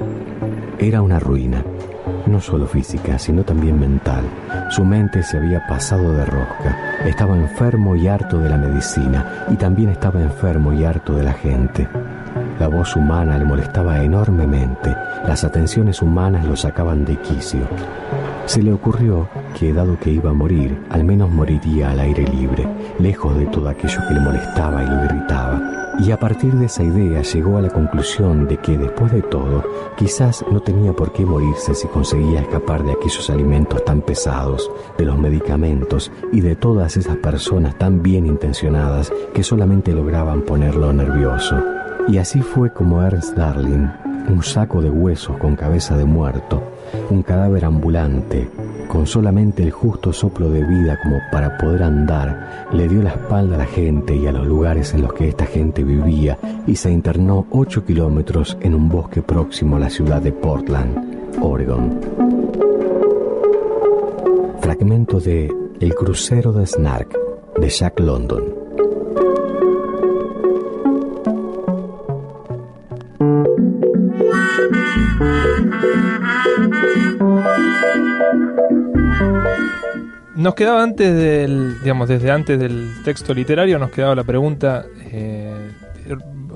Era 0.80 1.02
una 1.02 1.20
ruina, 1.20 1.64
no 2.28 2.40
solo 2.40 2.66
física, 2.66 3.20
sino 3.20 3.44
también 3.44 3.78
mental. 3.78 4.24
Su 4.70 4.86
mente 4.86 5.22
se 5.22 5.38
había 5.38 5.68
pasado 5.68 6.14
de 6.14 6.26
rosca. 6.26 6.78
Estaba 7.06 7.36
enfermo 7.36 7.96
y 7.96 8.08
harto 8.08 8.40
de 8.40 8.50
la 8.50 8.58
medicina 8.58 9.46
y 9.52 9.56
también 9.56 9.90
estaba 9.90 10.22
enfermo 10.22 10.72
y 10.72 10.86
harto 10.86 11.14
de 11.14 11.24
la 11.24 11.34
gente. 11.34 11.88
La 12.60 12.68
voz 12.68 12.96
humana 12.96 13.38
le 13.38 13.46
molestaba 13.46 14.04
enormemente, 14.04 14.96
las 15.28 15.44
atenciones 15.44 16.02
humanas 16.02 16.46
lo 16.46 16.56
sacaban 16.56 17.06
de 17.06 17.18
quicio. 17.18 17.62
Se 18.46 18.62
le 18.62 18.74
ocurrió 18.74 19.30
que, 19.58 19.74
dado 19.74 19.98
que 20.00 20.12
iba 20.12 20.32
a 20.32 20.34
morir, 20.34 20.78
al 20.90 21.04
menos 21.04 21.30
moriría 21.30 21.92
al 21.92 22.00
aire 22.00 22.28
libre, 22.28 22.68
lejos 23.00 23.38
de 23.38 23.46
todo 23.46 23.70
aquello 23.70 24.00
que 24.08 24.14
le 24.14 24.20
molestaba 24.20 24.84
y 24.84 24.88
lo 24.88 25.06
irritaba. 25.06 25.62
Y 26.00 26.12
a 26.12 26.18
partir 26.18 26.54
de 26.54 26.66
esa 26.66 26.84
idea 26.84 27.22
llegó 27.22 27.58
a 27.58 27.62
la 27.62 27.70
conclusión 27.70 28.48
de 28.48 28.58
que, 28.58 28.78
después 28.78 29.12
de 29.12 29.22
todo, 29.22 29.64
quizás 29.98 30.44
no 30.52 30.62
tenía 30.62 30.94
por 30.94 31.12
qué 31.12 31.26
morirse 31.26 31.76
si 31.76 31.88
conseguía 31.88 32.42
escapar 32.42 32.84
de 32.84 32.94
aquellos 32.94 33.30
alimentos 33.30 33.84
tan 33.86 34.02
pesados, 34.02 34.72
de 34.98 35.06
los 35.06 35.18
medicamentos 35.18 36.12
y 36.32 36.42
de 36.42 36.56
todas 36.56 36.98
esas 36.98 37.18
personas 37.18 37.78
tan 37.78 38.02
bien 38.02 38.26
intencionadas 38.26 39.12
que 39.34 39.44
solamente 39.44 39.94
lograban 39.94 40.42
ponerlo 40.42 40.92
nervioso. 40.94 41.81
Y 42.12 42.18
así 42.18 42.42
fue 42.42 42.74
como 42.74 43.02
Ernst 43.02 43.38
Darling, 43.38 43.88
un 44.28 44.44
saco 44.44 44.82
de 44.82 44.90
huesos 44.90 45.38
con 45.38 45.56
cabeza 45.56 45.96
de 45.96 46.04
muerto, 46.04 46.62
un 47.10 47.24
cadáver 47.24 47.64
ambulante, 47.64 48.50
con 48.90 49.08
solamente 49.08 49.64
el 49.64 49.72
justo 49.72 50.12
soplo 50.12 50.50
de 50.50 50.62
vida 50.62 51.00
como 51.02 51.20
para 51.32 51.58
poder 51.58 51.84
andar, 51.84 52.68
le 52.74 52.90
dio 52.90 53.02
la 53.02 53.12
espalda 53.12 53.56
a 53.56 53.60
la 53.60 53.66
gente 53.66 54.14
y 54.14 54.28
a 54.28 54.34
los 54.34 54.46
lugares 54.46 54.94
en 54.94 55.04
los 55.04 55.14
que 55.14 55.30
esta 55.30 55.46
gente 55.46 55.86
vivía 55.86 56.38
y 56.68 56.76
se 56.76 56.92
internó 56.92 57.48
ocho 57.50 57.86
kilómetros 57.86 58.58
en 58.60 58.76
un 58.76 58.90
bosque 58.90 59.22
próximo 59.22 59.78
a 59.78 59.80
la 59.80 59.90
ciudad 59.90 60.22
de 60.22 60.34
Portland, 60.34 61.40
Oregon. 61.42 61.98
Fragmento 64.60 65.22
de 65.22 65.50
El 65.80 65.96
crucero 65.96 66.52
de 66.52 66.68
Snark, 66.68 67.18
de 67.58 67.70
Jack 67.70 68.02
London. 68.02 68.61
Nos 80.36 80.56
quedaba 80.56 80.82
antes 80.82 81.16
del, 81.16 81.80
digamos, 81.82 82.10
desde 82.10 82.32
antes 82.32 82.58
del 82.58 82.90
texto 83.04 83.34
literario, 83.34 83.78
nos 83.78 83.92
quedaba 83.92 84.16
la 84.16 84.24
pregunta 84.24 84.86
eh, 85.12 85.72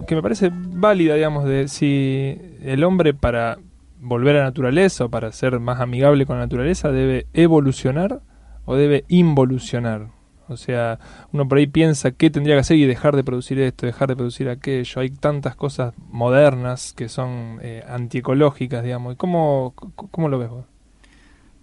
que 0.08 0.16
me 0.16 0.22
parece 0.22 0.52
válida, 0.52 1.16
digamos, 1.16 1.46
de 1.46 1.68
si 1.68 2.40
el 2.64 2.84
hombre 2.84 3.14
para 3.14 3.60
volver 4.00 4.38
a 4.38 4.40
la 4.40 4.46
naturaleza 4.46 5.06
o 5.06 5.10
para 5.10 5.32
ser 5.32 5.60
más 5.60 5.82
amigable 5.82 6.26
con 6.26 6.38
la 6.38 6.46
naturaleza 6.46 6.92
debe 6.92 7.28
evolucionar 7.34 8.22
o 8.66 8.76
debe 8.76 9.06
involucionar. 9.08 10.15
O 10.48 10.58
sea, 10.58 11.00
uno 11.32 11.48
por 11.48 11.58
ahí 11.58 11.68
piensa 11.68 12.12
qué 12.12 12.30
tendría 12.30 12.56
que 12.56 12.62
hacer 12.62 12.78
y 12.78 12.86
dejar 12.86 13.16
de 13.16 13.24
producir 13.24 13.60
esto, 13.60 13.86
dejar 13.86 14.10
de 14.10 14.16
producir 14.16 14.50
aquello. 14.50 15.02
Hay 15.02 15.10
tantas 15.10 15.56
cosas 15.56 15.94
modernas 16.10 16.94
que 16.94 17.10
son 17.10 17.60
eh, 17.62 17.84
antiecológicas, 17.88 18.84
digamos. 18.84 19.16
¿Cómo, 19.16 19.74
¿Cómo 19.96 20.30
lo 20.30 20.40
ves 20.40 20.50
vos? 20.50 20.66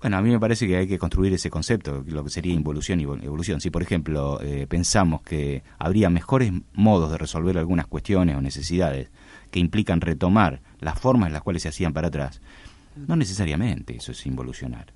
Bueno, 0.03 0.17
a 0.17 0.21
mí 0.21 0.31
me 0.31 0.41
parece 0.41 0.67
que 0.67 0.77
hay 0.77 0.89
que 0.89 0.99
construir 0.99 1.33
ese 1.33 1.49
concepto, 1.49 2.03
lo 2.09 2.25
que 2.25 2.31
sería 2.31 2.53
involución 2.53 2.99
y 2.99 3.05
evolución. 3.05 3.61
Si, 3.61 3.71
por 3.71 3.83
ejemplo, 3.83 4.41
eh, 4.43 4.67
pensamos 4.69 5.23
que 5.23 5.63
habría 5.79 6.11
mejores 6.11 6.53
modos 6.73 7.13
de 7.13 7.19
resolver 7.19 7.57
algunas 7.57 7.87
cuestiones 7.87 8.37
o 8.37 8.41
necesidades 8.41 9.11
que 9.53 9.61
implican 9.61 10.01
retomar 10.01 10.61
las 10.81 10.99
formas 10.99 11.29
en 11.29 11.35
las 11.35 11.43
cuales 11.43 11.63
se 11.63 11.69
hacían 11.69 11.93
para 11.93 12.09
atrás, 12.09 12.41
no 12.97 13.15
necesariamente 13.15 13.95
eso 13.95 14.11
es 14.11 14.27
involucionar. 14.27 14.87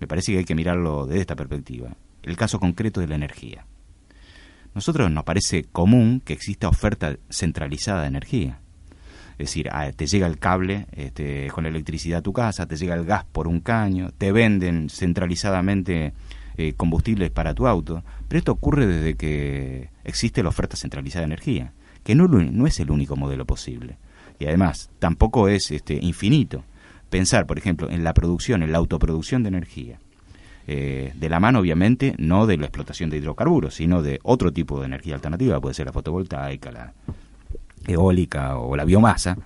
Me 0.00 0.08
parece 0.08 0.32
que 0.32 0.38
hay 0.38 0.44
que 0.44 0.56
mirarlo 0.56 1.06
desde 1.06 1.20
esta 1.20 1.36
perspectiva. 1.36 1.90
El 2.24 2.36
caso 2.36 2.58
concreto 2.58 3.00
de 3.00 3.06
la 3.06 3.14
energía. 3.14 3.66
Nosotros 4.74 5.10
nos 5.10 5.24
parece 5.24 5.64
común 5.64 6.20
que 6.24 6.32
exista 6.32 6.68
oferta 6.68 7.16
centralizada 7.30 8.02
de 8.02 8.08
energía. 8.08 8.58
Es 9.38 9.48
decir, 9.48 9.68
ah, 9.70 9.90
te 9.92 10.06
llega 10.06 10.26
el 10.26 10.38
cable 10.38 10.86
este, 10.92 11.48
con 11.48 11.64
la 11.64 11.70
electricidad 11.70 12.18
a 12.18 12.22
tu 12.22 12.32
casa, 12.32 12.66
te 12.66 12.76
llega 12.76 12.94
el 12.94 13.04
gas 13.04 13.24
por 13.24 13.46
un 13.46 13.60
caño, 13.60 14.10
te 14.16 14.32
venden 14.32 14.88
centralizadamente 14.90 16.12
eh, 16.56 16.72
combustibles 16.74 17.30
para 17.30 17.54
tu 17.54 17.66
auto, 17.66 18.04
pero 18.28 18.38
esto 18.38 18.52
ocurre 18.52 18.86
desde 18.86 19.14
que 19.16 19.90
existe 20.04 20.42
la 20.42 20.50
oferta 20.50 20.76
centralizada 20.76 21.22
de 21.22 21.32
energía, 21.32 21.72
que 22.04 22.14
no, 22.14 22.28
no 22.28 22.66
es 22.66 22.78
el 22.78 22.90
único 22.90 23.16
modelo 23.16 23.44
posible. 23.44 23.96
Y 24.38 24.46
además, 24.46 24.90
tampoco 24.98 25.48
es 25.48 25.70
este, 25.70 25.94
infinito. 25.94 26.64
Pensar, 27.10 27.46
por 27.46 27.58
ejemplo, 27.58 27.90
en 27.90 28.04
la 28.04 28.14
producción, 28.14 28.62
en 28.62 28.72
la 28.72 28.78
autoproducción 28.78 29.42
de 29.42 29.48
energía, 29.48 29.98
eh, 30.66 31.12
de 31.14 31.28
la 31.28 31.40
mano 31.40 31.60
obviamente 31.60 32.14
no 32.18 32.46
de 32.46 32.56
la 32.56 32.66
explotación 32.66 33.10
de 33.10 33.18
hidrocarburos, 33.18 33.74
sino 33.74 34.02
de 34.02 34.20
otro 34.22 34.52
tipo 34.52 34.80
de 34.80 34.86
energía 34.86 35.14
alternativa, 35.14 35.60
puede 35.60 35.74
ser 35.74 35.86
la 35.86 35.92
fotovoltaica, 35.92 36.72
la, 36.72 36.92
eólica 37.86 38.56
o 38.56 38.76
la 38.76 38.84
biomasa, 38.84 39.36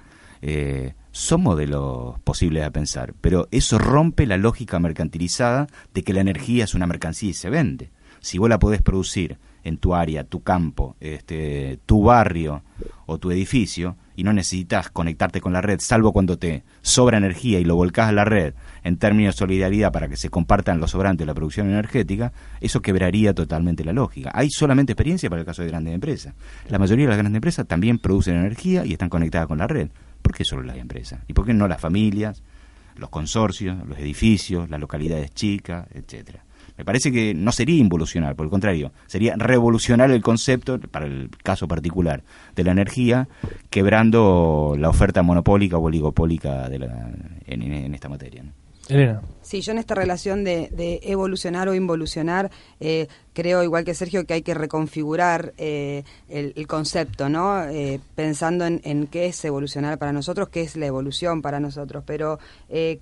eh, 0.42 0.94
son 1.10 1.42
modelos 1.42 2.20
posibles 2.20 2.62
de 2.62 2.70
pensar, 2.70 3.14
pero 3.20 3.48
eso 3.50 3.78
rompe 3.78 4.26
la 4.26 4.36
lógica 4.36 4.78
mercantilizada 4.78 5.66
de 5.92 6.02
que 6.04 6.12
la 6.12 6.20
energía 6.20 6.64
es 6.64 6.74
una 6.74 6.86
mercancía 6.86 7.30
y 7.30 7.34
se 7.34 7.50
vende. 7.50 7.90
Si 8.20 8.38
vos 8.38 8.48
la 8.48 8.58
podés 8.58 8.82
producir 8.82 9.38
en 9.64 9.78
tu 9.78 9.94
área, 9.94 10.24
tu 10.24 10.42
campo, 10.42 10.96
este, 11.00 11.78
tu 11.86 12.04
barrio 12.04 12.62
o 13.06 13.18
tu 13.18 13.30
edificio, 13.30 13.96
y 14.18 14.24
no 14.24 14.32
necesitas 14.32 14.90
conectarte 14.90 15.40
con 15.40 15.52
la 15.52 15.60
red, 15.60 15.78
salvo 15.78 16.12
cuando 16.12 16.36
te 16.36 16.64
sobra 16.82 17.18
energía 17.18 17.60
y 17.60 17.64
lo 17.64 17.76
volcás 17.76 18.08
a 18.08 18.12
la 18.12 18.24
red 18.24 18.52
en 18.82 18.96
términos 18.96 19.36
de 19.36 19.38
solidaridad 19.38 19.92
para 19.92 20.08
que 20.08 20.16
se 20.16 20.28
compartan 20.28 20.80
los 20.80 20.90
sobrantes 20.90 21.20
de 21.20 21.26
la 21.26 21.34
producción 21.34 21.68
energética, 21.68 22.32
eso 22.60 22.82
quebraría 22.82 23.32
totalmente 23.32 23.84
la 23.84 23.92
lógica. 23.92 24.32
Hay 24.34 24.50
solamente 24.50 24.92
experiencia 24.92 25.30
para 25.30 25.42
el 25.42 25.46
caso 25.46 25.62
de 25.62 25.68
grandes 25.68 25.94
empresas. 25.94 26.34
La 26.68 26.80
mayoría 26.80 27.04
de 27.04 27.10
las 27.10 27.18
grandes 27.18 27.36
empresas 27.36 27.68
también 27.68 28.00
producen 28.00 28.34
energía 28.34 28.84
y 28.84 28.90
están 28.90 29.08
conectadas 29.08 29.46
con 29.46 29.58
la 29.58 29.68
red. 29.68 29.88
¿Por 30.20 30.34
qué 30.34 30.44
solo 30.44 30.64
las 30.64 30.78
empresas? 30.78 31.20
¿Y 31.28 31.32
por 31.32 31.46
qué 31.46 31.54
no 31.54 31.68
las 31.68 31.80
familias, 31.80 32.42
los 32.96 33.10
consorcios, 33.10 33.76
los 33.86 34.00
edificios, 34.00 34.68
las 34.68 34.80
localidades 34.80 35.32
chicas, 35.32 35.86
etcétera? 35.94 36.42
Me 36.78 36.84
parece 36.84 37.10
que 37.10 37.34
no 37.34 37.50
sería 37.50 37.76
involucionar, 37.76 38.36
por 38.36 38.46
el 38.46 38.50
contrario, 38.50 38.92
sería 39.08 39.34
revolucionar 39.36 40.12
el 40.12 40.22
concepto, 40.22 40.78
para 40.78 41.06
el 41.06 41.28
caso 41.42 41.66
particular, 41.66 42.22
de 42.54 42.62
la 42.62 42.70
energía, 42.70 43.28
quebrando 43.68 44.76
la 44.78 44.88
oferta 44.88 45.24
monopólica 45.24 45.76
o 45.76 45.82
oligopólica 45.82 46.68
de 46.68 46.78
la, 46.78 47.10
en, 47.46 47.94
esta 47.94 48.08
materia. 48.08 48.44
Elena. 48.88 49.20
Sí, 49.48 49.62
yo 49.62 49.72
en 49.72 49.78
esta 49.78 49.94
relación 49.94 50.44
de, 50.44 51.00
evolucionar 51.04 51.70
o 51.70 51.74
involucionar, 51.74 52.50
eh, 52.80 53.08
creo, 53.32 53.62
igual 53.62 53.82
que 53.82 53.94
Sergio, 53.94 54.26
que 54.26 54.34
hay 54.34 54.42
que 54.42 54.52
reconfigurar 54.52 55.54
eh, 55.56 56.04
el, 56.28 56.66
concepto, 56.66 57.30
¿no? 57.30 57.64
Eh, 57.64 57.98
pensando 58.14 58.66
en, 58.66 59.06
qué 59.06 59.24
es 59.24 59.42
evolucionar 59.46 59.96
para 59.96 60.12
nosotros, 60.12 60.50
qué 60.50 60.60
es 60.60 60.76
la 60.76 60.84
evolución 60.84 61.40
para 61.40 61.60
nosotros. 61.60 62.04
Pero 62.06 62.38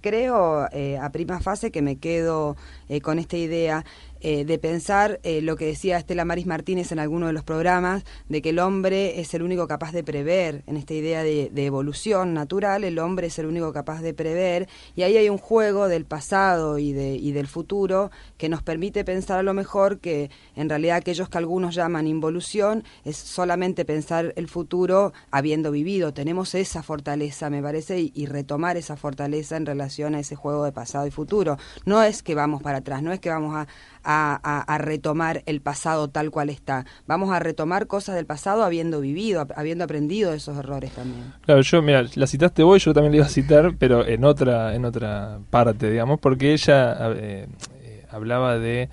creo, 0.01 0.69
a 1.01 1.11
prima 1.11 1.41
fase, 1.41 1.73
que 1.73 1.83
me 1.83 1.97
quedo 1.97 2.57
con 3.03 3.19
esta 3.19 3.37
idea 3.37 3.85
eh, 4.21 4.45
de 4.45 4.59
pensar 4.59 5.21
eh, 5.23 5.43
lo 5.43 5.57
que 5.57 5.67
decía 5.67 5.99
Estela 5.99 6.25
Maris 6.25 6.47
Martínez 6.47 6.93
en 6.93 6.99
alguno 6.99 7.27
de 7.27 7.33
los 7.33 7.45
programas, 7.45 8.05
de 8.29 8.43
que 8.43 8.51
el 8.51 8.59
hombre 8.59 9.21
es 9.21 9.35
el 9.35 9.43
único 9.43 9.67
capaz 9.67 9.93
de 9.93 10.05
prever, 10.05 10.63
en 10.67 10.77
esta 10.77 10.95
idea 10.95 11.23
de, 11.23 11.51
evolución 11.67 12.33
natural, 12.33 12.85
el 12.85 12.99
hombre 12.99 13.27
es 13.27 13.39
el 13.39 13.47
único 13.47 13.73
capaz 13.73 14.01
de 14.03 14.15
prever, 14.15 14.69
y 14.95 15.03
ahí 15.03 15.17
hay 15.17 15.29
un 15.29 15.39
juego 15.39 15.89
del 15.89 16.05
pasado 16.05 16.79
y, 16.79 16.93
de, 16.93 17.17
y 17.17 17.33
del 17.33 17.47
futuro 17.47 18.11
que 18.37 18.49
nos 18.49 18.63
permite 18.63 19.05
pensar 19.05 19.39
a 19.39 19.43
lo 19.43 19.53
mejor 19.53 19.99
que 19.99 20.31
en 20.55 20.69
realidad 20.69 20.97
aquellos 20.97 21.29
que 21.29 21.39
algunos 21.39 21.75
llaman 21.75 22.07
involución 22.07 22.85
es 23.05 23.17
solamente 23.17 23.85
pensar 23.85 24.33
el 24.37 24.49
futuro 24.49 25.13
habiendo 25.31 25.71
vivido. 25.71 26.15
Tenemos 26.15 26.55
esa 26.55 26.83
fortaleza, 26.83 27.51
me 27.51 27.63
parece, 27.63 28.01
y, 28.01 28.13
y 28.15 28.27
retomar 28.27 28.77
esa 28.77 28.97
fortaleza 28.97 29.57
en 29.57 29.67
relación 29.67 30.15
a 30.15 30.21
ese 30.21 30.37
juego 30.37 30.65
de 30.65 30.73
pasado 30.73 31.07
y 31.07 31.11
futuro. 31.11 31.59
No 31.85 32.03
es 32.03 32.23
que 32.23 32.35
vamos 32.35 32.63
para 32.63 32.79
atrás, 32.79 33.03
no 33.03 33.13
es 33.13 33.21
que 33.21 33.31
vamos 33.31 33.55
a, 33.57 33.67
a, 34.07 34.79
retomar 34.79 35.43
el 35.47 35.61
pasado 35.61 36.09
tal 36.09 36.31
cual 36.31 36.51
está. 36.51 36.87
Vamos 37.07 37.31
a 37.31 37.39
retomar 37.39 37.87
cosas 37.87 38.15
del 38.15 38.27
pasado 38.27 38.65
habiendo 38.65 39.01
vivido, 39.01 39.47
habiendo 39.57 39.85
aprendido 39.85 40.31
de 40.31 40.37
esos 40.37 40.57
errores 40.57 40.93
también. 40.93 41.33
Claro, 41.45 41.61
yo, 41.63 41.83
mira, 41.83 42.05
la 42.15 42.27
citaste 42.27 42.63
vos, 42.63 42.85
yo 42.85 42.95
también 42.95 43.13
la 43.13 43.17
iba 43.19 43.27
a 43.27 43.31
citar, 43.31 43.75
pero 43.79 44.07
en 44.07 44.25
otra, 44.25 44.75
en 44.75 44.85
otra 44.85 45.41
parte, 45.51 45.91
digamos, 45.91 46.21
porque 46.21 46.53
ella 46.53 46.97
eh, 47.17 47.49
eh, 47.83 48.07
hablaba 48.11 48.59
de 48.59 48.89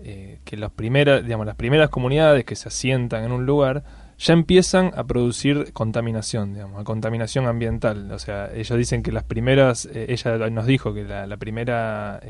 eh, 0.00 0.38
que 0.44 0.56
las 0.56 0.70
primeras, 0.70 1.22
digamos, 1.22 1.46
las 1.46 1.56
primeras 1.56 1.90
comunidades 1.90 2.44
que 2.44 2.56
se 2.56 2.68
asientan 2.68 3.24
en 3.24 3.32
un 3.32 3.46
lugar 3.46 3.84
ya 4.18 4.32
empiezan 4.32 4.92
a 4.96 5.04
producir 5.04 5.72
contaminación, 5.72 6.54
digamos, 6.54 6.80
a 6.80 6.84
contaminación 6.84 7.46
ambiental. 7.46 8.10
O 8.12 8.18
sea, 8.18 8.50
ellos 8.54 8.78
dicen 8.78 9.02
que 9.02 9.12
las 9.12 9.24
primeras, 9.24 9.88
ella 9.92 10.50
nos 10.50 10.66
dijo 10.66 10.94
que 10.94 11.04
la, 11.04 11.36
primera 11.36 12.20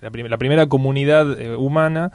la, 0.00 0.38
primera 0.38 0.66
comunidad 0.66 1.40
eh, 1.40 1.54
humana 1.56 2.12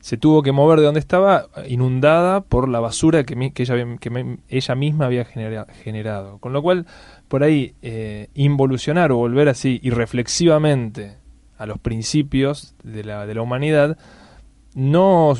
se 0.00 0.16
tuvo 0.16 0.42
que 0.42 0.52
mover 0.52 0.80
de 0.80 0.86
donde 0.86 1.00
estaba 1.00 1.46
inundada 1.68 2.40
por 2.40 2.68
la 2.68 2.80
basura 2.80 3.22
que, 3.24 3.34
ella, 3.34 3.76
que 4.00 4.38
ella, 4.48 4.74
misma 4.74 5.06
había 5.06 5.24
generado. 5.24 6.38
Con 6.38 6.52
lo 6.52 6.60
cual, 6.60 6.86
por 7.28 7.44
ahí, 7.44 7.76
eh, 7.82 8.28
involucionar 8.34 9.12
o 9.12 9.16
volver 9.16 9.48
así 9.48 9.78
irreflexivamente 9.82 11.18
a 11.56 11.66
los 11.66 11.78
principios 11.78 12.74
de 12.82 13.04
la, 13.04 13.26
de 13.26 13.34
la 13.34 13.42
humanidad 13.42 13.96
no 14.74 15.34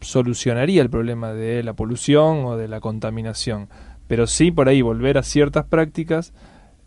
solucionaría 0.00 0.82
el 0.82 0.90
problema 0.90 1.32
de 1.32 1.62
la 1.62 1.74
polución 1.74 2.44
o 2.44 2.56
de 2.56 2.68
la 2.68 2.80
contaminación, 2.80 3.68
pero 4.06 4.26
sí 4.26 4.50
por 4.50 4.68
ahí 4.68 4.82
volver 4.82 5.18
a 5.18 5.22
ciertas 5.22 5.64
prácticas 5.66 6.32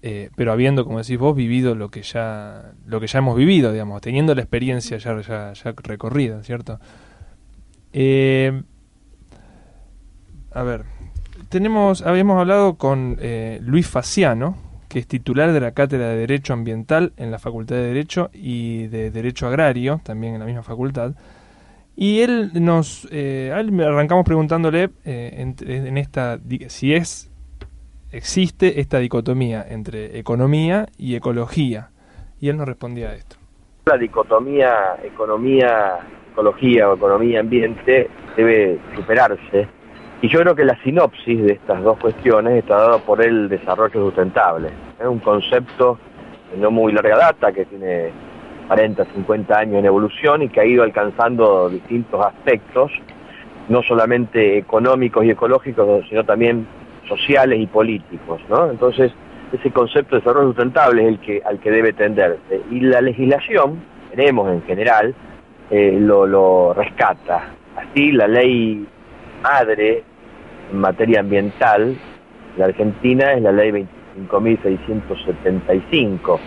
eh, 0.03 0.31
pero 0.35 0.51
habiendo, 0.51 0.83
como 0.83 0.97
decís 0.97 1.19
vos, 1.19 1.35
vivido 1.35 1.75
lo 1.75 1.89
que 1.89 2.01
ya 2.01 2.73
lo 2.87 2.99
que 2.99 3.07
ya 3.07 3.19
hemos 3.19 3.35
vivido, 3.35 3.71
digamos, 3.71 4.01
teniendo 4.01 4.33
la 4.33 4.41
experiencia 4.41 4.97
ya, 4.97 5.21
ya, 5.21 5.53
ya 5.53 5.73
recorrida, 5.77 6.43
¿cierto? 6.43 6.79
Eh, 7.93 8.63
a 10.51 10.63
ver, 10.63 10.85
tenemos, 11.49 12.01
habíamos 12.01 12.39
hablado 12.39 12.75
con 12.77 13.17
eh, 13.21 13.59
Luis 13.61 13.87
Faciano, 13.87 14.57
que 14.89 14.99
es 14.99 15.07
titular 15.07 15.53
de 15.53 15.59
la 15.59 15.73
Cátedra 15.73 16.09
de 16.09 16.17
Derecho 16.17 16.53
Ambiental 16.53 17.13
en 17.17 17.29
la 17.29 17.37
Facultad 17.37 17.75
de 17.75 17.83
Derecho 17.83 18.31
y 18.33 18.87
de 18.87 19.11
Derecho 19.11 19.47
Agrario, 19.47 20.01
también 20.03 20.33
en 20.33 20.39
la 20.39 20.45
misma 20.47 20.63
facultad. 20.63 21.13
Y 22.03 22.21
él 22.21 22.49
nos, 22.55 23.07
arrancamos 23.11 24.25
preguntándole 24.25 24.89
en, 25.05 25.55
en, 25.59 25.97
esta, 25.99 26.39
si 26.67 26.95
es 26.95 27.31
existe 28.11 28.79
esta 28.79 28.97
dicotomía 28.97 29.63
entre 29.69 30.17
economía 30.17 30.87
y 30.97 31.13
ecología. 31.15 31.91
Y 32.39 32.49
él 32.49 32.57
nos 32.57 32.67
respondía 32.67 33.09
a 33.09 33.13
esto. 33.13 33.35
La 33.85 33.97
dicotomía 33.97 34.95
economía, 35.03 35.99
ecología 36.31 36.89
o 36.89 36.95
economía-ambiente 36.95 38.09
debe 38.35 38.79
superarse. 38.95 39.67
Y 40.23 40.27
yo 40.27 40.39
creo 40.39 40.55
que 40.55 40.65
la 40.65 40.81
sinopsis 40.81 41.43
de 41.43 41.53
estas 41.53 41.83
dos 41.83 41.99
cuestiones 41.99 42.63
está 42.63 42.77
dada 42.77 42.97
por 42.97 43.23
el 43.23 43.47
desarrollo 43.47 44.07
sustentable. 44.07 44.69
Es 44.99 45.05
un 45.05 45.19
concepto 45.19 45.99
no 46.57 46.71
muy 46.71 46.93
larga 46.93 47.15
data, 47.15 47.51
que 47.51 47.65
tiene 47.65 48.11
40, 48.67 49.05
50 49.05 49.57
años 49.57 49.75
en 49.75 49.85
evolución 49.85 50.41
y 50.41 50.49
que 50.49 50.61
ha 50.61 50.65
ido 50.65 50.83
alcanzando 50.83 51.69
distintos 51.69 52.25
aspectos, 52.25 52.91
no 53.69 53.83
solamente 53.83 54.57
económicos 54.57 55.25
y 55.25 55.31
ecológicos, 55.31 56.05
sino 56.09 56.23
también 56.23 56.65
sociales 57.07 57.59
y 57.59 57.67
políticos. 57.67 58.41
Entonces, 58.69 59.11
ese 59.51 59.71
concepto 59.71 60.15
de 60.15 60.21
desarrollo 60.21 60.49
sustentable 60.49 61.03
es 61.03 61.07
el 61.09 61.19
que, 61.19 61.41
al 61.45 61.59
que 61.59 61.71
debe 61.71 61.93
tenderse. 61.93 62.61
Y 62.71 62.79
la 62.81 63.01
legislación, 63.01 63.81
tenemos 64.11 64.51
en 64.51 64.61
general, 64.63 65.13
eh, 65.69 65.97
lo, 65.99 66.25
lo 66.25 66.73
rescata. 66.73 67.49
Así, 67.75 68.11
la 68.11 68.27
ley 68.27 68.85
madre 69.41 70.03
en 70.71 70.79
materia 70.79 71.19
ambiental 71.19 71.95
de 72.55 72.63
Argentina 72.63 73.33
es 73.33 73.41
la 73.41 73.51
ley 73.51 73.71
25.675, 73.71 76.39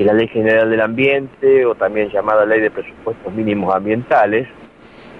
que 0.00 0.06
la 0.06 0.14
ley 0.14 0.28
general 0.28 0.70
del 0.70 0.80
ambiente, 0.80 1.66
o 1.66 1.74
también 1.74 2.08
llamada 2.08 2.46
ley 2.46 2.62
de 2.62 2.70
presupuestos 2.70 3.30
mínimos 3.34 3.74
ambientales, 3.74 4.48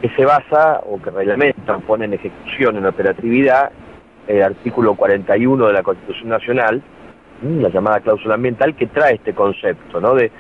que 0.01 0.09
se 0.17 0.25
basa 0.25 0.81
o 0.87 0.99
que 1.03 1.11
reglamenta 1.11 1.77
pone 1.81 2.07
en 2.07 2.15
ejecución, 2.15 2.79
en 2.79 2.87
operatividad, 2.87 3.73
el 4.27 4.43
artículo 4.43 4.95
41 4.95 5.67
de 5.67 5.73
la 5.75 5.83
Constitución 5.83 6.31
Nacional, 6.31 6.83
la 7.43 7.69
llamada 7.69 8.01
cláusula 8.01 8.37
ambiental, 8.37 8.75
que 8.75 8.87
trae 8.87 9.17
este 9.17 9.35
concepto, 9.35 10.01
¿no? 10.01 10.15
De, 10.15 10.33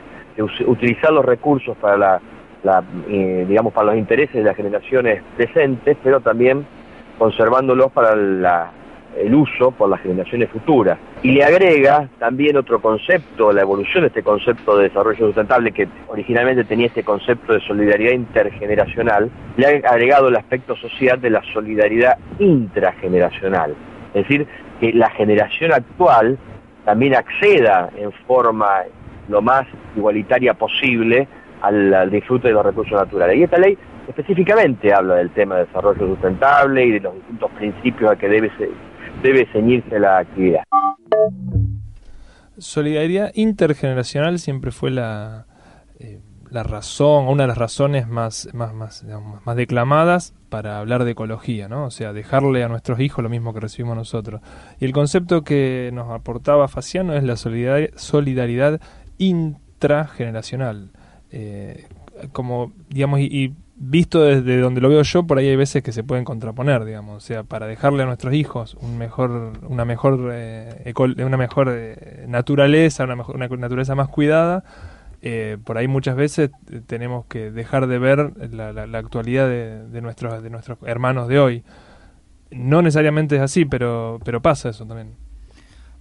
utilizar 0.66 1.12
los 1.12 1.26
recursos 1.26 1.76
para 1.76 1.98
la, 2.62 2.82
eh, 3.10 3.44
digamos, 3.46 3.74
para 3.74 3.88
los 3.88 3.96
intereses 3.96 4.36
de 4.36 4.44
las 4.44 4.56
generaciones 4.56 5.22
presentes, 5.36 5.98
pero 6.02 6.20
también 6.20 6.64
conservándolos 7.18 7.92
para 7.92 8.16
la, 8.16 8.70
el 9.16 9.34
uso 9.34 9.70
por 9.70 9.88
las 9.88 10.00
generaciones 10.00 10.48
futuras. 10.50 10.98
Y 11.22 11.32
le 11.32 11.44
agrega 11.44 12.08
también 12.18 12.56
otro 12.56 12.80
concepto, 12.80 13.52
la 13.52 13.62
evolución 13.62 14.02
de 14.02 14.08
este 14.08 14.22
concepto 14.22 14.76
de 14.76 14.84
desarrollo 14.88 15.26
sustentable, 15.26 15.72
que 15.72 15.88
originalmente 16.08 16.64
tenía 16.64 16.86
este 16.86 17.04
concepto 17.04 17.52
de 17.52 17.60
solidaridad 17.60 18.12
intergeneracional, 18.12 19.30
le 19.56 19.66
ha 19.66 19.90
agregado 19.90 20.28
el 20.28 20.36
aspecto 20.36 20.76
social 20.76 21.20
de 21.20 21.30
la 21.30 21.42
solidaridad 21.52 22.18
intrageneracional. 22.38 23.74
Es 24.14 24.26
decir, 24.26 24.46
que 24.80 24.92
la 24.92 25.10
generación 25.10 25.72
actual 25.72 26.38
también 26.84 27.14
acceda 27.14 27.90
en 27.96 28.10
forma 28.26 28.82
lo 29.28 29.42
más 29.42 29.66
igualitaria 29.96 30.54
posible 30.54 31.28
al, 31.60 32.10
disfrute 32.10 32.48
de 32.48 32.54
los 32.54 32.64
recursos 32.64 32.92
naturales. 32.92 33.36
Y 33.36 33.42
esta 33.42 33.58
ley 33.58 33.76
específicamente 34.08 34.92
habla 34.92 35.16
del 35.16 35.30
tema 35.30 35.56
de 35.56 35.66
desarrollo 35.66 36.06
sustentable 36.06 36.84
y 36.84 36.90
de 36.92 37.00
los 37.00 37.14
distintos 37.14 37.50
principios 37.52 38.10
a 38.10 38.16
que 38.16 38.28
debe 38.28 38.50
debe 39.22 39.46
ceñirse 39.52 39.98
la 39.98 40.18
actividad. 40.18 40.62
Solidaridad 42.58 43.32
intergeneracional 43.34 44.38
siempre 44.38 44.70
fue 44.70 44.90
la, 44.90 45.46
eh, 45.98 46.20
la 46.50 46.62
razón, 46.62 47.28
una 47.28 47.44
de 47.44 47.48
las 47.48 47.58
razones 47.58 48.08
más, 48.08 48.48
más, 48.52 48.74
más, 48.74 49.04
más 49.44 49.56
declamadas 49.56 50.34
para 50.48 50.78
hablar 50.78 51.04
de 51.04 51.12
ecología, 51.12 51.68
¿no? 51.68 51.84
O 51.84 51.90
sea, 51.90 52.12
dejarle 52.12 52.64
a 52.64 52.68
nuestros 52.68 53.00
hijos 53.00 53.22
lo 53.22 53.30
mismo 53.30 53.54
que 53.54 53.60
recibimos 53.60 53.96
nosotros. 53.96 54.42
Y 54.78 54.84
el 54.84 54.92
concepto 54.92 55.42
que 55.42 55.90
nos 55.92 56.10
aportaba 56.10 56.68
Faciano 56.68 57.14
es 57.14 57.24
la 57.24 57.36
solidaridad, 57.36 57.90
solidaridad 57.96 58.80
intrageneracional. 59.18 60.90
Eh, 61.30 61.86
como, 62.32 62.72
digamos, 62.88 63.20
y 63.20 63.54
visto 63.82 64.22
desde 64.22 64.60
donde 64.60 64.82
lo 64.82 64.90
veo 64.90 65.02
yo, 65.02 65.26
por 65.26 65.38
ahí 65.38 65.48
hay 65.48 65.56
veces 65.56 65.82
que 65.82 65.90
se 65.90 66.04
pueden 66.04 66.24
contraponer, 66.24 66.84
digamos, 66.84 67.16
o 67.16 67.26
sea, 67.26 67.44
para 67.44 67.66
dejarle 67.66 68.02
a 68.02 68.06
nuestros 68.06 68.34
hijos 68.34 68.76
un 68.78 68.98
mejor, 68.98 69.54
una 69.66 69.86
mejor, 69.86 70.30
eh, 70.32 70.92
una 71.24 71.38
mejor 71.38 71.72
eh, 71.72 72.26
naturaleza, 72.28 73.04
una, 73.04 73.16
mejor, 73.16 73.36
una 73.36 73.48
naturaleza 73.48 73.94
más 73.94 74.08
cuidada, 74.08 74.64
eh, 75.22 75.56
por 75.64 75.78
ahí 75.78 75.88
muchas 75.88 76.14
veces 76.14 76.50
tenemos 76.86 77.24
que 77.24 77.50
dejar 77.50 77.86
de 77.86 77.98
ver 77.98 78.52
la, 78.52 78.72
la, 78.72 78.98
actualidad 78.98 79.48
de, 79.48 79.88
de, 79.88 80.00
nuestros, 80.02 80.42
de 80.42 80.50
nuestros 80.50 80.78
hermanos 80.84 81.26
de 81.26 81.38
hoy. 81.38 81.64
No 82.50 82.82
necesariamente 82.82 83.36
es 83.36 83.42
así, 83.42 83.64
pero, 83.64 84.20
pero 84.24 84.42
pasa 84.42 84.68
eso 84.68 84.84
también. 84.84 85.14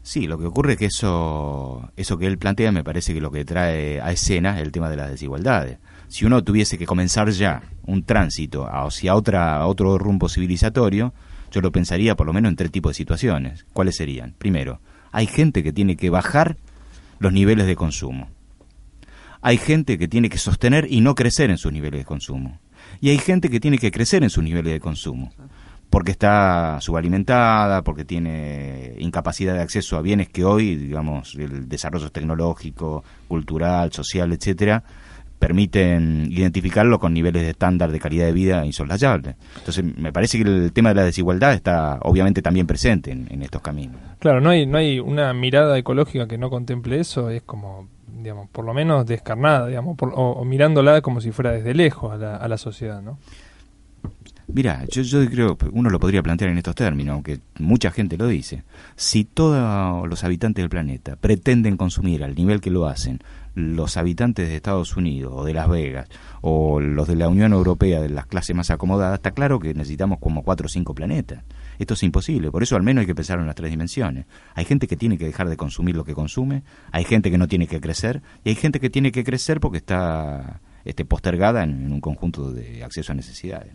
Sí, 0.02 0.28
lo 0.28 0.38
que 0.38 0.46
ocurre 0.46 0.74
es 0.74 0.80
que 0.80 0.86
eso, 0.86 1.92
eso 1.96 2.18
que 2.18 2.28
él 2.28 2.38
plantea 2.38 2.74
me 2.74 2.84
parece 2.84 3.14
que 3.14 3.22
lo 3.22 3.32
que 3.32 3.46
trae 3.46 4.02
a 4.02 4.12
escena 4.12 4.58
es 4.58 4.64
el 4.64 4.72
tema 4.74 4.90
de 4.90 4.98
las 4.98 5.10
desigualdades 5.10 5.78
si 6.10 6.26
uno 6.26 6.44
tuviese 6.44 6.78
que 6.78 6.88
comenzar 6.88 7.30
ya 7.30 7.62
un 7.86 8.04
tránsito 8.04 8.68
hacia 8.68 9.16
otra, 9.16 9.66
otro 9.68 9.98
rumbo 10.00 10.28
civilizatorio, 10.28 11.14
yo 11.52 11.62
lo 11.62 11.72
pensaría 11.72 12.16
por 12.16 12.28
lo 12.28 12.34
menos 12.34 12.50
en 12.50 12.56
tres 12.56 12.72
tipos 12.72 12.92
de 12.92 12.96
situaciones. 12.96 13.66
¿Cuáles 13.74 13.96
serían? 13.96 14.34
Primero, 14.38 14.82
hay 15.12 15.28
gente 15.28 15.64
que 15.64 15.72
tiene 15.72 15.96
que 15.96 16.10
bajar 16.10 16.58
los 17.20 17.32
niveles 17.32 17.68
de 17.68 17.76
consumo. 17.76 18.28
Hay 19.42 19.58
gente 19.58 19.98
que 19.98 20.08
tiene 20.08 20.30
que 20.30 20.40
sostener 20.40 20.88
y 20.90 21.02
no 21.02 21.16
crecer 21.16 21.52
en 21.52 21.58
sus 21.58 21.72
niveles 21.72 22.02
de 22.02 22.06
consumo. 22.06 22.60
Y 23.02 23.10
hay 23.10 23.20
gente 23.20 23.50
que 23.50 23.60
tiene 23.60 23.78
que 23.78 23.92
crecer 23.92 24.24
en 24.24 24.30
sus 24.30 24.44
niveles 24.44 24.74
de 24.74 24.80
consumo. 24.80 25.32
Porque 25.92 26.12
está 26.12 26.80
subalimentada, 26.82 27.84
porque 27.84 28.04
tiene 28.04 28.96
incapacidad 29.00 29.54
de 29.54 29.62
acceso 29.62 29.96
a 29.96 30.02
bienes 30.02 30.30
que 30.30 30.44
hoy, 30.44 30.76
digamos, 30.76 31.36
el 31.36 31.70
desarrollo 31.70 32.12
tecnológico, 32.12 33.04
cultural, 33.28 33.92
social, 33.92 34.32
etcétera, 34.34 34.84
permiten 35.40 36.28
identificarlo 36.30 37.00
con 37.00 37.14
niveles 37.14 37.44
de 37.44 37.52
estándar 37.52 37.92
de 37.92 38.00
calidad 38.00 38.26
de 38.26 38.34
vida 38.34 38.66
insoslayables. 38.66 39.36
Entonces, 39.58 39.84
me 39.98 40.12
parece 40.12 40.38
que 40.38 40.50
el 40.50 40.74
tema 40.74 40.90
de 40.90 40.96
la 40.96 41.04
desigualdad 41.04 41.54
está 41.54 41.98
obviamente 42.04 42.42
también 42.42 42.68
presente 42.68 43.12
en, 43.12 43.42
estos 43.42 43.62
caminos. 43.62 43.96
Claro, 44.20 44.42
no 44.42 44.50
hay, 44.50 44.66
no 44.66 44.78
hay 44.78 45.00
una 45.00 45.34
mirada 45.34 45.78
ecológica 45.78 46.28
que 46.28 46.38
no 46.38 46.50
contemple 46.50 47.00
eso, 47.00 47.30
es 47.30 47.42
como, 47.42 47.88
digamos, 48.22 48.50
por 48.50 48.66
lo 48.66 48.74
menos 48.74 49.06
descarnada, 49.06 49.68
digamos, 49.68 49.96
o, 50.00 50.44
mirándola 50.44 51.02
como 51.02 51.22
si 51.22 51.32
fuera 51.32 51.54
desde 51.54 51.74
lejos 51.74 52.12
a 52.14 52.18
la, 52.18 52.36
a 52.36 52.48
la 52.50 52.58
sociedad, 52.58 53.02
¿no? 53.02 53.18
Mira, 54.52 54.84
yo, 54.90 55.04
yo 55.04 55.26
creo, 55.30 55.58
uno 55.72 55.90
lo 55.90 56.00
podría 56.00 56.24
plantear 56.24 56.50
en 56.50 56.58
estos 56.58 56.76
términos, 56.76 57.14
aunque 57.14 57.40
mucha 57.60 57.92
gente 57.92 58.18
lo 58.18 58.28
dice. 58.28 58.64
Si 58.96 59.24
todos 59.24 60.08
los 60.08 60.24
habitantes 60.24 60.64
del 60.64 60.70
planeta 60.70 61.16
pretenden 61.16 61.78
consumir 61.78 62.24
al 62.24 62.36
nivel 62.36 62.60
que 62.60 62.72
lo 62.72 62.88
hacen 62.88 63.20
los 63.54 63.98
habitantes 63.98 64.48
de 64.48 64.56
Estados 64.56 64.96
Unidos 64.96 65.34
o 65.36 65.44
de 65.44 65.54
Las 65.54 65.70
Vegas 65.70 66.08
o 66.42 66.80
los 66.80 67.08
de 67.08 67.16
la 67.16 67.28
Unión 67.28 67.54
Europea 67.54 68.02
de 68.02 68.10
las 68.10 68.26
clases 68.26 68.56
más 68.56 68.70
acomodadas, 68.70 69.16
está 69.16 69.32
claro 69.32 69.60
que 69.60 69.74
necesitamos 69.74 70.20
como 70.20 70.44
cuatro 70.44 70.66
o 70.66 70.70
cinco 70.70 70.96
planetas. 70.96 71.44
Esto 71.78 71.94
es 71.94 72.04
imposible, 72.04 72.52
por 72.52 72.64
eso 72.64 72.76
al 72.76 72.84
menos 72.84 73.02
hay 73.02 73.08
que 73.08 73.16
pensar 73.16 73.40
en 73.40 73.46
las 73.46 73.56
tres 73.56 73.72
dimensiones. 73.72 74.26
Hay 74.56 74.66
gente 74.66 74.88
que 74.88 74.98
tiene 74.98 75.18
que 75.18 75.26
dejar 75.26 75.50
de 75.50 75.58
consumir 75.58 75.96
lo 75.96 76.06
que 76.06 76.14
consume, 76.14 76.64
hay 76.92 77.04
gente 77.04 77.30
que 77.32 77.38
no 77.38 77.48
tiene 77.48 77.68
que 77.68 77.82
crecer 77.82 78.22
y 78.44 78.50
hay 78.50 78.56
gente 78.56 78.80
que 78.80 78.90
tiene 78.90 79.12
que 79.12 79.24
crecer 79.24 79.60
porque 79.60 79.78
está 79.78 80.62
este, 80.86 81.06
postergada 81.06 81.64
en, 81.64 81.92
un 81.92 82.02
conjunto 82.02 82.52
de 82.52 82.84
acceso 82.84 83.12
a 83.12 83.16
necesidades, 83.16 83.74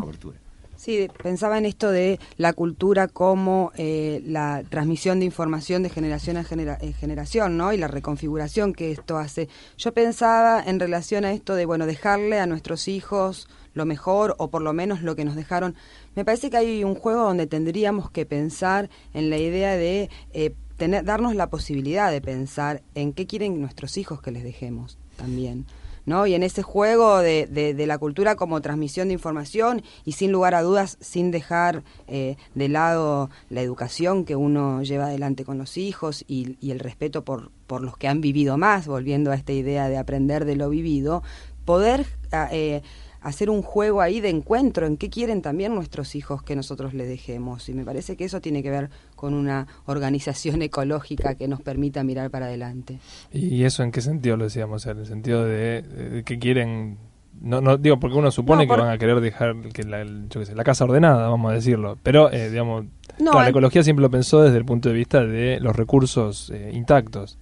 cobertura. 0.00 0.38
Sí, 0.76 1.08
pensaba 1.22 1.56
en 1.56 1.64
esto 1.64 1.90
de 1.90 2.20
la 2.36 2.52
cultura 2.52 3.08
como 3.08 3.72
eh, 3.76 4.22
la 4.26 4.62
transmisión 4.68 5.18
de 5.18 5.24
información 5.24 5.82
de 5.82 5.88
generación 5.88 6.36
a 6.36 6.42
eh, 6.42 6.92
generación, 6.92 7.56
¿no? 7.56 7.72
Y 7.72 7.78
la 7.78 7.88
reconfiguración 7.88 8.74
que 8.74 8.92
esto 8.92 9.16
hace. 9.16 9.48
Yo 9.78 9.94
pensaba 9.94 10.62
en 10.62 10.78
relación 10.78 11.24
a 11.24 11.32
esto 11.32 11.54
de, 11.54 11.64
bueno, 11.64 11.86
dejarle 11.86 12.38
a 12.38 12.46
nuestros 12.46 12.88
hijos 12.88 13.48
lo 13.72 13.86
mejor 13.86 14.36
o 14.38 14.48
por 14.50 14.62
lo 14.62 14.74
menos 14.74 15.02
lo 15.02 15.16
que 15.16 15.24
nos 15.24 15.34
dejaron. 15.34 15.74
Me 16.14 16.24
parece 16.24 16.50
que 16.50 16.58
hay 16.58 16.84
un 16.84 16.94
juego 16.94 17.22
donde 17.22 17.46
tendríamos 17.46 18.10
que 18.10 18.26
pensar 18.26 18.90
en 19.14 19.30
la 19.30 19.38
idea 19.38 19.76
de 19.76 20.10
eh, 20.32 20.54
tener, 20.76 21.04
darnos 21.04 21.34
la 21.34 21.48
posibilidad 21.48 22.10
de 22.10 22.20
pensar 22.20 22.82
en 22.94 23.14
qué 23.14 23.26
quieren 23.26 23.60
nuestros 23.60 23.96
hijos 23.96 24.20
que 24.20 24.30
les 24.30 24.44
dejemos 24.44 24.98
también. 25.16 25.64
¿No? 26.06 26.26
Y 26.26 26.34
en 26.34 26.42
ese 26.42 26.62
juego 26.62 27.18
de, 27.18 27.46
de, 27.46 27.86
la 27.86 27.98
cultura 27.98 28.36
como 28.36 28.60
transmisión 28.62 29.08
de 29.08 29.14
información 29.14 29.82
y 30.04 30.12
sin 30.12 30.32
lugar 30.32 30.54
a 30.54 30.62
dudas, 30.62 30.96
sin 31.00 31.30
dejar 31.30 31.82
eh, 32.08 32.36
de 32.54 32.68
lado 32.68 33.28
la 33.50 33.60
educación 33.60 34.24
que 34.24 34.36
uno 34.36 34.82
lleva 34.82 35.06
adelante 35.06 35.44
con 35.44 35.58
los 35.58 35.76
hijos 35.76 36.24
y, 36.26 36.56
y 36.60 36.70
el 36.70 36.78
respeto 36.78 37.24
por, 37.24 37.50
por 37.66 37.82
los 37.82 37.96
que 37.96 38.08
han 38.08 38.20
vivido 38.20 38.56
más, 38.56 38.86
volviendo 38.86 39.32
a 39.32 39.34
esta 39.34 39.52
idea 39.52 39.88
de 39.88 39.98
aprender 39.98 40.44
de 40.44 40.56
lo 40.56 40.70
vivido, 40.70 41.22
poder... 41.64 42.06
Ah, 42.32 42.48
eh, 42.50 42.82
hacer 43.26 43.50
un 43.50 43.60
juego 43.60 44.02
ahí 44.02 44.20
de 44.20 44.28
encuentro 44.28 44.86
en 44.86 44.96
qué 44.96 45.10
quieren 45.10 45.42
también 45.42 45.74
nuestros 45.74 46.14
hijos 46.14 46.44
que 46.44 46.54
nosotros 46.54 46.94
le 46.94 47.06
dejemos. 47.06 47.68
Y 47.68 47.74
me 47.74 47.84
parece 47.84 48.16
que 48.16 48.24
eso 48.24 48.40
tiene 48.40 48.62
que 48.62 48.70
ver 48.70 48.88
con 49.16 49.34
una 49.34 49.66
organización 49.86 50.62
ecológica 50.62 51.34
que 51.34 51.48
nos 51.48 51.60
permita 51.60 52.04
mirar 52.04 52.30
para 52.30 52.46
adelante. 52.46 53.00
¿Y 53.32 53.64
eso 53.64 53.82
en 53.82 53.90
qué 53.90 54.00
sentido 54.00 54.36
lo 54.36 54.44
decíamos? 54.44 54.86
En 54.86 54.98
el 54.98 55.06
sentido 55.06 55.44
de, 55.44 56.22
que 56.24 56.38
quieren 56.38 56.98
no, 57.40 57.60
no 57.60 57.76
digo 57.76 58.00
porque 58.00 58.16
uno 58.16 58.30
supone 58.30 58.66
que 58.66 58.74
van 58.74 58.88
a 58.88 58.96
querer 58.96 59.20
dejar 59.20 59.56
que 59.72 59.82
la, 59.82 60.04
la 60.04 60.64
casa 60.64 60.84
ordenada, 60.84 61.28
vamos 61.28 61.50
a 61.50 61.54
decirlo, 61.54 61.98
pero 62.02 62.32
eh, 62.32 62.48
digamos, 62.48 62.86
la 63.18 63.48
ecología 63.48 63.82
siempre 63.82 64.02
lo 64.02 64.10
pensó 64.10 64.42
desde 64.42 64.56
el 64.56 64.64
punto 64.64 64.88
de 64.88 64.94
vista 64.94 65.22
de 65.22 65.58
los 65.60 65.76
recursos 65.76 66.50
eh, 66.50 66.70
intactos. 66.72 67.38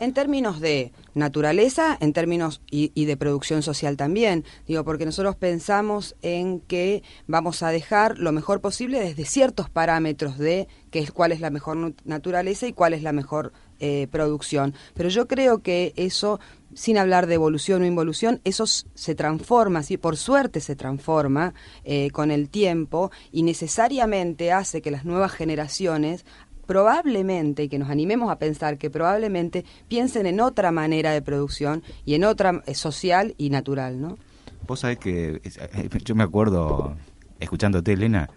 En 0.00 0.12
términos 0.12 0.60
de 0.60 0.92
naturaleza, 1.14 1.96
en 2.00 2.12
términos 2.12 2.60
y, 2.68 3.04
de 3.04 3.16
producción 3.16 3.62
social 3.62 3.96
también, 3.96 4.44
digo, 4.66 4.84
porque 4.84 5.06
nosotros 5.06 5.36
pensamos 5.36 6.16
en 6.20 6.60
que 6.60 7.04
vamos 7.28 7.62
a 7.62 7.70
dejar 7.70 8.18
lo 8.18 8.32
mejor 8.32 8.60
posible 8.60 8.98
desde 8.98 9.24
ciertos 9.24 9.70
parámetros 9.70 10.36
de 10.36 10.66
qué 10.90 10.98
es 10.98 11.12
cuál 11.12 11.30
es 11.30 11.40
la 11.40 11.50
mejor 11.50 11.94
naturaleza 12.04 12.66
y 12.66 12.72
cuál 12.72 12.92
es 12.92 13.02
la 13.02 13.12
mejor 13.12 13.52
eh, 13.78 14.08
producción. 14.10 14.74
Pero 14.94 15.08
yo 15.08 15.28
creo 15.28 15.62
que 15.62 15.92
eso, 15.96 16.40
sin 16.74 16.98
hablar 16.98 17.26
de 17.26 17.34
evolución 17.34 17.82
o 17.82 17.86
involución, 17.86 18.40
eso 18.44 18.66
se 18.66 19.14
transforma, 19.14 19.82
¿sí? 19.82 19.96
por 19.96 20.16
suerte 20.16 20.60
se 20.60 20.74
transforma 20.74 21.54
eh, 21.84 22.10
con 22.10 22.30
el 22.30 22.48
tiempo 22.48 23.10
y 23.30 23.42
necesariamente 23.42 24.52
hace 24.52 24.82
que 24.82 24.90
las 24.90 25.04
nuevas 25.04 25.32
generaciones 25.32 26.24
probablemente, 26.66 27.68
que 27.68 27.78
nos 27.78 27.90
animemos 27.90 28.30
a 28.30 28.38
pensar 28.38 28.78
que 28.78 28.90
probablemente 28.90 29.64
piensen 29.88 30.26
en 30.26 30.40
otra 30.40 30.72
manera 30.72 31.12
de 31.12 31.22
producción 31.22 31.82
y 32.04 32.14
en 32.14 32.24
otra 32.24 32.62
eh, 32.66 32.74
social 32.74 33.34
y 33.38 33.50
natural, 33.50 34.00
¿no? 34.00 34.18
Vos 34.66 34.80
sabés 34.80 34.98
que 34.98 35.40
eh, 35.44 35.88
yo 36.04 36.14
me 36.14 36.24
acuerdo, 36.24 36.96
escuchándote, 37.38 37.92
Elena, 37.92 38.30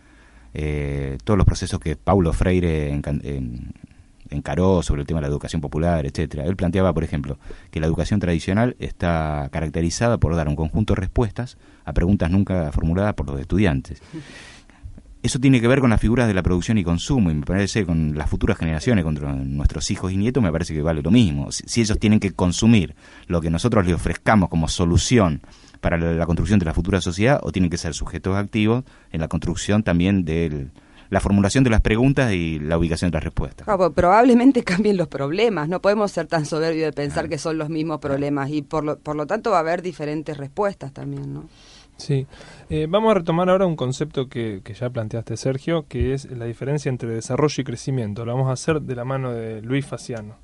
eh, 0.54 1.18
todos 1.24 1.38
los 1.38 1.46
procesos 1.46 1.80
que 1.80 1.96
Paulo 1.96 2.34
Freire 2.34 3.00
encaró 4.30 4.82
sobre 4.82 5.02
el 5.02 5.08
tema 5.08 5.20
de 5.20 5.24
la 5.24 5.28
educación 5.28 5.62
popular, 5.62 6.06
etcétera. 6.06 6.46
Él 6.46 6.56
planteaba, 6.56 6.94
por 6.94 7.04
ejemplo, 7.04 7.38
que 7.72 7.80
la 7.80 7.88
educación 7.88 8.20
tradicional 8.20 8.76
está 8.80 9.50
caracterizada 9.52 10.18
por 10.18 10.36
dar 10.36 10.48
un 10.48 10.56
conjunto 10.56 10.94
de 10.94 11.02
respuestas 11.02 11.58
a 11.86 11.94
preguntas 11.94 12.30
nunca 12.30 12.72
formuladas 12.72 13.14
por 13.14 13.28
los 13.28 13.40
estudiantes. 13.40 14.02
Eso 15.24 15.39
tiene 15.39 15.59
que 15.59 15.68
ver 15.68 15.80
con 15.80 15.89
las 15.89 15.99
figuras 15.99 16.28
de 16.28 16.34
la 16.34 16.43
producción 16.43 16.78
y 16.78 16.84
consumo, 16.84 17.32
y 17.32 17.34
me 17.34 17.45
parece 17.45 17.86
con 17.86 18.15
las 18.15 18.30
futuras 18.30 18.57
generaciones, 18.57 19.03
con 19.03 19.57
nuestros 19.57 19.89
hijos 19.89 20.11
y 20.11 20.18
nietos, 20.18 20.43
me 20.43 20.51
parece 20.51 20.74
que 20.74 20.82
vale 20.82 21.01
lo 21.01 21.11
mismo. 21.11 21.51
Si, 21.51 21.82
ellos 21.82 21.97
tienen 21.99 22.20
que 22.20 22.32
consumir 22.34 22.95
lo 23.28 23.41
que 23.41 23.49
nosotros 23.49 23.86
les 23.86 23.95
ofrezcamos 23.95 24.49
como 24.49 24.68
solución 24.68 25.41
para 25.82 25.97
la, 25.97 26.26
construcción 26.26 26.59
de 26.59 26.65
la 26.65 26.74
futura 26.74 27.01
sociedad, 27.01 27.39
o 27.43 27.51
tienen 27.51 27.70
que 27.70 27.78
ser 27.78 27.93
sujetos 27.93 28.36
activos 28.36 28.84
en 29.11 29.22
la 29.22 29.28
construcción 29.28 29.84
también 29.84 30.24
de 30.24 30.68
la 31.09 31.20
formulación 31.20 31.63
de 31.63 31.70
las 31.70 31.82
preguntas 31.82 32.34
y 32.34 32.59
la 32.59 32.78
ubicación 32.78 33.09
de 33.09 33.15
las 33.15 33.24
respuestas. 33.24 33.68
probablemente 33.95 34.63
cambien 34.65 34.97
los 34.97 35.07
problemas, 35.07 35.68
no 35.68 35.82
podemos 35.82 36.11
ser 36.11 36.28
tan 36.28 36.45
soberbios 36.45 36.86
de 36.86 36.93
pensar 36.93 37.28
que 37.28 37.38
son 37.38 37.57
los 37.57 37.70
mismos 37.70 37.99
problemas 37.99 38.49
y 38.49 38.61
por 38.61 38.84
lo, 38.84 38.99
por 38.99 39.15
lo 39.15 39.26
tanto 39.26 39.51
va 39.51 39.57
a 39.57 39.61
haber 39.61 39.82
diferentes 39.82 40.38
respuestas 40.38 40.93
también, 40.93 41.34
¿no? 41.34 41.49
Sí, 41.98 42.28
eh, 42.70 42.86
vamos 42.88 43.12
a 43.12 43.16
retomar 43.16 43.50
ahora 43.50 43.66
un 43.66 43.76
concepto 43.76 44.30
que, 44.30 44.62
que, 44.64 44.74
ya 44.74 44.89
planteaste, 44.89 45.36
Sergio, 45.36 45.86
que 45.89 46.14
es 46.14 46.30
la 46.32 46.45
diferencia 46.45 46.89
entre 46.89 47.10
desarrollo 47.10 47.62
y 47.62 47.64
crecimiento. 47.64 48.24
Lo 48.24 48.34
vamos 48.34 48.50
a 48.50 48.54
hacer 48.54 48.82
de 48.82 48.95
la 48.95 49.04
mano 49.04 49.34
de 49.34 49.62
Luis 49.62 49.86
Faciano. 49.86 50.36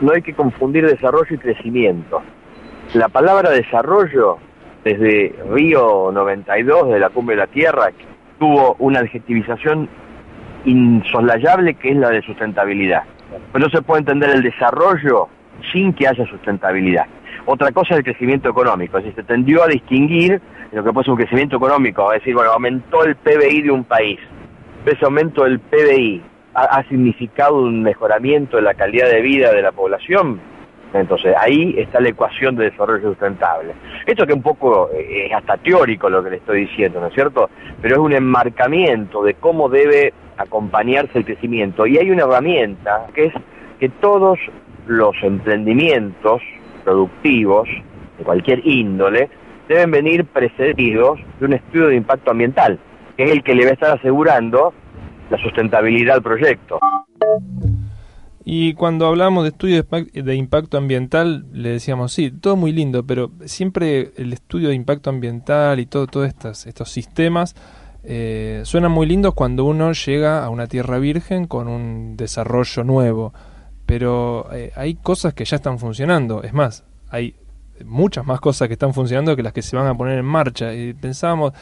No 0.00 0.12
hay 0.12 0.22
que 0.22 0.34
confundir 0.34 0.86
desarrollo 0.86 1.34
y 1.34 1.38
crecimiento. 1.38 2.22
La 2.94 3.08
palabra 3.08 3.50
desarrollo, 3.50 4.38
desde 4.84 5.34
Río 5.50 6.10
92, 6.12 6.90
de 6.90 7.00
la 7.00 7.10
Cumbre 7.10 7.34
de 7.34 7.42
la 7.42 7.46
Tierra, 7.48 7.90
tuvo 8.38 8.76
una 8.78 9.00
adjetivización 9.00 9.88
insoslayable 10.64 11.74
que 11.74 11.90
es 11.90 11.96
la 11.96 12.10
de 12.10 12.22
sustentabilidad. 12.22 13.02
Pero 13.52 13.64
no 13.64 13.70
se 13.70 13.82
puede 13.82 14.00
entender 14.00 14.30
el 14.30 14.42
desarrollo 14.42 15.28
sin 15.72 15.92
que 15.92 16.06
haya 16.06 16.26
sustentabilidad. 16.26 17.06
Otra 17.46 17.72
cosa 17.72 17.94
es 17.94 17.98
el 17.98 18.04
crecimiento 18.04 18.48
económico, 18.48 18.98
es 18.98 19.04
decir, 19.04 19.22
se 19.22 19.26
tendió 19.26 19.62
a 19.62 19.68
distinguir 19.68 20.40
lo 20.72 20.82
que 20.82 20.92
puede 20.92 21.04
ser 21.04 21.12
un 21.12 21.18
crecimiento 21.18 21.56
económico, 21.56 22.12
es 22.12 22.20
decir, 22.20 22.34
bueno, 22.34 22.50
aumentó 22.52 23.04
el 23.04 23.16
PBI 23.16 23.62
de 23.62 23.70
un 23.70 23.84
país. 23.84 24.18
Ese 24.86 25.04
aumento 25.04 25.44
del 25.44 25.60
PBI 25.60 26.22
ha, 26.54 26.82
significado 26.84 27.56
un 27.56 27.82
mejoramiento 27.82 28.56
de 28.56 28.62
la 28.62 28.74
calidad 28.74 29.08
de 29.10 29.20
vida 29.20 29.52
de 29.52 29.62
la 29.62 29.72
población. 29.72 30.40
Entonces, 30.92 31.34
ahí 31.38 31.74
está 31.76 32.00
la 32.00 32.10
ecuación 32.10 32.54
de 32.54 32.70
desarrollo 32.70 33.10
sustentable. 33.10 33.74
Esto 34.06 34.26
que 34.26 34.32
un 34.32 34.42
poco 34.42 34.90
eh, 34.94 35.26
es 35.26 35.32
hasta 35.32 35.56
teórico 35.56 36.08
lo 36.08 36.22
que 36.22 36.30
le 36.30 36.36
estoy 36.36 36.66
diciendo, 36.66 37.00
¿no 37.00 37.08
es 37.08 37.14
cierto? 37.14 37.50
Pero 37.82 37.96
es 37.96 38.00
un 38.00 38.12
enmarcamiento 38.12 39.22
de 39.24 39.34
cómo 39.34 39.68
debe 39.68 40.12
acompañarse 40.36 41.18
el 41.18 41.24
crecimiento. 41.24 41.86
Y 41.86 41.98
hay 41.98 42.10
una 42.10 42.22
herramienta 42.22 43.06
que 43.12 43.26
es 43.26 43.34
que 43.80 43.88
todos 43.88 44.38
los 44.86 45.16
emprendimientos 45.22 46.40
productivos 46.84 47.68
de 48.18 48.24
cualquier 48.24 48.66
índole 48.66 49.30
deben 49.68 49.90
venir 49.90 50.24
precedidos 50.26 51.18
de 51.40 51.46
un 51.46 51.52
estudio 51.54 51.88
de 51.88 51.96
impacto 51.96 52.30
ambiental, 52.30 52.78
que 53.16 53.24
es 53.24 53.30
el 53.30 53.42
que 53.42 53.54
le 53.54 53.64
va 53.64 53.70
a 53.70 53.74
estar 53.74 53.98
asegurando 53.98 54.72
la 55.30 55.38
sustentabilidad 55.38 56.16
al 56.16 56.22
proyecto. 56.22 56.78
Y 58.44 58.74
cuando 58.74 59.06
hablamos 59.06 59.44
de 59.44 59.50
estudio 59.50 59.82
de 60.12 60.34
impacto 60.34 60.76
ambiental, 60.76 61.46
le 61.52 61.70
decíamos, 61.70 62.12
sí, 62.12 62.30
todo 62.30 62.56
muy 62.56 62.72
lindo, 62.72 63.06
pero 63.06 63.30
siempre 63.46 64.10
el 64.16 64.34
estudio 64.34 64.68
de 64.68 64.74
impacto 64.74 65.08
ambiental 65.08 65.80
y 65.80 65.86
todo, 65.86 66.06
todos 66.06 66.28
estos, 66.28 66.66
estos 66.66 66.90
sistemas 66.90 67.56
eh, 68.02 68.60
suenan 68.64 68.92
muy 68.92 69.06
lindos 69.06 69.32
cuando 69.32 69.64
uno 69.64 69.92
llega 69.92 70.44
a 70.44 70.50
una 70.50 70.66
tierra 70.66 70.98
virgen 70.98 71.46
con 71.46 71.68
un 71.68 72.18
desarrollo 72.18 72.84
nuevo 72.84 73.32
pero 73.86 74.48
eh, 74.52 74.72
hay 74.76 74.94
cosas 74.94 75.34
que 75.34 75.44
ya 75.44 75.56
están 75.56 75.78
funcionando. 75.78 76.42
Es 76.42 76.52
más, 76.52 76.84
hay 77.10 77.34
muchas 77.84 78.24
más 78.26 78.40
cosas 78.40 78.68
que 78.68 78.74
están 78.74 78.94
funcionando 78.94 79.36
que 79.36 79.42
las 79.42 79.52
que 79.52 79.62
se 79.62 79.76
van 79.76 79.86
a 79.86 79.94
poner 79.94 80.18
en 80.18 80.24
marcha. 80.24 80.74
Y 80.74 80.94
pensábamos 80.94 81.52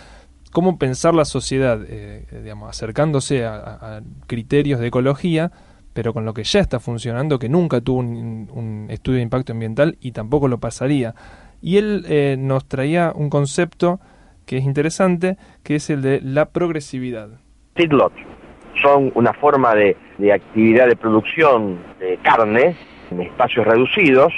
cómo 0.52 0.78
pensar 0.78 1.14
la 1.14 1.24
sociedad, 1.24 1.80
eh, 1.86 2.26
digamos, 2.42 2.70
acercándose 2.70 3.44
a, 3.44 4.02
criterios 4.26 4.80
de 4.80 4.88
ecología, 4.88 5.50
pero 5.92 6.14
con 6.14 6.24
lo 6.24 6.32
que 6.32 6.44
ya 6.44 6.60
está 6.60 6.80
funcionando, 6.80 7.38
que 7.38 7.48
nunca 7.48 7.80
tuvo 7.80 7.98
un, 7.98 8.86
estudio 8.88 9.16
de 9.16 9.22
impacto 9.22 9.52
ambiental 9.52 9.98
y 10.00 10.12
tampoco 10.12 10.48
lo 10.48 10.58
pasaría. 10.58 11.14
Y 11.60 11.76
él 11.76 12.04
eh, 12.08 12.36
nos 12.38 12.66
traía 12.66 13.12
un 13.14 13.30
concepto 13.30 14.00
que 14.46 14.58
es 14.58 14.64
interesante, 14.64 15.36
que 15.62 15.76
es 15.76 15.90
el 15.90 16.02
de 16.02 16.20
la 16.20 16.46
progresividad 16.46 17.30
son 18.80 19.12
una 19.14 19.32
forma 19.34 19.74
de, 19.74 19.96
actividad 20.30 20.86
de 20.86 20.96
producción 20.96 21.78
de 21.98 22.18
carne 22.18 22.76
en 23.10 23.22
espacios 23.22 23.66
reducidos, 23.66 24.32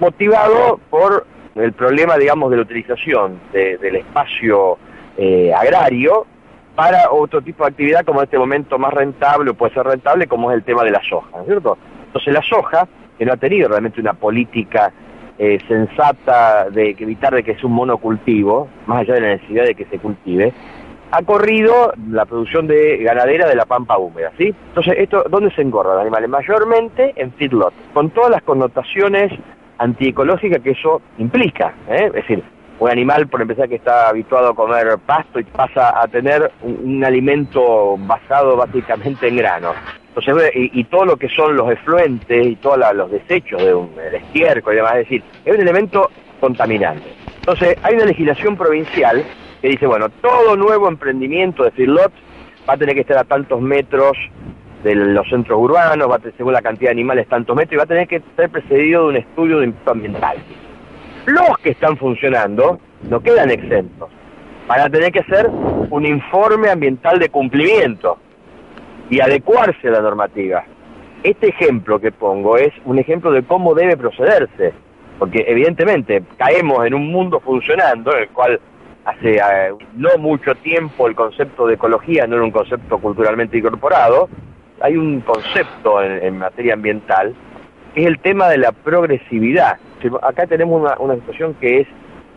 motivado 0.00 0.80
por 0.90 1.26
el 1.54 1.72
problema, 1.72 2.16
digamos, 2.16 2.50
de 2.50 2.56
la 2.56 2.62
utilización 2.62 3.40
del 3.52 3.96
espacio 3.96 4.76
eh, 5.16 5.52
agrario 5.54 6.26
para 6.74 7.10
otro 7.12 7.40
tipo 7.40 7.64
de 7.64 7.70
actividad 7.70 8.04
como 8.04 8.20
en 8.20 8.24
este 8.24 8.38
momento 8.38 8.78
más 8.78 8.92
rentable 8.92 9.50
o 9.50 9.54
puede 9.54 9.72
ser 9.74 9.86
rentable 9.86 10.26
como 10.26 10.50
es 10.50 10.56
el 10.56 10.64
tema 10.64 10.82
de 10.82 10.90
la 10.90 11.00
soja, 11.08 11.28
¿no 11.32 11.42
es 11.42 11.46
cierto? 11.46 11.78
Entonces 12.06 12.34
la 12.34 12.42
soja, 12.42 12.88
que 13.16 13.24
no 13.24 13.32
ha 13.32 13.36
tenido 13.36 13.68
realmente 13.68 14.00
una 14.00 14.14
política 14.14 14.92
eh, 15.38 15.58
sensata 15.68 16.68
de 16.70 16.90
evitar 16.98 17.34
de 17.34 17.44
que 17.44 17.54
sea 17.54 17.66
un 17.66 17.72
monocultivo, 17.72 18.68
más 18.86 19.00
allá 19.02 19.14
de 19.14 19.20
la 19.20 19.28
necesidad 19.28 19.64
de 19.64 19.74
que 19.74 19.84
se 19.86 19.98
cultive, 19.98 20.52
ha 21.16 21.22
corrido 21.22 21.92
la 22.10 22.24
producción 22.24 22.66
de 22.66 22.96
ganadera 22.98 23.46
de 23.46 23.54
la 23.54 23.66
pampa 23.66 23.96
húmeda, 23.98 24.32
¿sí? 24.36 24.52
Entonces, 24.68 24.94
esto, 24.98 25.24
¿dónde 25.30 25.54
se 25.54 25.62
engordan 25.62 25.94
los 25.94 26.02
animales? 26.02 26.28
Mayormente 26.28 27.12
en 27.14 27.32
feedlot, 27.34 27.72
con 27.92 28.10
todas 28.10 28.30
las 28.30 28.42
connotaciones 28.42 29.32
antiecológicas 29.78 30.60
que 30.60 30.70
eso 30.70 31.02
implica, 31.18 31.72
¿eh? 31.88 32.06
Es 32.06 32.12
decir, 32.14 32.42
un 32.80 32.90
animal, 32.90 33.28
por 33.28 33.42
empezar, 33.42 33.68
que 33.68 33.76
está 33.76 34.08
habituado 34.08 34.48
a 34.48 34.54
comer 34.56 34.98
pasto 35.06 35.38
y 35.38 35.44
pasa 35.44 36.02
a 36.02 36.08
tener 36.08 36.50
un, 36.62 37.04
alimento 37.04 37.96
basado 37.98 38.56
básicamente 38.56 39.28
en 39.28 39.36
granos. 39.36 39.76
Entonces, 40.16 40.50
y, 40.54 40.82
todo 40.84 41.04
lo 41.04 41.16
que 41.16 41.28
son 41.28 41.54
los 41.54 41.70
efluentes 41.70 42.44
y 42.44 42.56
todos 42.56 42.78
los 42.92 43.10
desechos 43.10 43.62
de 43.62 43.72
un 43.72 43.92
estiércol 44.12 44.72
y 44.72 44.76
demás, 44.76 44.92
es 44.94 44.98
decir, 44.98 45.22
es 45.44 45.54
un 45.54 45.60
elemento 45.60 46.10
contaminante. 46.40 47.08
Entonces, 47.36 47.76
hay 47.82 47.94
una 47.94 48.06
legislación 48.06 48.56
provincial 48.56 49.24
que 49.64 49.70
dice, 49.70 49.86
bueno, 49.86 50.10
todo 50.20 50.58
nuevo 50.58 50.88
emprendimiento 50.88 51.64
de 51.64 51.70
feedlot 51.70 52.12
va 52.68 52.74
a 52.74 52.76
tener 52.76 52.94
que 52.94 53.00
estar 53.00 53.16
a 53.16 53.24
tantos 53.24 53.62
metros 53.62 54.12
de 54.82 54.94
los 54.94 55.26
centros 55.30 55.58
urbanos, 55.58 56.06
va 56.10 56.16
a 56.16 56.18
tener, 56.18 56.36
según 56.36 56.52
la 56.52 56.60
cantidad 56.60 56.90
de 56.90 56.92
animales, 56.92 57.26
tantos 57.28 57.56
metros, 57.56 57.72
y 57.72 57.76
va 57.76 57.84
a 57.84 57.86
tener 57.86 58.06
que 58.06 58.20
ser 58.36 58.50
precedido 58.50 59.04
de 59.04 59.08
un 59.08 59.16
estudio 59.16 59.60
de 59.60 59.64
impacto 59.64 59.92
ambiental. 59.92 60.36
Los 61.24 61.56
que 61.62 61.70
están 61.70 61.96
funcionando 61.96 62.78
no 63.08 63.20
quedan 63.20 63.50
exentos. 63.50 64.10
Van 64.68 64.80
a 64.80 64.90
tener 64.90 65.10
que 65.10 65.20
hacer 65.20 65.48
un 65.48 66.04
informe 66.04 66.68
ambiental 66.68 67.18
de 67.18 67.30
cumplimiento 67.30 68.18
y 69.08 69.22
adecuarse 69.22 69.88
a 69.88 69.92
la 69.92 70.02
normativa. 70.02 70.62
Este 71.22 71.48
ejemplo 71.48 71.98
que 71.98 72.12
pongo 72.12 72.58
es 72.58 72.74
un 72.84 72.98
ejemplo 72.98 73.32
de 73.32 73.44
cómo 73.44 73.74
debe 73.74 73.96
procederse, 73.96 74.74
porque 75.18 75.42
evidentemente 75.48 76.22
caemos 76.36 76.84
en 76.86 76.92
un 76.92 77.10
mundo 77.10 77.40
funcionando 77.40 78.14
en 78.14 78.24
el 78.24 78.28
cual 78.28 78.60
hace 79.04 79.36
eh, 79.36 79.74
no 79.96 80.10
mucho 80.18 80.54
tiempo 80.56 81.06
el 81.06 81.14
concepto 81.14 81.66
de 81.66 81.74
ecología 81.74 82.26
no 82.26 82.36
era 82.36 82.44
un 82.44 82.50
concepto 82.50 82.98
culturalmente 82.98 83.58
incorporado, 83.58 84.28
hay 84.80 84.96
un 84.96 85.20
concepto 85.20 86.02
en, 86.02 86.38
materia 86.38 86.74
ambiental, 86.74 87.34
que 87.94 88.02
es 88.02 88.06
el 88.06 88.18
tema 88.18 88.48
de 88.48 88.58
la 88.58 88.72
progresividad. 88.72 89.78
Acá 90.22 90.46
tenemos 90.46 90.92
una, 90.98 91.14
situación 91.14 91.54
que 91.54 91.80
es 91.80 91.88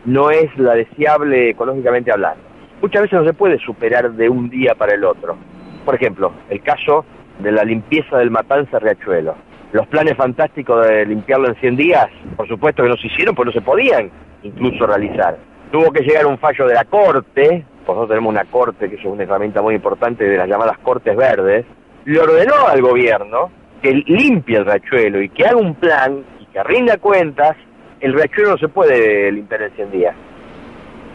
no 0.06 0.30
es 0.30 0.56
la 0.58 0.76
deseable 0.76 1.50
ecológicamente 1.50 2.12
hablando. 2.12 2.42
Muchas 2.82 3.02
veces 3.02 3.20
no 3.20 3.26
se 3.26 3.34
puede 3.34 3.58
superar 3.60 4.12
de 4.12 4.30
un 4.30 4.50
día 4.50 4.76
para 4.76 4.94
el 4.94 5.04
otro. 5.04 5.36
Por 5.84 5.96
ejemplo, 5.96 6.32
el 6.50 6.62
caso 6.62 7.04
de 7.40 7.52
la 7.52 7.64
limpieza 7.64 8.18
del 8.18 8.32
Matanza 8.32 8.80
Riachuelo. 8.80 9.36
Los 9.74 9.88
planes 9.88 10.16
fantásticos 10.16 10.88
de 10.88 11.06
limpiarlo 11.06 11.50
en 11.50 11.56
100 11.56 11.76
días, 11.76 12.08
por 12.38 12.48
supuesto 12.48 12.84
que 12.84 12.90
no 12.90 12.96
se 12.96 13.08
hicieron, 13.08 13.36
pues 13.36 13.48
no 13.48 13.52
se 13.52 13.62
podían 13.62 14.10
incluso 14.44 14.88
realizar 14.88 15.38
tuvo 15.72 15.92
que 15.92 16.02
llegar 16.04 16.26
un 16.26 16.38
fallo 16.38 16.68
de 16.68 16.74
la 16.74 16.86
Corte, 16.86 17.66
nosotros 17.82 18.10
tenemos 18.10 18.32
una 18.32 18.46
Corte 18.46 18.90
que 18.90 18.96
es 18.96 19.06
una 19.06 19.24
herramienta 19.24 19.62
muy 19.62 19.76
importante 19.76 20.24
de 20.24 20.38
las 20.38 20.48
llamadas 20.48 20.78
Cortes 20.80 21.16
Verdes, 21.16 21.66
le 22.06 22.20
ordenó 22.20 22.68
al 22.68 22.82
gobierno 22.82 23.52
que 23.82 23.94
limpie 23.94 24.58
el 24.58 24.66
riachuelo 24.66 25.22
y 25.22 25.30
que 25.30 25.46
haga 25.46 25.58
un 25.58 25.76
plan 25.76 26.24
y 26.40 26.46
que 26.46 26.64
rinda 26.64 26.98
cuentas, 26.98 27.56
el 28.00 28.14
riachuelo 28.14 28.52
no 28.52 28.58
se 28.58 28.68
puede 28.70 29.32
limpiar 29.32 29.64
en 29.64 29.72
100 29.72 29.92
días, 29.92 30.16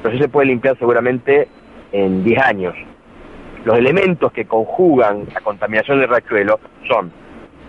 pero 0.02 0.14
sí 0.14 0.20
se 0.22 0.28
puede 0.28 0.48
limpiar 0.48 0.78
seguramente 0.78 1.48
en 1.92 2.24
10 2.24 2.42
años. 2.42 2.74
Los 3.64 3.78
elementos 3.78 4.32
que 4.32 4.44
conjugan 4.44 5.26
la 5.32 5.40
contaminación 5.40 6.00
del 6.00 6.08
riachuelo 6.08 6.58
son 6.88 7.12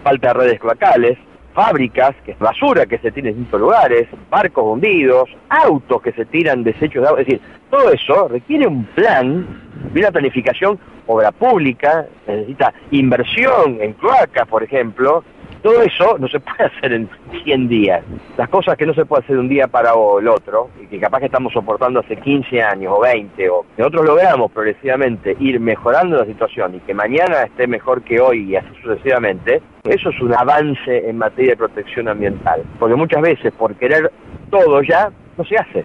falta 0.04 0.30
de 0.30 0.34
redes 0.34 0.60
cloacales, 0.60 1.18
fábricas, 1.54 2.16
que 2.26 2.36
basura 2.40 2.86
que 2.86 2.98
se 2.98 3.12
tiene 3.12 3.30
en 3.30 3.36
distintos 3.36 3.62
lugares, 3.62 4.08
barcos 4.30 4.64
hundidos, 4.66 5.30
autos 5.50 6.02
que 6.02 6.12
se 6.12 6.26
tiran 6.26 6.64
desechos 6.64 7.02
de 7.02 7.08
agua, 7.08 7.22
es 7.22 7.28
decir, 7.28 7.42
todo 7.70 7.92
eso 7.92 8.28
requiere 8.28 8.68
un 8.68 8.84
plan, 8.86 9.48
una 9.96 10.12
planificación, 10.12 10.80
obra 11.08 11.32
pública, 11.32 12.06
necesita 12.28 12.74
inversión 12.92 13.78
en 13.82 13.94
cloacas, 13.94 14.48
por 14.48 14.64
ejemplo, 14.64 15.24
todo 15.62 15.82
eso 15.82 16.18
no 16.20 16.28
se 16.28 16.40
puede 16.42 16.66
hacer 16.66 16.94
en 16.94 17.10
100 17.44 17.68
días. 17.68 18.04
Las 18.38 18.50
cosas 18.50 18.78
que 18.78 18.86
no 18.86 18.94
se 18.94 19.06
puede 19.06 19.24
hacer 19.24 19.36
de 19.36 19.42
un 19.42 19.50
día 19.50 19.68
para 19.68 19.92
el 19.92 20.28
otro, 20.28 20.70
y 20.82 20.88
que 20.88 21.00
capaz 21.00 21.20
que 21.20 21.26
estamos 21.28 21.54
soportando 21.54 22.02
hace 22.02 22.18
15 22.18 22.62
años 22.62 22.94
o 22.96 23.02
20, 23.02 23.50
o 23.50 23.66
nosotros 23.78 24.06
logramos 24.06 24.52
progresivamente 24.52 25.36
ir 25.40 25.60
mejorando 25.60 26.18
la 26.18 26.26
situación 26.26 26.76
y 26.76 26.80
que 26.82 26.94
mañana 26.94 27.44
esté 27.44 27.66
mejor 27.68 28.02
que 28.04 28.20
hoy 28.20 28.52
y 28.52 28.56
así 28.56 28.70
sucesivamente, 28.82 29.62
eso 29.86 30.10
es 30.10 30.22
un 30.22 30.34
avance 30.34 31.10
en 31.10 31.18
materia 31.18 31.52
de 31.52 31.58
protección 31.58 32.08
ambiental. 32.08 32.64
Porque 32.80 32.96
muchas 32.96 33.22
veces 33.22 33.54
por 33.54 33.76
querer 33.76 34.12
todo 34.50 34.82
ya, 34.82 35.12
no 35.38 35.46
se 35.46 35.56
hace. 35.56 35.84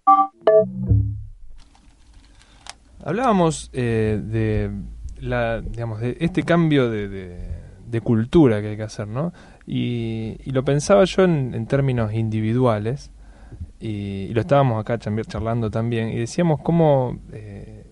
Hablábamos 3.04 3.70
eh, 3.72 4.20
de, 4.22 4.70
la, 5.20 5.61
digamos, 5.61 6.00
de 6.00 6.16
este 6.20 6.42
cambio 6.42 6.90
de, 6.90 7.09
de, 7.09 7.57
cultura 8.01 8.61
que 8.61 8.68
hay 8.68 8.76
que 8.76 8.82
hacer, 8.82 9.09
¿no? 9.09 9.32
Y, 9.66 10.39
lo 10.47 10.64
pensaba 10.64 11.05
yo 11.05 11.24
en, 11.24 11.66
términos 11.66 12.12
individuales, 12.14 13.11
y, 13.80 14.28
lo 14.28 14.41
estábamos 14.41 14.80
acá 14.80 14.99
charlando 14.99 15.70
también, 15.70 16.11
y 16.11 16.16
decíamos 16.16 16.61
cómo... 16.61 17.18
Eh, 17.32 17.84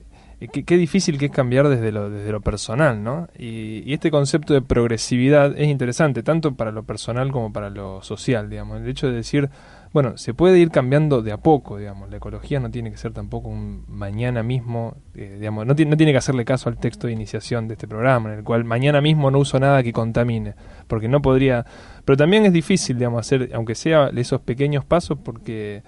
qué, 0.48 0.76
difícil 0.76 1.18
que 1.18 1.26
es 1.26 1.32
cambiar 1.32 1.68
desde 1.68 1.92
lo, 1.92 2.10
desde 2.10 2.30
lo 2.30 2.40
personal, 2.40 3.02
¿no? 3.02 3.28
Y, 3.38 3.92
este 3.92 4.10
concepto 4.10 4.54
de 4.54 4.62
progresividad 4.62 5.58
es 5.58 5.68
interesante, 5.68 6.22
tanto 6.22 6.54
para 6.54 6.72
lo 6.72 6.82
personal 6.82 7.32
como 7.32 7.52
para 7.52 7.70
lo 7.70 8.02
social, 8.02 8.50
digamos. 8.50 8.80
El 8.80 8.88
hecho 8.88 9.08
de 9.08 9.14
decir, 9.14 9.48
bueno, 9.92 10.16
se 10.18 10.34
puede 10.34 10.58
ir 10.58 10.70
cambiando 10.70 11.22
de 11.22 11.32
a 11.32 11.38
poco, 11.38 11.78
digamos. 11.78 12.10
La 12.10 12.18
ecología 12.18 12.60
no 12.60 12.70
tiene 12.70 12.90
que 12.90 12.96
ser 12.96 13.12
tampoco 13.12 13.48
un 13.48 13.84
mañana 13.88 14.42
mismo, 14.42 14.96
eh, 15.14 15.36
digamos, 15.38 15.66
no, 15.66 15.74
no 15.74 15.96
tiene 15.96 16.12
que 16.12 16.18
hacerle 16.18 16.44
caso 16.44 16.68
al 16.68 16.78
texto 16.78 17.06
de 17.06 17.14
iniciación 17.14 17.68
de 17.68 17.74
este 17.74 17.88
programa, 17.88 18.32
en 18.32 18.38
el 18.38 18.44
cual 18.44 18.64
mañana 18.64 19.00
mismo 19.00 19.30
no 19.30 19.38
uso 19.38 19.58
nada 19.58 19.82
que 19.82 19.92
contamine, 19.92 20.54
porque 20.86 21.08
no 21.08 21.22
podría... 21.22 21.64
Pero 22.04 22.16
también 22.16 22.44
es 22.44 22.52
difícil, 22.52 22.98
digamos, 22.98 23.20
hacer, 23.20 23.50
aunque 23.54 23.74
sea 23.74 24.10
esos 24.14 24.40
pequeños 24.40 24.84
pasos, 24.84 25.18
porque 25.22 25.82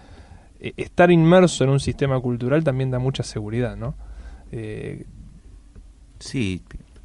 eh, 0.60 0.72
estar 0.76 1.10
inmerso 1.10 1.64
en 1.64 1.70
un 1.70 1.80
sistema 1.80 2.18
cultural 2.20 2.64
también 2.64 2.90
da 2.90 2.98
mucha 2.98 3.22
seguridad, 3.22 3.76
¿no? 3.76 3.94
Eh, 4.50 5.04
sí, 6.18 6.62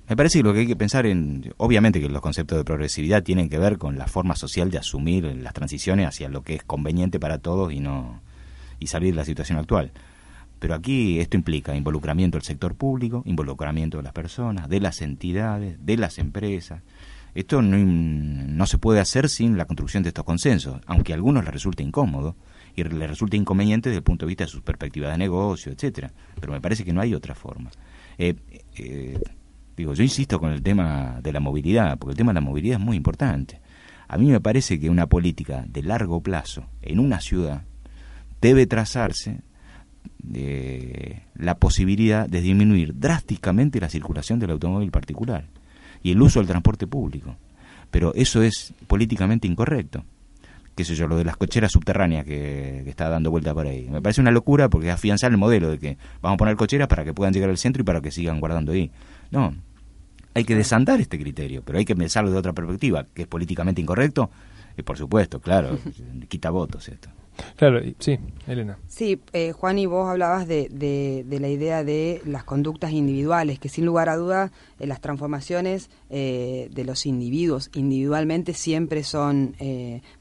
me 0.09 0.17
parece 0.17 0.39
que 0.39 0.43
lo 0.43 0.53
que 0.53 0.59
hay 0.59 0.67
que 0.67 0.75
pensar 0.75 1.05
en, 1.05 1.53
obviamente 1.57 2.01
que 2.01 2.09
los 2.09 2.21
conceptos 2.21 2.57
de 2.57 2.65
progresividad 2.65 3.23
tienen 3.23 3.49
que 3.49 3.57
ver 3.57 3.77
con 3.77 3.97
la 3.97 4.07
forma 4.07 4.35
social 4.35 4.69
de 4.69 4.77
asumir 4.77 5.23
las 5.23 5.53
transiciones 5.53 6.07
hacia 6.07 6.27
lo 6.29 6.43
que 6.43 6.55
es 6.55 6.63
conveniente 6.63 7.19
para 7.19 7.37
todos 7.37 7.71
y 7.71 7.79
no 7.79 8.21
y 8.79 8.87
salir 8.87 9.13
de 9.13 9.17
la 9.17 9.25
situación 9.25 9.59
actual. 9.59 9.91
Pero 10.59 10.75
aquí 10.75 11.19
esto 11.19 11.37
implica 11.37 11.75
involucramiento 11.75 12.37
del 12.37 12.43
sector 12.43 12.75
público, 12.75 13.23
involucramiento 13.25 13.97
de 13.97 14.03
las 14.03 14.13
personas, 14.13 14.67
de 14.69 14.81
las 14.81 15.01
entidades, 15.01 15.77
de 15.85 15.97
las 15.97 16.17
empresas. 16.19 16.81
Esto 17.33 17.61
no, 17.61 17.77
no 17.77 18.65
se 18.65 18.77
puede 18.77 18.99
hacer 18.99 19.29
sin 19.29 19.57
la 19.57 19.65
construcción 19.65 20.03
de 20.03 20.09
estos 20.09 20.25
consensos, 20.25 20.81
aunque 20.85 21.13
a 21.13 21.15
algunos 21.15 21.43
les 21.45 21.53
resulte 21.53 21.81
incómodo 21.81 22.35
y 22.75 22.83
le 22.83 23.07
resulta 23.07 23.37
inconveniente 23.37 23.89
desde 23.89 23.97
el 23.97 24.03
punto 24.03 24.25
de 24.25 24.29
vista 24.29 24.43
de 24.43 24.49
sus 24.49 24.61
perspectivas 24.61 25.11
de 25.11 25.17
negocio, 25.17 25.71
etcétera. 25.71 26.11
Pero 26.39 26.53
me 26.53 26.61
parece 26.61 26.83
que 26.83 26.93
no 26.93 27.01
hay 27.01 27.13
otra 27.13 27.35
forma. 27.35 27.71
Eh, 28.17 28.35
eh, 28.75 29.19
digo, 29.75 29.93
yo 29.93 30.03
insisto 30.03 30.39
con 30.39 30.51
el 30.51 30.61
tema 30.61 31.19
de 31.21 31.31
la 31.31 31.39
movilidad, 31.39 31.97
porque 31.97 32.11
el 32.11 32.17
tema 32.17 32.31
de 32.31 32.35
la 32.35 32.45
movilidad 32.45 32.79
es 32.79 32.85
muy 32.85 32.97
importante. 32.97 33.61
A 34.07 34.17
mí 34.17 34.29
me 34.29 34.39
parece 34.39 34.79
que 34.79 34.89
una 34.89 35.07
política 35.07 35.65
de 35.67 35.83
largo 35.83 36.21
plazo 36.21 36.65
en 36.81 36.99
una 36.99 37.19
ciudad 37.19 37.63
debe 38.41 38.67
trazarse 38.67 39.41
de 40.19 41.23
la 41.35 41.57
posibilidad 41.57 42.29
de 42.29 42.41
disminuir 42.41 42.99
drásticamente 42.99 43.79
la 43.79 43.89
circulación 43.89 44.39
del 44.39 44.51
automóvil 44.51 44.91
particular 44.91 45.45
y 46.01 46.11
el 46.11 46.21
uso 46.21 46.39
del 46.39 46.47
transporte 46.47 46.87
público. 46.87 47.35
Pero 47.91 48.13
eso 48.15 48.41
es 48.41 48.73
políticamente 48.87 49.47
incorrecto 49.47 50.03
qué 50.75 50.83
sé 50.83 50.95
yo, 50.95 51.07
lo 51.07 51.17
de 51.17 51.23
las 51.23 51.37
cocheras 51.37 51.71
subterráneas 51.71 52.25
que, 52.25 52.83
está 52.89 53.09
dando 53.09 53.31
vuelta 53.31 53.53
por 53.53 53.67
ahí. 53.67 53.87
Me 53.89 54.01
parece 54.01 54.21
una 54.21 54.31
locura 54.31 54.69
porque 54.69 54.87
es 54.87 54.93
afianzar 54.93 55.31
el 55.31 55.37
modelo 55.37 55.69
de 55.69 55.79
que 55.79 55.97
vamos 56.21 56.35
a 56.35 56.37
poner 56.37 56.55
cocheras 56.55 56.87
para 56.87 57.03
que 57.03 57.13
puedan 57.13 57.33
llegar 57.33 57.49
al 57.49 57.57
centro 57.57 57.81
y 57.81 57.85
para 57.85 58.01
que 58.01 58.11
sigan 58.11 58.39
guardando 58.39 58.71
ahí. 58.71 58.91
No, 59.33 59.53
hay 60.33 60.45
que 60.45 60.55
desandar 60.55 61.01
este 61.01 61.19
criterio, 61.19 61.61
pero 61.63 61.77
hay 61.77 61.85
que 61.85 61.95
pensarlo 61.95 62.31
de 62.31 62.37
otra 62.37 62.53
perspectiva, 62.53 63.05
que 63.13 63.23
es 63.23 63.27
políticamente 63.27 63.81
incorrecto, 63.81 64.29
y 64.77 64.81
por 64.81 64.97
supuesto, 64.97 65.39
claro, 65.39 65.77
quita 66.27 66.49
votos 66.49 66.87
esto. 66.89 67.09
Claro, 67.55 67.81
sí, 67.97 68.19
Elena. 68.45 68.77
Sí, 68.87 69.19
eh, 69.33 69.53
Juan, 69.53 69.79
y 69.79 69.87
vos 69.87 70.07
hablabas 70.07 70.47
de, 70.47 70.69
de, 70.69 71.39
la 71.39 71.47
idea 71.47 71.83
de 71.83 72.21
las 72.25 72.43
conductas 72.43 72.91
individuales, 72.91 73.57
que 73.57 73.69
sin 73.69 73.85
lugar 73.85 74.07
a 74.07 74.17
duda 74.17 74.51
eh, 74.79 74.85
las 74.85 75.01
transformaciones 75.01 75.89
eh, 76.11 76.69
de 76.71 76.85
los 76.85 77.07
individuos 77.07 77.71
individualmente 77.73 78.53
siempre 78.53 79.03
son 79.03 79.55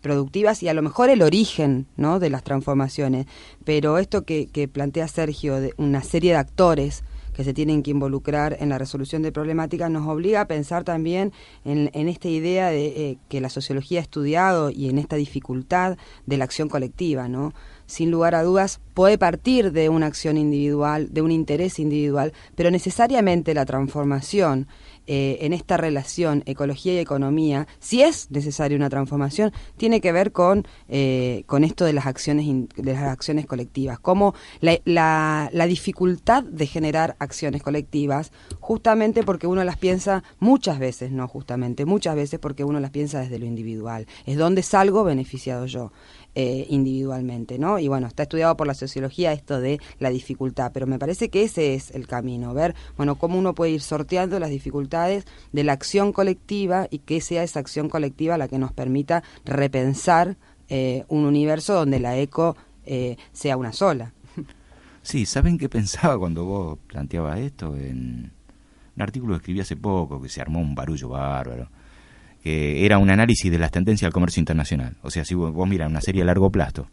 productivas 0.00 0.62
y 0.62 0.68
a 0.68 0.74
lo 0.74 0.80
mejor 0.80 1.10
el 1.10 1.20
origen 1.20 1.86
¿no? 1.96 2.18
de 2.18 2.30
las 2.30 2.44
transformaciones. 2.44 3.26
Pero 3.64 3.98
esto 3.98 4.22
que, 4.22 4.46
que 4.46 4.66
plantea 4.66 5.06
Sergio, 5.06 5.60
de 5.60 5.74
una 5.76 6.02
serie 6.02 6.32
de 6.32 6.38
actores, 6.38 7.04
que 7.34 7.44
se 7.44 7.54
tienen 7.54 7.82
que 7.82 7.90
involucrar 7.90 8.56
en 8.60 8.68
la 8.68 8.78
resolución 8.78 9.22
de 9.22 9.32
problemáticas, 9.32 9.90
nos 9.90 10.06
obliga 10.06 10.42
a 10.42 10.46
pensar 10.46 10.84
también 10.84 11.32
en, 11.64 12.08
esta 12.08 12.28
idea 12.28 12.68
de 12.68 12.86
eh, 12.86 13.18
que 13.28 13.40
la 13.40 13.48
sociología 13.48 14.00
ha 14.00 14.02
estudiado 14.02 14.70
y 14.70 14.88
en 14.88 14.98
esta 14.98 15.16
dificultad 15.16 15.96
de 16.26 16.36
la 16.36 16.44
acción 16.44 16.68
colectiva, 16.68 17.28
¿no? 17.28 17.52
Sin 17.86 18.10
lugar 18.10 18.34
a 18.34 18.42
dudas, 18.42 18.80
puede 18.94 19.18
partir 19.18 19.72
de 19.72 19.88
una 19.88 20.06
acción 20.06 20.36
individual, 20.36 21.12
de 21.12 21.22
un 21.22 21.30
interés 21.30 21.78
individual, 21.78 22.32
pero 22.54 22.70
necesariamente 22.70 23.54
la 23.54 23.66
transformación 23.66 24.66
eh, 25.06 25.38
en 25.40 25.52
esta 25.52 25.76
relación 25.76 26.42
ecología 26.46 26.94
y 26.94 26.98
economía, 26.98 27.66
si 27.80 28.02
es 28.02 28.30
necesaria 28.30 28.76
una 28.76 28.88
transformación, 28.88 29.52
tiene 29.76 30.00
que 30.00 30.12
ver 30.12 30.32
con, 30.32 30.66
eh, 30.88 31.42
con 31.46 31.64
esto 31.64 31.84
de 31.84 31.92
las 31.92 32.06
acciones 32.06 32.46
de 32.76 32.92
las 32.92 33.02
acciones 33.02 33.46
colectivas, 33.46 33.98
como 33.98 34.34
la, 34.60 34.78
la, 34.84 35.66
dificultad 35.66 36.44
de 36.44 36.66
generar 36.66 37.16
acciones 37.18 37.62
colectivas, 37.62 38.32
justamente 38.60 39.22
porque 39.22 39.46
uno 39.46 39.64
las 39.64 39.76
piensa 39.76 40.22
muchas 40.38 40.78
veces, 40.78 41.10
no 41.10 41.26
justamente, 41.26 41.84
muchas 41.84 42.14
veces 42.14 42.38
porque 42.38 42.64
uno 42.64 42.78
las 42.78 42.90
piensa 42.90 43.20
desde 43.20 43.38
lo 43.38 43.46
individual. 43.46 44.06
Es 44.26 44.36
donde 44.36 44.62
salgo 44.62 45.04
beneficiado 45.04 45.66
yo. 45.66 45.92
Eh, 46.34 46.66
individualmente, 46.70 47.58
¿no? 47.58 47.78
Y 47.78 47.88
bueno, 47.88 48.06
está 48.06 48.22
estudiado 48.22 48.56
por 48.56 48.66
la 48.66 48.72
sociología 48.72 49.34
esto 49.34 49.60
de 49.60 49.78
la 49.98 50.08
dificultad, 50.08 50.72
pero 50.72 50.86
me 50.86 50.98
parece 50.98 51.28
que 51.28 51.42
ese 51.42 51.74
es 51.74 51.90
el 51.90 52.06
camino, 52.06 52.54
ver, 52.54 52.74
bueno, 52.96 53.16
cómo 53.16 53.38
uno 53.38 53.54
puede 53.54 53.72
ir 53.72 53.82
sorteando 53.82 54.40
las 54.40 54.48
dificultades 54.48 55.26
de 55.52 55.62
la 55.62 55.74
acción 55.74 56.10
colectiva 56.14 56.86
y 56.88 57.00
que 57.00 57.20
sea 57.20 57.42
esa 57.42 57.60
acción 57.60 57.90
colectiva 57.90 58.38
la 58.38 58.48
que 58.48 58.56
nos 58.56 58.72
permita 58.72 59.22
repensar 59.44 60.38
eh, 60.70 61.04
un 61.08 61.26
universo 61.26 61.74
donde 61.74 62.00
la 62.00 62.16
eco 62.16 62.56
eh, 62.86 63.18
sea 63.32 63.58
una 63.58 63.74
sola. 63.74 64.14
Sí, 65.04 65.26
¿saben 65.26 65.58
qué 65.58 65.68
pensaba 65.68 66.16
cuando 66.16 66.44
vos 66.44 66.78
planteabas 66.86 67.40
esto? 67.40 67.76
En 67.76 68.32
un 68.96 69.02
artículo 69.02 69.34
que 69.34 69.38
escribí 69.38 69.60
hace 69.60 69.76
poco, 69.76 70.22
que 70.22 70.28
se 70.28 70.40
armó 70.40 70.60
un 70.60 70.76
barullo 70.76 71.08
bárbaro 71.08 71.68
que 72.42 72.84
era 72.84 72.98
un 72.98 73.10
análisis 73.10 73.50
de 73.50 73.58
las 73.58 73.70
tendencias 73.70 74.08
del 74.08 74.12
comercio 74.12 74.40
internacional. 74.40 74.96
O 75.02 75.10
sea, 75.10 75.24
si 75.24 75.34
vos, 75.34 75.52
vos 75.52 75.68
miras 75.68 75.88
una 75.88 76.00
serie 76.00 76.22
a 76.22 76.24
largo 76.24 76.50
plazo, 76.50 76.88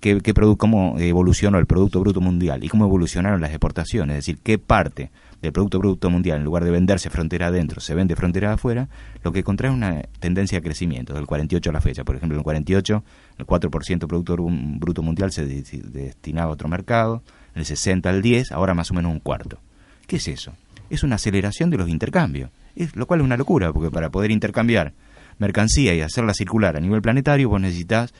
qué, 0.00 0.20
qué 0.20 0.34
cómo 0.34 0.98
evolucionó 0.98 1.58
el 1.58 1.66
Producto 1.66 2.00
Bruto 2.00 2.20
Mundial 2.20 2.64
y 2.64 2.68
cómo 2.68 2.84
evolucionaron 2.84 3.40
las 3.40 3.50
exportaciones, 3.50 4.18
es 4.18 4.26
decir, 4.26 4.38
qué 4.42 4.58
parte 4.58 5.10
del 5.40 5.52
Producto 5.52 5.78
Bruto 5.78 6.10
Mundial, 6.10 6.38
en 6.38 6.44
lugar 6.44 6.64
de 6.64 6.70
venderse 6.70 7.10
frontera 7.10 7.48
adentro, 7.48 7.80
se 7.80 7.94
vende 7.94 8.16
frontera 8.16 8.52
afuera, 8.52 8.88
lo 9.22 9.32
que 9.32 9.42
contrae 9.42 9.70
una 9.70 10.02
tendencia 10.20 10.58
de 10.58 10.62
crecimiento, 10.62 11.14
del 11.14 11.26
48 11.26 11.70
a 11.70 11.72
la 11.72 11.80
fecha. 11.80 12.04
Por 12.04 12.16
ejemplo, 12.16 12.36
en 12.36 12.40
el 12.40 12.44
48, 12.44 13.04
el 13.38 13.46
4% 13.46 13.98
del 13.98 14.08
Producto 14.08 14.36
Bruto 14.36 15.02
Mundial 15.02 15.32
se 15.32 15.46
destinaba 15.46 16.50
a 16.50 16.54
otro 16.54 16.68
mercado, 16.68 17.22
el 17.54 17.64
60 17.64 18.08
al 18.08 18.22
10, 18.22 18.52
ahora 18.52 18.74
más 18.74 18.90
o 18.90 18.94
menos 18.94 19.12
un 19.12 19.20
cuarto. 19.20 19.58
¿Qué 20.06 20.16
es 20.16 20.28
eso? 20.28 20.52
Es 20.92 21.02
una 21.02 21.16
aceleración 21.16 21.70
de 21.70 21.78
los 21.78 21.88
intercambios 21.88 22.50
lo 22.94 23.06
cual 23.06 23.20
es 23.20 23.24
una 23.24 23.36
locura, 23.36 23.72
porque 23.72 23.90
para 23.90 24.10
poder 24.10 24.30
intercambiar 24.30 24.92
mercancía 25.38 25.94
y 25.94 26.00
hacerla 26.00 26.34
circular 26.34 26.76
a 26.76 26.80
nivel 26.80 27.02
planetario, 27.02 27.48
vos 27.48 27.60
necesitas 27.60 28.12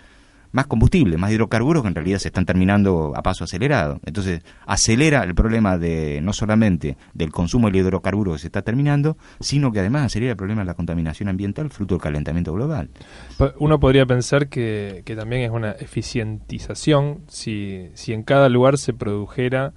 más 0.51 0.67
combustible, 0.67 1.17
más 1.17 1.33
hidrocarburos 1.33 1.83
que 1.83 1.89
en 1.89 1.95
realidad 1.95 2.19
se 2.19 2.29
están 2.29 2.45
terminando 2.45 3.15
a 3.17 3.23
paso 3.23 3.45
acelerado. 3.45 4.01
Entonces, 4.05 4.43
acelera 4.67 5.23
el 5.23 5.35
problema 5.35 5.79
de 5.79 6.21
no 6.21 6.35
solamente 6.35 6.99
del 7.15 7.33
consumo 7.33 7.69
del 7.69 7.77
hidrocarburo 7.77 8.35
que 8.35 8.39
se 8.39 8.49
está 8.49 8.61
terminando, 8.61 9.17
sino 9.41 9.73
que 9.73 9.81
además 9.81 10.07
acelera 10.07 10.33
el 10.33 10.37
problema 10.37 10.61
de 10.61 10.67
la 10.67 10.75
contaminación 10.75 11.31
ambiental 11.31 11.71
fruto 11.71 11.95
del 11.95 12.03
calentamiento 12.03 12.53
global. 12.53 12.91
Uno 13.61 13.81
podría 13.81 14.05
pensar 14.05 14.49
que, 14.49 15.01
que 15.07 15.17
también 15.17 15.41
es 15.41 15.51
una 15.51 15.71
eficientización 15.73 17.23
si, 17.29 17.89
si 17.95 18.13
en 18.13 18.23
cada 18.23 18.51
lugar 18.51 18.77
se 18.77 18.93
produjera 18.93 19.73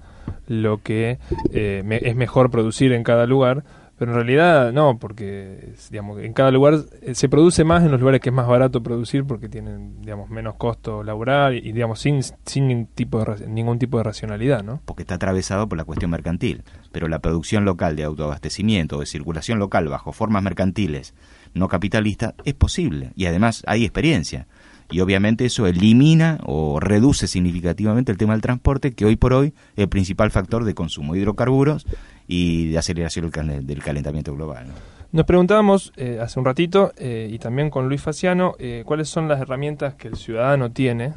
lo 0.46 0.82
que 0.82 1.18
eh, 1.52 2.00
es 2.02 2.16
mejor 2.16 2.50
producir 2.50 2.92
en 2.92 3.02
cada 3.02 3.26
lugar, 3.26 3.64
Pero 3.98 4.12
en 4.12 4.16
realidad 4.16 4.72
no, 4.72 4.98
porque 4.98 5.72
digamos, 5.90 6.20
en 6.20 6.34
cada 6.34 6.50
lugar 6.50 6.74
eh, 7.02 7.14
se 7.14 7.28
produce 7.28 7.64
más 7.64 7.82
en 7.82 7.90
los 7.90 8.00
lugares 8.00 8.20
que 8.20 8.28
es 8.28 8.34
más 8.34 8.46
barato 8.46 8.82
producir 8.82 9.24
porque 9.24 9.48
tienen 9.48 10.02
digamos, 10.02 10.28
menos 10.28 10.56
costo 10.56 11.02
laboral 11.02 11.54
y 11.54 11.72
digamos, 11.72 12.00
sin, 12.00 12.22
sin 12.22 12.68
ningún, 12.68 12.86
tipo 12.86 13.24
de, 13.24 13.48
ningún 13.48 13.78
tipo 13.78 13.96
de 13.96 14.04
racionalidad. 14.04 14.62
¿no? 14.62 14.80
Porque 14.84 15.02
está 15.02 15.14
atravesado 15.14 15.68
por 15.68 15.78
la 15.78 15.84
cuestión 15.84 16.10
mercantil. 16.10 16.62
Pero 16.92 17.08
la 17.08 17.20
producción 17.20 17.64
local 17.64 17.96
de 17.96 18.04
autoabastecimiento, 18.04 19.00
de 19.00 19.06
circulación 19.06 19.58
local 19.58 19.88
bajo 19.88 20.12
formas 20.12 20.42
mercantiles 20.42 21.14
no 21.56 21.68
capitalistas, 21.68 22.34
es 22.44 22.54
posible. 22.54 23.12
Y 23.16 23.26
además 23.26 23.62
hay 23.66 23.84
experiencia 23.84 24.46
y 24.90 25.00
obviamente 25.00 25.44
eso 25.44 25.66
elimina 25.66 26.38
o 26.44 26.80
reduce 26.80 27.26
significativamente 27.26 28.12
el 28.12 28.18
tema 28.18 28.34
del 28.34 28.42
transporte, 28.42 28.92
que 28.92 29.04
hoy 29.04 29.16
por 29.16 29.32
hoy 29.32 29.48
es 29.76 29.82
el 29.82 29.88
principal 29.88 30.30
factor 30.30 30.64
de 30.64 30.74
consumo 30.74 31.14
de 31.14 31.20
hidrocarburos 31.20 31.86
y 32.28 32.68
de 32.70 32.78
aceleración 32.78 33.30
del 33.66 33.82
calentamiento 33.82 34.34
global. 34.34 34.66
Nos 35.12 35.24
preguntábamos 35.24 35.92
eh, 35.96 36.18
hace 36.20 36.38
un 36.38 36.44
ratito, 36.44 36.92
eh, 36.96 37.28
y 37.30 37.38
también 37.38 37.70
con 37.70 37.88
Luis 37.88 38.02
Faciano, 38.02 38.54
eh, 38.58 38.82
cuáles 38.84 39.08
son 39.08 39.28
las 39.28 39.40
herramientas 39.40 39.94
que 39.94 40.08
el 40.08 40.16
ciudadano 40.16 40.72
tiene, 40.72 41.14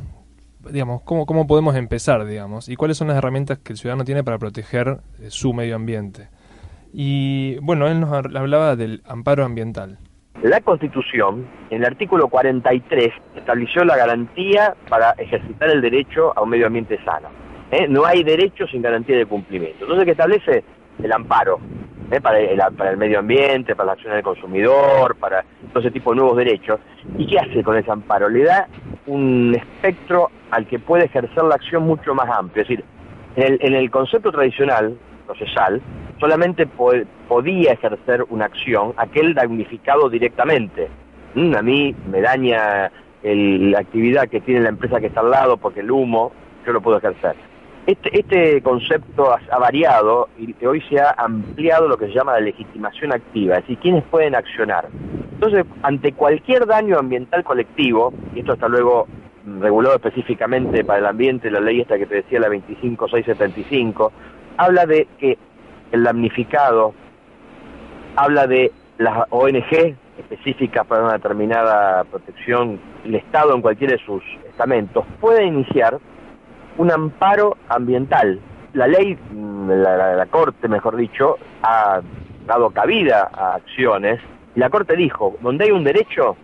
digamos, 0.72 1.02
cómo, 1.02 1.26
cómo 1.26 1.48
podemos 1.48 1.76
empezar, 1.76 2.26
digamos, 2.26 2.70
y 2.70 2.76
cuáles 2.76 2.98
son 2.98 3.08
las 3.08 3.18
herramientas 3.18 3.60
que 3.60 3.74
el 3.74 3.80
ciudadano 3.80 4.06
tiene 4.06 4.24
para 4.24 4.38
proteger 4.38 5.00
su 5.30 5.54
medio 5.54 5.76
ambiente. 5.76 6.28
Y 6.94 7.58
bueno, 7.58 7.88
él 7.88 8.00
nos 8.00 8.12
hablaba 8.12 8.76
del 8.76 9.02
amparo 9.06 9.46
ambiental. 9.46 10.00
La 10.42 10.62
Constitución, 10.62 11.46
en 11.70 11.80
el 11.80 11.86
artículo 11.86 12.30
43, 12.30 13.14
estableció 13.36 13.84
la 13.84 13.98
garantía 13.98 14.74
para 14.88 15.12
ejercitar 15.18 15.70
el 15.70 15.82
derecho 15.82 16.32
a 16.34 16.42
un 16.42 16.50
medio 16.50 16.68
ambiente 16.68 16.98
sano. 17.04 17.28
¿eh? 17.72 17.88
No 17.90 18.06
hay 18.06 18.24
derecho 18.24 18.66
sin 18.68 18.82
garantía 18.82 19.18
de 19.18 19.26
cumplimiento. 19.26 19.80
Entonces, 19.82 20.06
que 20.06 20.12
establece 20.12 20.64
el 21.04 21.12
amparo 21.12 21.60
¿eh? 22.10 22.22
para, 22.22 22.40
el, 22.40 22.98
medio 22.98 23.20
ambiente, 23.20 23.76
para 23.76 23.88
la 23.88 23.94
acción 23.94 24.14
del 24.14 24.24
consumidor, 24.24 25.18
para 25.18 25.44
todo 25.74 25.82
ese 25.82 25.92
tipo 25.92 26.12
de 26.12 26.18
nuevos 26.18 26.38
derechos. 26.38 26.80
¿Y 27.18 27.28
qué 27.28 27.38
hace 27.40 27.62
con 27.62 27.78
ese 27.78 27.92
amparo? 27.92 28.30
Le 28.30 28.46
da 28.46 28.66
un 29.08 29.54
espectro 29.54 30.32
al 30.52 30.66
que 30.68 30.80
puede 30.80 31.06
ejercer 31.06 31.44
la 31.44 31.56
acción 31.56 31.84
mucho 31.84 32.16
más 32.16 32.30
amplio. 32.30 32.64
Es 32.64 32.70
decir, 32.70 32.86
en 33.36 33.44
el, 33.44 33.60
en 33.62 33.74
el 33.74 33.92
concepto 33.92 34.32
tradicional, 34.32 34.98
procesal, 35.26 35.82
solamente 36.20 36.68
podía 37.28 37.74
ejercer 37.74 38.26
una 38.30 38.46
acción 38.46 38.94
aquel 38.98 39.34
damnificado 39.34 40.10
directamente. 40.10 40.90
Mm, 41.36 41.56
a 41.56 41.62
mí 41.62 41.96
me 42.10 42.22
daña 42.22 42.92
la 43.24 43.80
actividad 43.80 44.30
que 44.30 44.42
tiene 44.42 44.62
la 44.62 44.70
empresa 44.70 45.00
que 45.00 45.08
está 45.08 45.20
al 45.22 45.32
lado 45.32 45.58
porque 45.58 45.82
el 45.82 45.92
humo, 45.92 46.32
yo 46.66 46.74
lo 46.74 46.82
puedo 46.82 46.98
ejercer. 46.98 47.36
Este, 47.86 48.20
este 48.20 48.62
concepto 48.62 49.34
ha, 49.34 49.58
variado 49.58 50.30
y 50.38 50.54
hoy 50.64 50.82
se 50.82 51.00
ha 51.00 51.16
ampliado 51.18 51.88
lo 51.88 51.98
que 51.98 52.08
se 52.08 52.14
llama 52.14 52.34
la 52.34 52.42
legitimación 52.42 53.12
activa, 53.12 53.56
es 53.56 53.64
decir, 53.64 53.80
quiénes 53.80 54.04
pueden 54.04 54.36
accionar. 54.36 54.88
Entonces, 55.32 55.66
ante 55.82 56.12
cualquier 56.14 56.68
daño 56.68 57.00
ambiental 57.00 57.44
colectivo, 57.44 58.14
y 58.36 58.42
esto 58.42 58.54
está 58.54 58.68
luego 58.68 59.08
regulado 59.60 59.96
específicamente 59.96 60.84
para 60.84 61.00
el 61.00 61.06
ambiente, 61.08 61.50
la 61.50 61.62
ley 61.62 61.82
esta 61.82 61.98
que 61.98 62.06
te 62.06 62.16
decía, 62.16 62.40
la 62.40 62.50
25675, 62.50 64.12
habla 64.58 64.86
de 64.86 65.08
que 65.18 65.38
el 65.92 66.04
damnificado, 66.04 66.94
habla 68.16 68.48
de 68.48 68.72
las 68.98 69.26
ONG 69.30 69.96
específicas 70.18 70.86
para 70.86 71.04
una 71.04 71.14
determinada 71.14 72.04
protección, 72.04 72.80
el 73.06 73.16
Estado 73.16 73.56
en 73.56 73.62
cualquiera 73.62 73.94
de 73.94 74.06
sus 74.06 74.22
estamentos, 74.48 75.06
puede 75.20 75.46
iniciar 75.46 75.98
un 76.78 76.92
amparo 76.92 77.58
ambiental. 77.70 78.40
La 78.74 78.88
ley, 78.88 79.18
mm, 79.32 79.70
la, 79.70 80.16
la 80.16 80.26
Corte, 80.28 80.68
mejor 80.68 80.96
dicho, 80.96 81.38
ha 81.64 82.02
dado 82.46 82.70
cabida 82.72 83.30
a 83.34 83.56
acciones 83.56 84.20
y 84.56 84.60
la 84.60 84.70
Corte 84.70 84.96
dijo, 84.96 85.38
donde 85.42 85.66
hay 85.66 85.72
un 85.72 85.84
derecho, 85.84 86.36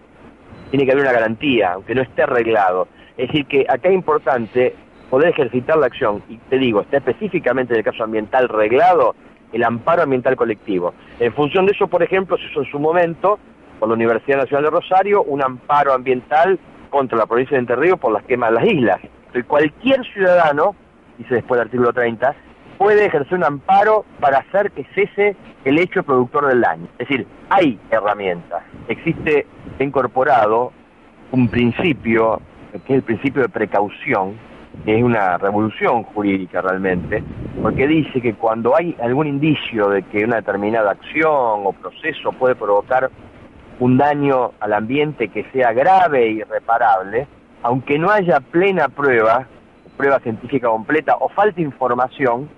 tiene 0.69 0.85
que 0.85 0.91
haber 0.91 1.03
una 1.03 1.13
garantía, 1.13 1.73
aunque 1.73 1.95
no 1.95 2.01
esté 2.01 2.23
arreglado. 2.23 2.87
Es 3.17 3.27
decir, 3.27 3.45
que 3.45 3.65
acá 3.67 3.89
es 3.89 3.95
importante 3.95 4.75
poder 5.09 5.29
ejercitar 5.29 5.77
la 5.77 5.87
acción, 5.87 6.23
y 6.27 6.37
te 6.37 6.57
digo, 6.57 6.81
está 6.81 6.97
específicamente 6.97 7.73
en 7.73 7.79
el 7.79 7.85
caso 7.85 8.03
ambiental 8.03 8.49
reglado 8.49 9.15
el 9.55 9.63
amparo 9.63 10.03
ambiental 10.03 10.35
colectivo. 10.35 10.93
En 11.17 11.33
función 11.33 11.65
de 11.65 11.71
eso, 11.71 11.87
por 11.87 12.03
ejemplo, 12.03 12.37
se 12.37 12.43
hizo 12.43 12.59
en 12.61 12.69
su 12.69 12.77
momento, 12.77 13.39
por 13.79 13.87
la 13.87 13.95
Universidad 13.95 14.39
Nacional 14.39 14.65
de 14.65 14.69
Rosario, 14.69 15.23
un 15.23 15.41
amparo 15.41 15.93
ambiental 15.93 16.59
contra 16.89 17.17
la 17.17 17.25
provincia 17.25 17.55
de 17.55 17.61
Entre 17.61 17.77
Ríos 17.77 17.97
por 17.97 18.11
las 18.11 18.23
quemas 18.23 18.49
de 18.49 18.55
las 18.55 18.65
islas. 18.65 18.99
Entonces, 19.01 19.45
cualquier 19.45 20.05
ciudadano, 20.11 20.75
dice 21.17 21.35
después 21.35 21.57
del 21.57 21.67
artículo 21.67 21.93
30, 21.93 22.35
puede 22.77 23.05
ejercer 23.05 23.37
un 23.37 23.45
amparo 23.45 24.03
para 24.19 24.39
hacer 24.39 24.71
que 24.71 24.85
cese 24.93 25.37
el 25.63 25.79
hecho 25.79 26.03
productor 26.03 26.47
del 26.47 26.59
daño. 26.59 26.87
Es 26.99 27.07
decir, 27.07 27.25
hay 27.49 27.79
herramientas. 27.91 28.61
Existe 28.89 29.47
incorporado 29.79 30.73
un 31.31 31.47
principio, 31.47 32.41
que 32.85 32.93
es 32.93 32.97
el 32.97 33.03
principio 33.03 33.41
de 33.43 33.47
precaución, 33.47 34.37
es 34.85 35.03
una 35.03 35.37
revolución 35.37 36.03
jurídica 36.03 36.61
realmente, 36.61 37.23
porque 37.61 37.87
dice 37.87 38.21
que 38.21 38.33
cuando 38.33 38.75
hay 38.75 38.95
algún 39.01 39.27
indicio 39.27 39.89
de 39.89 40.03
que 40.03 40.23
una 40.23 40.37
determinada 40.37 40.91
acción 40.91 41.61
o 41.65 41.73
proceso 41.73 42.31
puede 42.31 42.55
provocar 42.55 43.09
un 43.79 43.97
daño 43.97 44.51
al 44.59 44.73
ambiente 44.73 45.29
que 45.29 45.43
sea 45.51 45.73
grave 45.73 46.25
e 46.25 46.31
irreparable, 46.31 47.27
aunque 47.63 47.97
no 47.97 48.09
haya 48.09 48.39
plena 48.39 48.89
prueba, 48.89 49.47
prueba 49.97 50.19
científica 50.19 50.67
completa 50.67 51.15
o 51.19 51.29
falta 51.29 51.61
información, 51.61 52.49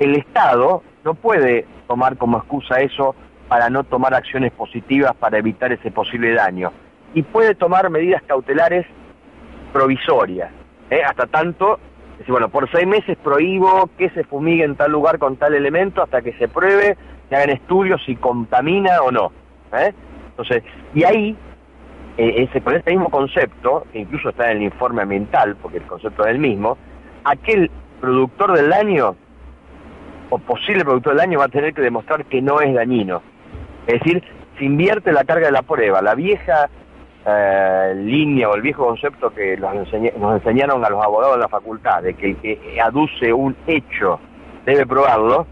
el 0.00 0.16
Estado 0.16 0.82
no 1.04 1.14
puede 1.14 1.66
tomar 1.86 2.16
como 2.16 2.38
excusa 2.38 2.80
eso 2.80 3.14
para 3.48 3.70
no 3.70 3.84
tomar 3.84 4.14
acciones 4.14 4.52
positivas 4.52 5.14
para 5.16 5.38
evitar 5.38 5.72
ese 5.72 5.90
posible 5.90 6.34
daño. 6.34 6.70
Y 7.14 7.22
puede 7.22 7.54
tomar 7.54 7.88
medidas 7.88 8.22
cautelares 8.22 8.86
provisorias. 9.72 10.57
¿Eh? 10.90 11.02
hasta 11.04 11.26
tanto, 11.26 11.78
bueno, 12.26 12.48
por 12.48 12.70
seis 12.70 12.86
meses 12.86 13.16
prohíbo 13.22 13.88
que 13.96 14.10
se 14.10 14.24
fumigue 14.24 14.64
en 14.64 14.76
tal 14.76 14.92
lugar 14.92 15.18
con 15.18 15.36
tal 15.36 15.54
elemento 15.54 16.02
hasta 16.02 16.22
que 16.22 16.32
se 16.34 16.48
pruebe, 16.48 16.96
se 17.28 17.36
hagan 17.36 17.50
estudios 17.50 18.02
si 18.04 18.16
contamina 18.16 19.00
o 19.02 19.10
no. 19.10 19.32
¿eh? 19.72 19.92
Entonces, 20.30 20.62
y 20.94 21.04
ahí, 21.04 21.36
ese, 22.16 22.60
con 22.60 22.74
este 22.74 22.90
mismo 22.90 23.10
concepto, 23.10 23.86
que 23.92 24.00
incluso 24.00 24.30
está 24.30 24.50
en 24.50 24.58
el 24.58 24.62
informe 24.64 25.02
ambiental, 25.02 25.56
porque 25.56 25.78
el 25.78 25.84
concepto 25.84 26.24
es 26.24 26.30
el 26.30 26.38
mismo, 26.38 26.78
aquel 27.24 27.70
productor 28.00 28.56
del 28.56 28.70
daño 28.70 29.16
o 30.30 30.38
posible 30.38 30.84
productor 30.84 31.14
del 31.14 31.22
daño 31.22 31.38
va 31.38 31.46
a 31.46 31.48
tener 31.48 31.74
que 31.74 31.82
demostrar 31.82 32.24
que 32.26 32.42
no 32.42 32.60
es 32.60 32.74
dañino. 32.74 33.22
Es 33.86 34.00
decir, 34.00 34.22
se 34.58 34.64
invierte 34.64 35.12
la 35.12 35.24
carga 35.24 35.46
de 35.46 35.52
la 35.52 35.62
prueba. 35.62 36.02
La 36.02 36.14
vieja 36.14 36.68
eh, 37.30 37.94
línea 37.94 38.48
o 38.48 38.54
el 38.54 38.62
viejo 38.62 38.86
concepto 38.86 39.30
que 39.30 39.56
nos, 39.56 39.74
nos 40.18 40.34
enseñaron 40.40 40.84
a 40.84 40.90
los 40.90 41.04
abogados 41.04 41.36
de 41.36 41.42
la 41.42 41.48
facultad, 41.48 42.02
de 42.02 42.14
que 42.14 42.30
el 42.30 42.36
que 42.36 42.80
aduce 42.80 43.32
un 43.32 43.54
hecho 43.66 44.18
debe 44.64 44.86
probarlo, 44.86 45.46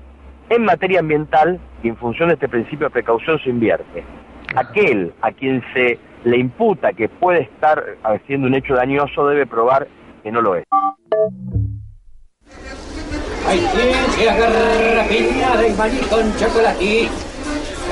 en 0.48 0.64
materia 0.64 1.00
ambiental, 1.00 1.60
y 1.82 1.88
en 1.88 1.96
función 1.96 2.28
de 2.28 2.34
este 2.34 2.48
principio 2.48 2.86
de 2.86 2.90
precaución, 2.90 3.38
se 3.40 3.50
invierte. 3.50 4.04
Aquel 4.54 5.12
a 5.20 5.32
quien 5.32 5.62
se 5.74 5.98
le 6.24 6.38
imputa 6.38 6.92
que 6.92 7.08
puede 7.08 7.42
estar 7.42 7.82
haciendo 8.02 8.46
un 8.46 8.54
hecho 8.54 8.74
dañoso 8.74 9.26
debe 9.26 9.46
probar 9.46 9.86
que 10.22 10.32
no 10.32 10.40
lo 10.40 10.56
es. 10.56 10.64
Hay 13.46 13.58
ciencia 13.58 14.36
garrafina 14.36 15.56
de 15.56 15.74
maní 15.74 15.98
con 16.10 16.36
chocolate. 16.36 17.08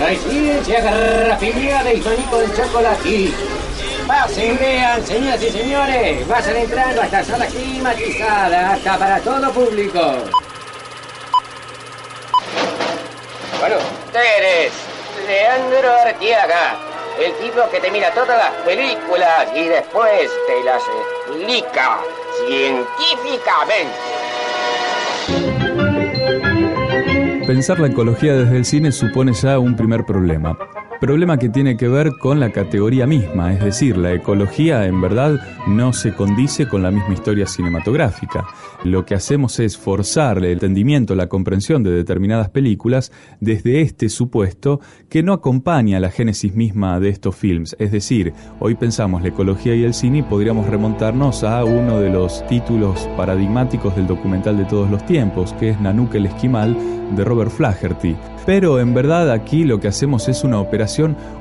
Hay 0.05 0.17
ciencia 0.17 0.83
garrafina 0.83 1.85
de 1.85 1.97
maní 2.03 2.23
con 2.31 2.45
chocolate. 2.57 3.64
Pasen, 4.07 4.59
vean, 4.59 5.03
señoras 5.07 5.43
y 5.43 5.51
señores, 5.51 6.29
vayan 6.29 6.57
entrando 6.57 7.01
a 7.01 7.05
esta 7.07 7.25
sala 7.25 7.47
climatizada, 7.47 8.73
hasta 8.73 8.99
para 8.99 9.19
todo 9.21 9.51
público. 9.51 10.01
Bueno, 13.61 13.77
ustedes, 14.07 14.73
Leandro 15.27 15.91
Artiaga, 16.07 16.77
el 17.19 17.33
tipo 17.37 17.63
que 17.71 17.81
te 17.81 17.91
mira 17.91 18.11
todas 18.13 18.37
las 18.37 18.53
películas 18.63 19.47
y 19.57 19.69
después 19.69 20.31
te 20.47 20.65
las 20.65 20.83
explica 21.27 21.99
científicamente. 22.47 23.95
Pensar 27.47 27.81
la 27.81 27.87
ecología 27.87 28.35
desde 28.35 28.57
el 28.57 28.67
cine 28.67 28.93
supone 28.93 29.33
ya 29.33 29.59
un 29.59 29.75
primer 29.77 30.05
problema 30.05 30.59
Problema 31.01 31.39
que 31.39 31.49
tiene 31.49 31.77
que 31.77 31.89
ver 31.89 32.13
con 32.19 32.41
la 32.41 32.51
categoría 32.51 33.07
misma, 33.07 33.53
es 33.53 33.63
decir, 33.63 33.97
la 33.97 34.15
ecología 34.15 34.87
en 34.87 35.01
verdad 35.01 35.39
no 35.67 35.93
se 35.93 36.15
condice 36.15 36.67
con 36.67 36.83
la 36.83 36.91
misma 36.91 37.13
historia 37.13 37.47
cinematográfica. 37.47 38.47
Lo 38.85 39.05
que 39.05 39.15
hacemos 39.15 39.59
es 39.59 39.77
forzar 39.77 40.39
el 40.39 40.45
entendimiento, 40.45 41.15
la 41.15 41.27
comprensión 41.27 41.83
de 41.83 41.91
determinadas 41.91 42.49
películas 42.49 43.13
desde 43.41 43.83
este 43.83 44.09
supuesto 44.09 44.81
que 45.11 45.23
no 45.23 45.33
acompaña 45.33 46.01
la 46.01 46.11
génesis 46.11 46.55
misma 46.55 46.99
de 47.01 47.11
estos 47.11 47.37
films. 47.37 47.77
Es 47.79 47.93
decir, 47.93 48.33
hoy 48.61 48.75
pensamos 48.75 49.21
la 49.21 49.29
ecología 49.29 49.75
y 49.75 49.85
el 49.85 49.95
cine 49.95 50.19
y 50.19 50.23
podríamos 50.23 50.69
remontarnos 50.69 51.45
a 51.45 51.65
uno 51.65 51.99
de 52.01 52.11
los 52.11 52.47
títulos 52.47 53.09
paradigmáticos 53.17 53.95
del 53.97 54.07
documental 54.07 54.57
de 54.57 54.65
todos 54.65 54.91
los 54.91 55.05
tiempos, 55.05 55.53
que 55.55 55.71
es 55.71 55.81
Nanook 55.81 56.15
el 56.15 56.27
Esquimal 56.27 56.77
de 57.15 57.25
Robert 57.25 57.51
Flaherty. 57.51 58.17
Pero 58.47 58.79
en 58.79 58.93
verdad 58.93 59.31
aquí 59.31 59.65
lo 59.65 59.81
que 59.81 59.89
hacemos 59.89 60.29
es 60.29 60.45
una 60.45 60.61
operación 60.61 60.84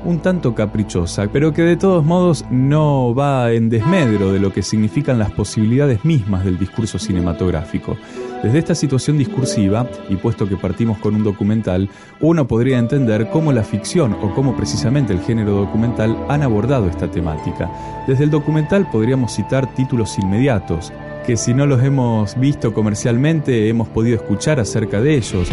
un 0.04 0.20
tanto 0.20 0.54
caprichosa, 0.54 1.28
pero 1.32 1.52
que 1.52 1.62
de 1.62 1.76
todos 1.76 2.04
modos 2.04 2.44
no 2.50 3.14
va 3.14 3.52
en 3.52 3.68
desmedro 3.68 4.32
de 4.32 4.38
lo 4.38 4.52
que 4.52 4.62
significan 4.62 5.18
las 5.18 5.30
posibilidades 5.32 6.04
mismas 6.04 6.44
del 6.44 6.58
discurso 6.58 6.98
cinematográfico. 6.98 7.96
Desde 8.42 8.58
esta 8.58 8.74
situación 8.74 9.16
discursiva, 9.16 9.86
y 10.08 10.16
puesto 10.16 10.48
que 10.48 10.56
partimos 10.56 10.98
con 10.98 11.14
un 11.14 11.24
documental, 11.24 11.88
uno 12.20 12.46
podría 12.46 12.78
entender 12.78 13.28
cómo 13.30 13.52
la 13.52 13.62
ficción 13.62 14.14
o 14.20 14.34
cómo 14.34 14.56
precisamente 14.56 15.12
el 15.12 15.20
género 15.20 15.52
documental 15.52 16.16
han 16.28 16.42
abordado 16.42 16.88
esta 16.88 17.10
temática. 17.10 17.70
Desde 18.06 18.24
el 18.24 18.30
documental 18.30 18.88
podríamos 18.90 19.34
citar 19.34 19.74
títulos 19.74 20.18
inmediatos, 20.18 20.92
que 21.26 21.36
si 21.36 21.54
no 21.54 21.66
los 21.66 21.82
hemos 21.82 22.38
visto 22.38 22.74
comercialmente 22.74 23.68
hemos 23.68 23.88
podido 23.88 24.16
escuchar 24.16 24.60
acerca 24.60 25.00
de 25.00 25.16
ellos. 25.16 25.48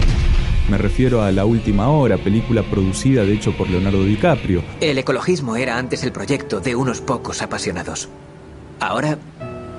Me 0.72 0.78
refiero 0.78 1.22
a 1.22 1.34
La 1.34 1.44
Última 1.44 1.90
Hora, 1.90 2.16
película 2.16 2.64
producida 2.64 3.26
de 3.26 3.34
hecho 3.34 3.52
por 3.52 3.70
Leonardo 3.70 4.06
DiCaprio. 4.06 4.64
El 4.80 4.98
ecologismo 4.98 5.58
era 5.58 5.78
antes 5.78 6.02
el 6.06 6.14
proyecto 6.14 6.62
de 6.62 6.78
unos 6.78 7.02
pocos 7.02 7.42
apasionados. 7.42 8.08
Ahora 8.80 9.18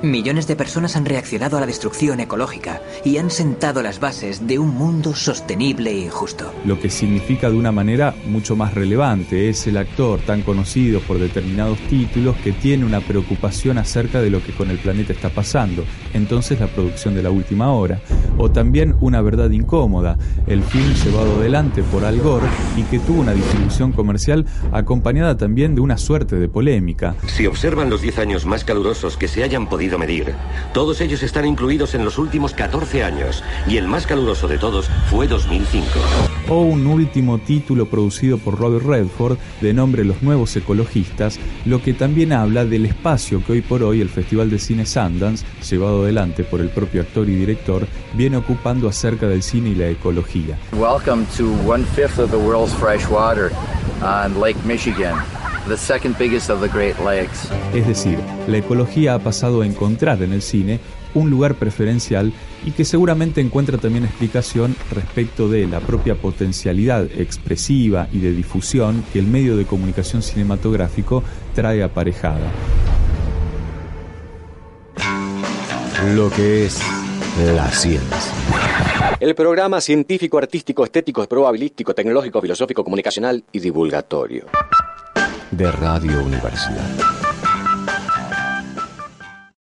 Millones 0.03 0.49
de 0.49 0.57
personas 0.57 0.97
han 0.97 1.05
reaccionado 1.05 1.57
a 1.57 1.61
la 1.61 1.67
destrucción 1.67 2.19
ecológica 2.19 2.83
y 3.05 3.19
han 3.19 3.31
sentado 3.31 3.83
las 3.83 4.01
bases 4.01 4.49
de 4.49 4.59
un 4.59 4.75
mundo 4.75 5.15
sostenible 5.15 5.93
y 5.93 6.09
justo. 6.09 6.53
Lo 6.65 6.81
que 6.81 6.91
significa 6.91 7.49
de 7.49 7.57
una 7.57 7.71
manera 7.71 8.13
mucho 8.27 8.57
más 8.57 8.75
relevante 8.75 9.49
es 9.49 9.65
el 9.69 9.77
actor 9.77 10.19
tan 10.19 10.43
conocido 10.43 10.99
por 11.03 11.21
determinados 11.21 11.79
títulos 11.89 12.35
que 12.43 12.51
tiene 12.51 12.85
una 12.85 13.01
preocupación 13.01 13.79
acerca 13.79 14.21
de 14.21 14.31
lo 14.31 14.43
que 14.43 14.53
con 14.53 14.71
el 14.71 14.79
planeta 14.79 15.13
está 15.13 15.29
pasando. 15.29 15.85
Entonces 16.15 16.59
la 16.59 16.67
producción 16.67 17.15
de 17.15 17.23
la 17.23 17.31
última 17.31 17.73
hora. 17.73 18.01
O 18.39 18.51
también 18.51 18.97
Una 19.01 19.23
verdad 19.23 19.51
incómoda, 19.51 20.19
el 20.49 20.63
film 20.65 20.93
llevado 20.95 21.37
adelante 21.37 21.85
por 21.85 22.05
Al 22.05 22.19
Gore 22.19 22.47
y 22.77 22.83
que 22.85 22.99
tuvo 22.99 23.21
una 23.21 23.35
distribución 23.35 23.93
comercial 23.93 24.47
acompañada 24.73 25.37
también 25.37 25.77
de 25.77 25.81
una 25.81 25.97
suerte 25.97 26.37
de 26.37 26.49
polémica. 26.49 27.15
Si 27.27 27.47
observan 27.47 27.89
los 27.89 28.01
10 28.01 28.19
años 28.19 28.47
más 28.47 28.65
calurosos 28.65 29.17
que 29.17 29.29
se 29.29 29.45
hayan 29.45 29.69
podido 29.69 29.92
medir. 29.99 30.35
Todos 30.73 31.01
ellos 31.01 31.23
están 31.23 31.47
incluidos 31.47 31.95
en 31.95 32.05
los 32.05 32.19
últimos 32.19 32.55
14 32.55 33.05
años 33.05 33.43
y 33.69 33.77
el 33.77 33.89
más 33.89 34.07
caluroso 34.07 34.49
de 34.49 34.59
todos 34.59 34.89
fue 35.11 35.27
2005. 35.27 35.87
O 36.49 36.61
un 36.63 36.87
último 36.87 37.39
título 37.39 37.87
producido 37.87 38.39
por 38.39 38.59
Robert 38.59 38.85
Redford 38.85 39.39
de 39.61 39.73
nombre 39.73 40.05
Los 40.05 40.23
Nuevos 40.23 40.55
Ecologistas, 40.57 41.39
lo 41.65 41.83
que 41.83 41.95
también 41.95 42.33
habla 42.33 42.65
del 42.65 42.87
espacio 42.87 43.43
que 43.45 43.53
hoy 43.53 43.63
por 43.63 43.83
hoy 43.83 44.01
el 44.01 44.09
Festival 44.09 44.51
de 44.51 44.59
Cine 44.59 44.87
Sundance, 44.87 45.45
llevado 45.69 46.03
adelante 46.03 46.45
por 46.45 46.61
el 46.61 46.69
propio 46.69 47.03
actor 47.03 47.29
y 47.29 47.35
director, 47.35 47.87
viene 48.15 48.37
ocupando 48.37 48.89
acerca 48.89 49.29
del 49.29 49.43
cine 49.43 49.71
y 49.71 49.75
la 49.75 49.89
ecología. 49.89 50.59
Welcome 50.73 51.27
to 51.37 51.53
one 51.67 51.85
fifth 51.85 52.19
of 52.19 52.31
the 52.31 52.39
world's 52.39 52.75
fresh 52.75 53.09
water 53.09 53.51
on 54.03 54.41
Lake 54.41 54.59
Michigan. 54.65 55.17
Es 57.73 57.87
decir, 57.87 58.19
la 58.49 58.59
ecología 58.59 59.15
ha 59.15 59.19
pasado 59.21 59.63
a 59.63 59.67
encontrar 59.67 60.21
en 60.23 60.33
el 60.33 60.43
cine 60.43 60.81
un 61.15 61.31
lugar 61.31 61.55
preferencial 61.55 62.33
y 62.65 62.73
que 62.73 62.85
seguramente 62.85 63.41
encuentra 63.41 63.79
también 63.79 64.05
explicación 64.05 64.75
respecto 64.91 65.49
de 65.49 65.67
la 65.67 65.81
propia 65.81 66.15
potencialidad 66.15 67.05
expresiva 67.05 68.09
y 68.13 68.19
de 68.19 68.33
difusión 68.33 69.05
que 69.13 69.19
el 69.19 69.27
medio 69.27 69.57
de 69.57 69.65
comunicación 69.65 70.23
cinematográfico 70.23 71.23
trae 71.55 71.83
aparejada. 71.83 72.51
Lo 76.17 76.31
que 76.31 76.67
es 76.67 76.81
la 77.55 77.71
ciencia. 77.71 78.33
El 79.21 79.37
programa 79.37 79.81
científico, 79.81 80.39
artístico, 80.39 80.83
estético, 80.83 81.25
probabilístico, 81.29 81.95
tecnológico, 81.95 82.41
filosófico, 82.41 82.83
comunicacional 82.83 83.45
y 83.53 83.61
divulgatorio 83.61 84.47
de 85.51 85.71
Radio 85.71 86.25
Universidad. 86.25 87.22